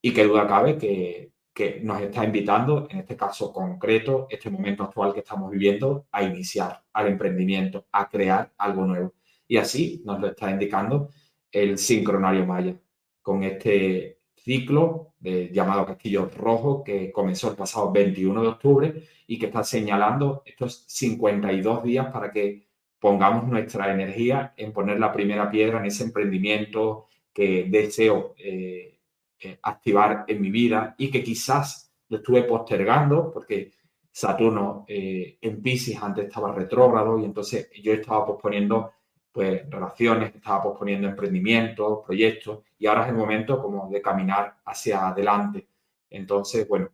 y 0.00 0.12
que 0.12 0.24
duda 0.24 0.46
cabe 0.46 0.78
que, 0.78 1.32
que 1.52 1.80
nos 1.80 2.00
está 2.00 2.24
invitando, 2.24 2.86
en 2.90 2.98
este 2.98 3.16
caso 3.16 3.52
concreto, 3.52 4.26
este 4.30 4.50
momento 4.50 4.84
actual 4.84 5.12
que 5.12 5.20
estamos 5.20 5.50
viviendo, 5.50 6.06
a 6.12 6.22
iniciar 6.22 6.84
al 6.92 7.08
emprendimiento, 7.08 7.86
a 7.90 8.08
crear 8.08 8.52
algo 8.58 8.84
nuevo. 8.84 9.14
Y 9.48 9.56
así 9.56 10.02
nos 10.04 10.20
lo 10.20 10.28
está 10.28 10.50
indicando 10.50 11.10
el 11.50 11.78
sincronario 11.78 12.46
maya, 12.46 12.76
con 13.22 13.42
este 13.42 14.20
ciclo 14.36 15.14
llamado 15.52 15.84
Castillo 15.84 16.30
Rojo 16.36 16.84
que 16.84 17.10
comenzó 17.10 17.50
el 17.50 17.56
pasado 17.56 17.90
21 17.90 18.42
de 18.42 18.48
octubre 18.48 19.02
y 19.26 19.38
que 19.38 19.46
está 19.46 19.64
señalando 19.64 20.42
estos 20.46 20.84
52 20.86 21.82
días 21.82 22.06
para 22.12 22.30
que 22.30 22.66
pongamos 22.98 23.48
nuestra 23.48 23.92
energía 23.92 24.54
en 24.56 24.72
poner 24.72 24.98
la 24.98 25.12
primera 25.12 25.50
piedra 25.50 25.78
en 25.78 25.86
ese 25.86 26.04
emprendimiento 26.04 27.06
que 27.32 27.66
deseo 27.68 28.34
eh, 28.38 28.98
eh, 29.38 29.58
activar 29.62 30.24
en 30.26 30.40
mi 30.40 30.50
vida 30.50 30.94
y 30.98 31.10
que 31.10 31.22
quizás 31.22 31.92
lo 32.08 32.18
estuve 32.18 32.44
postergando 32.44 33.30
porque 33.30 33.72
Saturno 34.10 34.86
eh, 34.88 35.36
en 35.42 35.60
Pisces 35.60 36.02
antes 36.02 36.24
estaba 36.26 36.52
retrógrado 36.52 37.18
y 37.20 37.24
entonces 37.26 37.70
yo 37.82 37.92
estaba 37.92 38.24
posponiendo 38.24 38.92
pues 39.36 39.68
relaciones, 39.68 40.34
estaba 40.34 40.62
posponiendo 40.62 41.06
emprendimientos, 41.06 42.06
proyectos 42.06 42.60
y 42.78 42.86
ahora 42.86 43.02
es 43.02 43.10
el 43.10 43.16
momento 43.16 43.60
como 43.60 43.86
de 43.90 44.00
caminar 44.00 44.56
hacia 44.64 45.08
adelante. 45.08 45.68
Entonces, 46.08 46.66
bueno, 46.66 46.88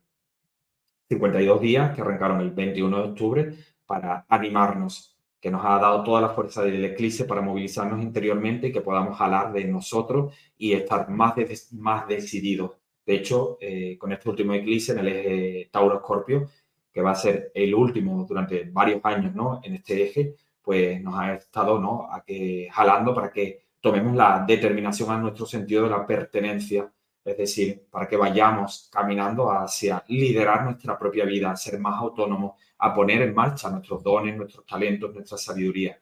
52 1.09 1.61
días 1.61 1.95
que 1.95 2.01
arrancaron 2.01 2.40
el 2.40 2.51
21 2.51 2.97
de 2.97 3.09
octubre 3.11 3.55
para 3.86 4.26
animarnos 4.28 5.16
que 5.40 5.53
nos 5.53 5.64
ha 5.64 5.78
dado 5.78 6.03
toda 6.03 6.20
la 6.20 6.30
fuerza 6.30 6.64
del 6.64 6.84
eclipse 6.84 7.26
para 7.26 7.43
movilizarnos 7.43 8.03
interiormente 8.03 8.66
y 8.66 8.72
que 8.72 8.80
podamos 8.80 9.16
jalar 9.16 9.53
de 9.53 9.64
nosotros 9.66 10.34
y 10.59 10.72
estar 10.72 11.09
más, 11.11 11.34
más 11.70 12.09
decididos. 12.09 12.72
De 13.07 13.14
hecho, 13.14 13.57
eh, 13.61 13.97
con 13.97 14.11
este 14.11 14.28
último 14.28 14.53
eclipse 14.55 14.90
en 14.90 14.99
el 14.99 15.07
eje 15.07 15.70
Tauro-Escorpio, 15.70 16.49
que 16.93 17.03
va 17.03 17.12
a 17.12 17.14
ser 17.14 17.53
el 17.55 17.72
último 17.72 18.26
durante 18.28 18.64
varios 18.64 19.01
años 19.05 19.32
¿no? 19.32 19.61
en 19.62 19.74
este 19.74 20.03
eje, 20.03 20.34
pues 20.62 21.00
nos 21.02 21.18
ha 21.18 21.34
estado 21.34 21.78
¿no? 21.78 22.08
a 22.10 22.22
que, 22.24 22.68
jalando 22.72 23.14
para 23.14 23.30
que 23.30 23.64
tomemos 23.80 24.14
la 24.14 24.44
determinación 24.46 25.10
a 25.10 25.18
nuestro 25.18 25.44
sentido 25.44 25.84
de 25.84 25.90
la 25.90 26.06
pertenencia, 26.06 26.90
es 27.24 27.36
decir, 27.36 27.86
para 27.90 28.08
que 28.08 28.16
vayamos 28.16 28.88
caminando 28.92 29.50
hacia 29.50 30.02
liderar 30.08 30.64
nuestra 30.64 30.98
propia 30.98 31.24
vida, 31.24 31.54
ser 31.56 31.78
más 31.78 32.00
autónomos, 32.00 32.54
a 32.78 32.94
poner 32.94 33.22
en 33.22 33.34
marcha 33.34 33.70
nuestros 33.70 34.02
dones, 34.02 34.36
nuestros 34.36 34.64
talentos, 34.66 35.12
nuestra 35.12 35.38
sabiduría. 35.38 36.00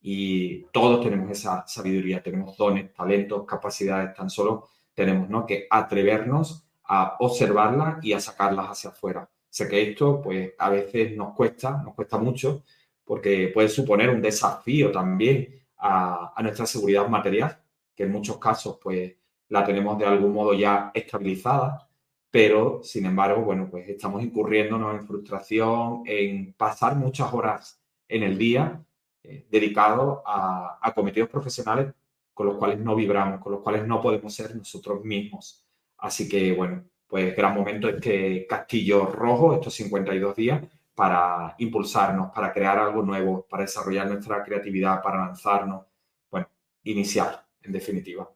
Y 0.00 0.64
todos 0.72 1.02
tenemos 1.02 1.30
esa 1.30 1.64
sabiduría, 1.66 2.22
tenemos 2.22 2.56
dones, 2.56 2.92
talentos, 2.92 3.44
capacidades, 3.46 4.14
tan 4.14 4.28
solo 4.28 4.68
tenemos 4.94 5.28
¿no? 5.28 5.46
que 5.46 5.66
atrevernos 5.70 6.64
a 6.84 7.16
observarlas 7.20 8.04
y 8.04 8.12
a 8.12 8.20
sacarlas 8.20 8.66
hacia 8.66 8.90
afuera. 8.90 9.28
Sé 9.48 9.68
que 9.68 9.90
esto 9.90 10.20
pues 10.20 10.52
a 10.58 10.70
veces 10.70 11.16
nos 11.16 11.34
cuesta, 11.34 11.82
nos 11.82 11.94
cuesta 11.94 12.18
mucho, 12.18 12.64
porque 13.12 13.50
puede 13.52 13.68
suponer 13.68 14.08
un 14.08 14.22
desafío 14.22 14.90
también 14.90 15.62
a, 15.76 16.32
a 16.34 16.42
nuestra 16.42 16.64
seguridad 16.64 17.06
material, 17.08 17.62
que 17.94 18.04
en 18.04 18.10
muchos 18.10 18.38
casos 18.38 18.78
pues 18.82 19.14
la 19.48 19.62
tenemos 19.66 19.98
de 19.98 20.06
algún 20.06 20.32
modo 20.32 20.54
ya 20.54 20.90
estabilizada, 20.94 21.90
pero 22.30 22.80
sin 22.82 23.04
embargo, 23.04 23.42
bueno, 23.42 23.68
pues 23.70 23.86
estamos 23.86 24.22
incurriéndonos 24.22 24.94
en 24.94 25.06
frustración, 25.06 26.04
en 26.06 26.54
pasar 26.54 26.96
muchas 26.96 27.30
horas 27.34 27.82
en 28.08 28.22
el 28.22 28.38
día 28.38 28.82
eh, 29.22 29.46
dedicados 29.50 30.20
a, 30.24 30.78
a 30.80 30.94
cometidos 30.94 31.28
profesionales 31.28 31.92
con 32.32 32.46
los 32.46 32.56
cuales 32.56 32.78
no 32.78 32.96
vibramos, 32.96 33.42
con 33.42 33.52
los 33.52 33.60
cuales 33.60 33.86
no 33.86 34.00
podemos 34.00 34.34
ser 34.34 34.56
nosotros 34.56 35.04
mismos. 35.04 35.66
Así 35.98 36.26
que, 36.30 36.54
bueno, 36.54 36.82
pues 37.06 37.36
gran 37.36 37.54
momento 37.54 37.90
este 37.90 38.46
castillo 38.46 39.04
rojo, 39.04 39.52
estos 39.52 39.74
52 39.74 40.34
días, 40.34 40.62
para 40.94 41.54
impulsarnos, 41.58 42.30
para 42.32 42.52
crear 42.52 42.78
algo 42.78 43.02
nuevo, 43.02 43.46
para 43.48 43.62
desarrollar 43.62 44.08
nuestra 44.08 44.42
creatividad, 44.42 45.02
para 45.02 45.18
lanzarnos, 45.18 45.86
bueno, 46.30 46.48
iniciar, 46.84 47.46
en 47.62 47.72
definitiva. 47.72 48.28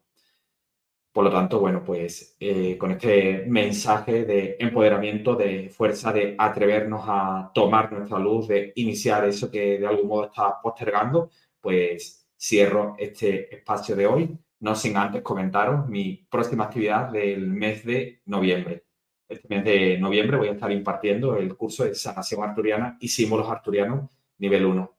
Por 1.11 1.23
lo 1.25 1.31
tanto, 1.31 1.59
bueno, 1.59 1.83
pues 1.83 2.35
eh, 2.39 2.77
con 2.77 2.91
este 2.91 3.45
mensaje 3.47 4.23
de 4.25 4.55
empoderamiento, 4.59 5.35
de 5.35 5.69
fuerza, 5.69 6.13
de 6.13 6.35
atrevernos 6.37 7.03
a 7.07 7.51
tomar 7.53 7.91
nuestra 7.91 8.19
luz, 8.19 8.47
de 8.47 8.71
iniciar 8.75 9.25
eso 9.25 9.49
que 9.49 9.79
de 9.79 9.87
algún 9.87 10.07
modo 10.07 10.25
está 10.25 10.61
postergando, 10.61 11.31
pues 11.59 12.29
cierro 12.39 12.95
este 12.99 13.55
espacio 13.55 13.95
de 13.95 14.05
hoy 14.05 14.39
no 14.59 14.75
sin 14.75 14.97
antes 14.97 15.21
comentaros 15.21 15.87
mi 15.87 16.27
próxima 16.29 16.65
actividad 16.65 17.11
del 17.11 17.47
mes 17.47 17.85
de 17.85 18.21
noviembre. 18.25 18.86
Este 19.27 19.47
mes 19.49 19.63
de 19.65 19.97
noviembre 19.97 20.37
voy 20.37 20.47
a 20.47 20.53
estar 20.53 20.71
impartiendo 20.71 21.35
el 21.35 21.55
curso 21.55 21.83
de 21.83 21.95
sanación 21.95 22.43
arturiana 22.43 22.97
y 22.99 23.09
símbolos 23.09 23.49
arturianos 23.49 24.09
nivel 24.37 24.65
1. 24.65 24.97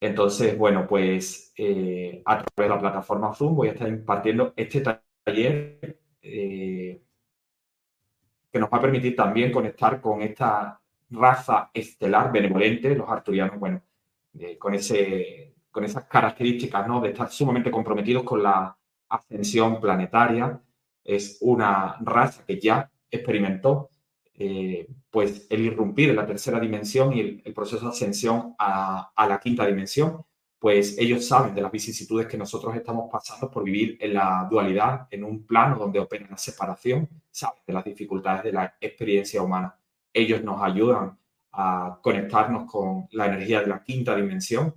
Entonces, 0.00 0.56
bueno, 0.56 0.86
pues 0.86 1.52
eh, 1.56 2.22
a 2.24 2.42
través 2.42 2.70
de 2.70 2.74
la 2.74 2.80
plataforma 2.80 3.34
Zoom 3.34 3.54
voy 3.54 3.68
a 3.68 3.72
estar 3.72 3.88
impartiendo 3.88 4.54
este 4.56 4.80
taller 4.80 6.00
eh, 6.22 7.02
que 8.50 8.58
nos 8.58 8.70
va 8.70 8.78
a 8.78 8.80
permitir 8.80 9.14
también 9.14 9.52
conectar 9.52 10.00
con 10.00 10.22
esta 10.22 10.80
raza 11.10 11.70
estelar 11.72 12.32
benevolente, 12.32 12.94
los 12.94 13.08
arturianos, 13.08 13.58
bueno, 13.58 13.82
con, 14.58 14.74
ese, 14.74 15.54
con 15.70 15.84
esas 15.84 16.04
características, 16.06 16.86
¿no? 16.88 17.00
De 17.00 17.10
estar 17.10 17.30
sumamente 17.30 17.70
comprometidos 17.70 18.24
con 18.24 18.42
la 18.42 18.76
ascensión 19.08 19.80
planetaria. 19.80 20.60
Es 21.04 21.38
una 21.42 21.96
raza 22.00 22.44
que 22.44 22.58
ya 22.58 22.89
experimentó 23.10 23.90
eh, 24.34 24.88
pues 25.10 25.46
el 25.50 25.60
irrumpir 25.60 26.10
en 26.10 26.16
la 26.16 26.26
tercera 26.26 26.58
dimensión 26.58 27.12
y 27.14 27.42
el, 27.44 27.54
proceso 27.54 27.84
de 27.84 27.90
ascensión 27.90 28.54
a, 28.58 29.12
a, 29.14 29.26
la 29.26 29.38
quinta 29.38 29.66
dimensión, 29.66 30.24
pues 30.58 30.96
ellos 30.98 31.26
saben 31.26 31.54
de 31.54 31.60
las 31.62 31.70
vicisitudes 31.70 32.26
que 32.26 32.38
nosotros 32.38 32.74
estamos 32.74 33.10
pasando 33.12 33.50
por 33.50 33.64
vivir 33.64 33.98
en 34.00 34.14
la 34.14 34.46
dualidad, 34.50 35.08
en 35.10 35.24
un 35.24 35.44
plano 35.44 35.76
donde 35.76 35.98
opera 36.00 36.26
la 36.30 36.38
separación, 36.38 37.08
saben 37.30 37.60
de 37.66 37.72
las 37.72 37.84
dificultades 37.84 38.44
de 38.44 38.52
la 38.52 38.76
experiencia 38.80 39.42
humana. 39.42 39.74
Ellos 40.12 40.42
nos 40.42 40.62
ayudan 40.62 41.18
a 41.52 41.98
conectarnos 42.02 42.70
con 42.70 43.08
la 43.12 43.26
energía 43.26 43.60
de 43.60 43.66
la 43.66 43.82
quinta 43.82 44.14
dimensión 44.14 44.74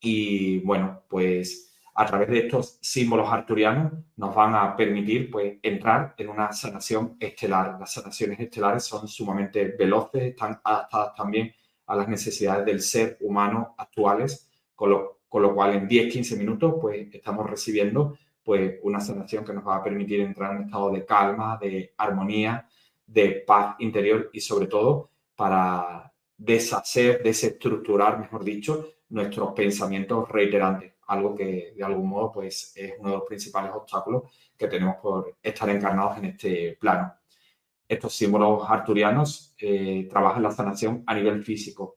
y 0.00 0.58
bueno, 0.60 1.02
pues 1.08 1.65
a 1.98 2.04
través 2.04 2.28
de 2.28 2.38
estos 2.40 2.78
símbolos 2.82 3.32
arturianos 3.32 3.92
nos 4.16 4.34
van 4.34 4.54
a 4.54 4.76
permitir 4.76 5.30
pues 5.30 5.54
entrar 5.62 6.14
en 6.18 6.28
una 6.28 6.52
sanación 6.52 7.16
estelar. 7.18 7.78
Las 7.80 7.94
sanaciones 7.94 8.38
estelares 8.38 8.84
son 8.84 9.08
sumamente 9.08 9.74
veloces, 9.78 10.22
están 10.22 10.60
adaptadas 10.62 11.14
también 11.14 11.54
a 11.86 11.96
las 11.96 12.06
necesidades 12.06 12.66
del 12.66 12.82
ser 12.82 13.16
humano 13.20 13.74
actuales, 13.78 14.50
con 14.74 14.90
lo, 14.90 15.20
con 15.26 15.40
lo 15.40 15.54
cual 15.54 15.74
en 15.74 15.88
10-15 15.88 16.36
minutos 16.36 16.74
pues 16.80 17.08
estamos 17.14 17.48
recibiendo 17.48 18.18
pues 18.44 18.74
una 18.82 19.00
sanación 19.00 19.44
que 19.44 19.54
nos 19.54 19.66
va 19.66 19.76
a 19.76 19.82
permitir 19.82 20.20
entrar 20.20 20.52
en 20.52 20.58
un 20.58 20.64
estado 20.64 20.92
de 20.92 21.04
calma, 21.06 21.58
de 21.60 21.94
armonía, 21.96 22.68
de 23.06 23.42
paz 23.46 23.76
interior 23.78 24.28
y 24.34 24.40
sobre 24.40 24.66
todo 24.66 25.10
para 25.34 26.12
deshacer, 26.36 27.22
desestructurar, 27.22 28.18
mejor 28.20 28.44
dicho, 28.44 28.90
nuestros 29.08 29.52
pensamientos 29.52 30.28
reiterantes, 30.28 30.92
algo 31.06 31.34
que 31.34 31.74
de 31.76 31.84
algún 31.84 32.08
modo 32.08 32.32
pues 32.32 32.72
es 32.76 32.94
uno 32.98 33.10
de 33.10 33.16
los 33.16 33.26
principales 33.26 33.72
obstáculos 33.74 34.24
que 34.56 34.68
tenemos 34.68 34.96
por 34.96 35.36
estar 35.42 35.68
encarnados 35.70 36.18
en 36.18 36.26
este 36.26 36.76
plano. 36.80 37.14
Estos 37.88 38.14
símbolos 38.14 38.64
arturianos 38.68 39.54
eh, 39.58 40.06
trabajan 40.10 40.42
la 40.42 40.50
sanación 40.50 41.04
a 41.06 41.14
nivel 41.14 41.44
físico 41.44 41.96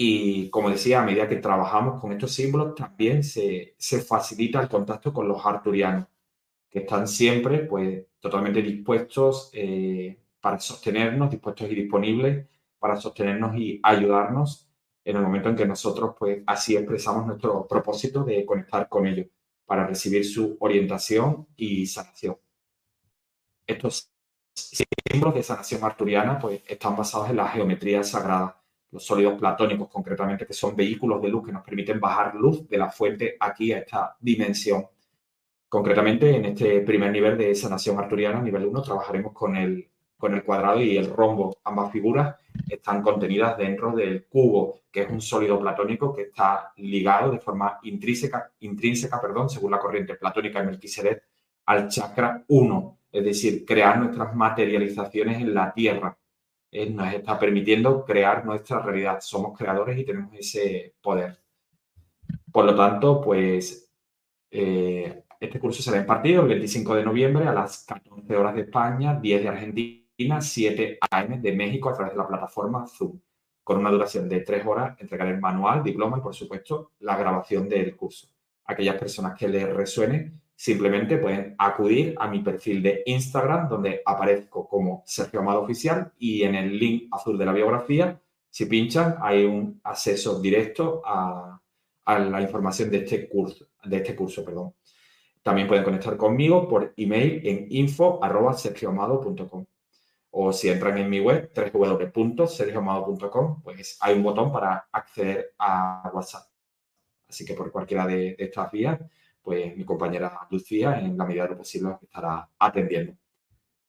y 0.00 0.48
como 0.50 0.70
decía, 0.70 1.02
a 1.02 1.04
medida 1.04 1.28
que 1.28 1.36
trabajamos 1.36 2.00
con 2.00 2.12
estos 2.12 2.32
símbolos 2.32 2.76
también 2.76 3.24
se, 3.24 3.74
se 3.78 4.00
facilita 4.00 4.60
el 4.60 4.68
contacto 4.68 5.12
con 5.12 5.26
los 5.26 5.44
arturianos, 5.44 6.06
que 6.70 6.80
están 6.80 7.08
siempre 7.08 7.60
pues 7.60 8.04
totalmente 8.20 8.62
dispuestos 8.62 9.50
eh, 9.52 10.20
para 10.40 10.60
sostenernos, 10.60 11.30
dispuestos 11.30 11.68
y 11.70 11.74
disponibles 11.74 12.46
para 12.78 12.96
sostenernos 12.96 13.56
y 13.56 13.80
ayudarnos 13.82 14.67
en 15.08 15.16
el 15.16 15.22
momento 15.22 15.48
en 15.48 15.56
que 15.56 15.66
nosotros 15.66 16.14
pues 16.18 16.42
así 16.46 16.76
expresamos 16.76 17.26
nuestro 17.26 17.66
propósito 17.66 18.24
de 18.24 18.44
conectar 18.44 18.90
con 18.90 19.06
ellos 19.06 19.26
para 19.64 19.86
recibir 19.86 20.22
su 20.22 20.58
orientación 20.60 21.46
y 21.56 21.86
sanación. 21.86 22.36
Estos 23.66 24.10
símbolos 24.54 25.34
de 25.34 25.42
sanación 25.42 25.82
arturiana 25.82 26.38
pues 26.38 26.60
están 26.66 26.94
basados 26.94 27.30
en 27.30 27.36
la 27.36 27.48
geometría 27.48 28.02
sagrada, 28.02 28.62
los 28.90 29.02
sólidos 29.02 29.38
platónicos 29.38 29.88
concretamente, 29.88 30.46
que 30.46 30.52
son 30.52 30.76
vehículos 30.76 31.22
de 31.22 31.28
luz 31.28 31.46
que 31.46 31.52
nos 31.52 31.64
permiten 31.64 31.98
bajar 31.98 32.34
luz 32.34 32.68
de 32.68 32.76
la 32.76 32.90
fuente 32.90 33.36
aquí 33.40 33.72
a 33.72 33.78
esta 33.78 34.14
dimensión. 34.20 34.88
Concretamente, 35.70 36.36
en 36.36 36.44
este 36.44 36.80
primer 36.82 37.10
nivel 37.12 37.38
de 37.38 37.54
sanación 37.54 37.98
arturiana, 37.98 38.42
nivel 38.42 38.66
1, 38.66 38.82
trabajaremos 38.82 39.32
con 39.32 39.56
el 39.56 39.88
con 40.18 40.34
el 40.34 40.42
cuadrado 40.42 40.82
y 40.82 40.96
el 40.96 41.10
rombo. 41.10 41.56
Ambas 41.64 41.92
figuras 41.92 42.36
están 42.68 43.00
contenidas 43.02 43.56
dentro 43.56 43.92
del 43.92 44.24
cubo, 44.26 44.80
que 44.90 45.02
es 45.02 45.10
un 45.10 45.20
sólido 45.20 45.58
platónico 45.58 46.12
que 46.12 46.22
está 46.22 46.72
ligado 46.76 47.30
de 47.30 47.38
forma 47.38 47.78
intrínseca, 47.82 48.50
intrínseca 48.60 49.20
perdón, 49.20 49.48
según 49.48 49.70
la 49.70 49.78
corriente 49.78 50.16
platónica 50.16 50.60
de 50.60 50.66
Melquisedec, 50.66 51.22
al 51.66 51.88
chakra 51.88 52.44
1, 52.48 52.98
es 53.12 53.24
decir, 53.24 53.64
crear 53.64 53.98
nuestras 53.98 54.34
materializaciones 54.34 55.40
en 55.40 55.54
la 55.54 55.72
Tierra. 55.72 56.16
Eh, 56.70 56.90
nos 56.90 57.12
está 57.14 57.38
permitiendo 57.38 58.04
crear 58.04 58.44
nuestra 58.44 58.80
realidad. 58.80 59.20
Somos 59.20 59.56
creadores 59.56 59.98
y 59.98 60.04
tenemos 60.04 60.34
ese 60.34 60.94
poder. 61.00 61.38
Por 62.50 62.64
lo 62.64 62.74
tanto, 62.74 63.20
pues 63.22 63.90
eh, 64.50 65.22
este 65.38 65.60
curso 65.60 65.82
será 65.82 65.98
impartido 65.98 66.42
el 66.42 66.48
25 66.48 66.94
de 66.96 67.04
noviembre 67.04 67.46
a 67.46 67.52
las 67.52 67.84
14 67.84 68.36
horas 68.36 68.54
de 68.54 68.62
España, 68.62 69.14
10 69.14 69.42
de 69.42 69.48
Argentina 69.48 70.07
7 70.40 70.98
AM 71.10 71.40
de 71.40 71.52
México 71.52 71.88
a 71.88 71.94
través 71.94 72.12
de 72.12 72.18
la 72.18 72.26
plataforma 72.26 72.86
Zoom, 72.86 73.20
con 73.62 73.78
una 73.78 73.90
duración 73.90 74.28
de 74.28 74.40
tres 74.40 74.66
horas. 74.66 74.98
Entregaré 74.98 75.30
el 75.30 75.40
manual, 75.40 75.82
diploma 75.82 76.18
y, 76.18 76.20
por 76.20 76.34
supuesto, 76.34 76.92
la 77.00 77.16
grabación 77.16 77.68
del 77.68 77.94
curso. 77.96 78.28
Aquellas 78.64 78.96
personas 78.96 79.38
que 79.38 79.48
les 79.48 79.72
resuene 79.72 80.32
simplemente 80.56 81.18
pueden 81.18 81.54
acudir 81.56 82.16
a 82.18 82.26
mi 82.26 82.40
perfil 82.40 82.82
de 82.82 83.02
Instagram, 83.06 83.68
donde 83.68 84.02
aparezco 84.04 84.66
como 84.68 85.04
Sergio 85.06 85.38
Amado 85.40 85.62
Oficial, 85.62 86.12
y 86.18 86.42
en 86.42 86.56
el 86.56 86.76
link 86.76 87.08
azul 87.12 87.38
de 87.38 87.46
la 87.46 87.52
biografía, 87.52 88.20
si 88.50 88.66
pinchan, 88.66 89.16
hay 89.20 89.44
un 89.44 89.80
acceso 89.84 90.40
directo 90.40 91.00
a, 91.04 91.60
a 92.06 92.18
la 92.18 92.42
información 92.42 92.90
de 92.90 92.98
este 92.98 93.28
curso. 93.28 93.68
De 93.84 93.98
este 93.98 94.16
curso 94.16 94.44
perdón. 94.44 94.74
También 95.42 95.68
pueden 95.68 95.84
conectar 95.84 96.16
conmigo 96.16 96.66
por 96.68 96.92
email 96.96 97.40
en 97.46 97.66
info.sergioamado.com 97.70 99.64
o 100.30 100.52
si 100.52 100.68
entran 100.68 100.98
en 100.98 101.08
mi 101.08 101.20
web, 101.20 101.50
www.sergioamado.com, 101.54 103.62
pues 103.62 103.96
hay 104.00 104.14
un 104.14 104.22
botón 104.22 104.52
para 104.52 104.88
acceder 104.92 105.54
a 105.58 106.10
WhatsApp. 106.12 106.46
Así 107.28 107.44
que 107.44 107.54
por 107.54 107.70
cualquiera 107.70 108.06
de, 108.06 108.36
estas 108.38 108.70
vías, 108.70 108.98
pues 109.42 109.76
mi 109.76 109.84
compañera 109.84 110.46
Lucía, 110.50 111.00
en 111.00 111.16
la 111.16 111.24
medida 111.24 111.44
de 111.44 111.50
lo 111.50 111.56
posible, 111.56 111.96
estará 112.02 112.48
atendiendo. 112.58 113.14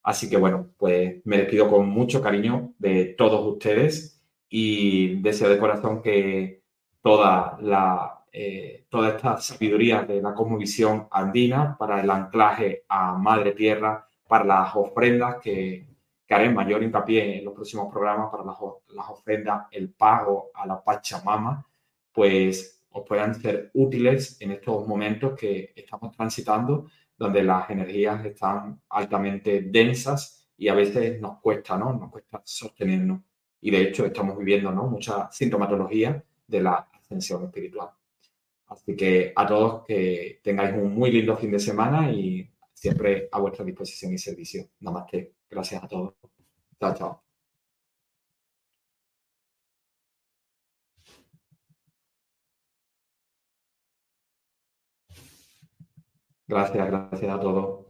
Así 0.04 0.30
que 0.30 0.38
bueno, 0.38 0.70
pues 0.78 1.22
me 1.26 1.38
despido 1.38 1.70
con 1.70 1.90
mucho 1.90 2.22
cariño 2.22 2.74
de 2.78 3.16
todos 3.18 3.46
ustedes 3.46 4.22
y 4.50 5.22
deseo 5.22 5.50
de 5.50 5.60
corazón 5.60 6.02
que 6.02 6.64
toda 7.02 7.58
la, 7.62 8.26
eh, 8.32 8.86
toda 8.90 9.10
esta 9.10 9.38
sabiduría 9.38 10.04
de 10.04 10.22
la 10.22 10.34
cosmovisión 10.34 11.08
andina 11.12 11.78
para 11.78 12.02
el 12.02 12.10
anclaje 12.10 12.86
a 12.88 13.14
Madre 13.14 13.52
Tierra, 13.52 14.08
para 14.28 14.46
las 14.46 14.76
ofrendas 14.76 15.38
que 15.42 15.89
que 16.30 16.36
haré 16.36 16.52
mayor 16.52 16.84
hincapié 16.84 17.40
en 17.40 17.46
los 17.46 17.56
próximos 17.56 17.92
programas 17.92 18.30
para 18.30 18.46
las, 18.46 18.58
las 18.90 19.10
ofrendas, 19.10 19.66
el 19.72 19.90
pago 19.90 20.52
a 20.54 20.68
la 20.68 20.84
Pachamama, 20.84 21.66
pues 22.14 22.86
os 22.92 23.04
puedan 23.08 23.34
ser 23.34 23.72
útiles 23.74 24.40
en 24.40 24.52
estos 24.52 24.88
momentos 24.88 25.34
que 25.36 25.74
estamos 25.76 26.16
transitando, 26.16 26.86
donde 27.18 27.42
las 27.42 27.68
energías 27.72 28.24
están 28.26 28.80
altamente 28.90 29.64
densas 29.64 30.48
y 30.56 30.68
a 30.68 30.76
veces 30.76 31.20
nos 31.20 31.40
cuesta, 31.40 31.76
¿no? 31.80 31.94
Nos 31.94 32.12
cuesta 32.12 32.44
sostenernos. 32.46 33.22
Y 33.62 33.72
de 33.72 33.82
hecho 33.82 34.06
estamos 34.06 34.38
viviendo, 34.38 34.72
¿no? 34.72 34.86
Mucha 34.86 35.32
sintomatología 35.32 36.24
de 36.46 36.62
la 36.62 36.90
ascensión 36.94 37.46
espiritual. 37.46 37.90
Así 38.68 38.96
que 38.96 39.34
a 39.36 39.48
todos 39.48 39.84
que 39.84 40.42
tengáis 40.44 40.76
un 40.76 40.94
muy 40.94 41.12
lindo 41.12 41.36
fin 41.36 41.50
de 41.52 41.60
semana 41.60 42.12
y 42.12 42.48
siempre 42.72 43.30
a 43.32 43.40
vuestra 43.40 43.66
disposición 43.66 44.14
y 44.14 44.20
servicio. 44.20 44.70
Namaste. 44.82 45.34
Gracias 45.50 45.84
a 45.84 45.88
todos. 45.88 46.19
Chao, 46.80 46.94
chao. 46.96 47.24
Gracias, 56.48 56.86
gracias 56.88 57.32
a 57.32 57.40
todos. 57.40 57.89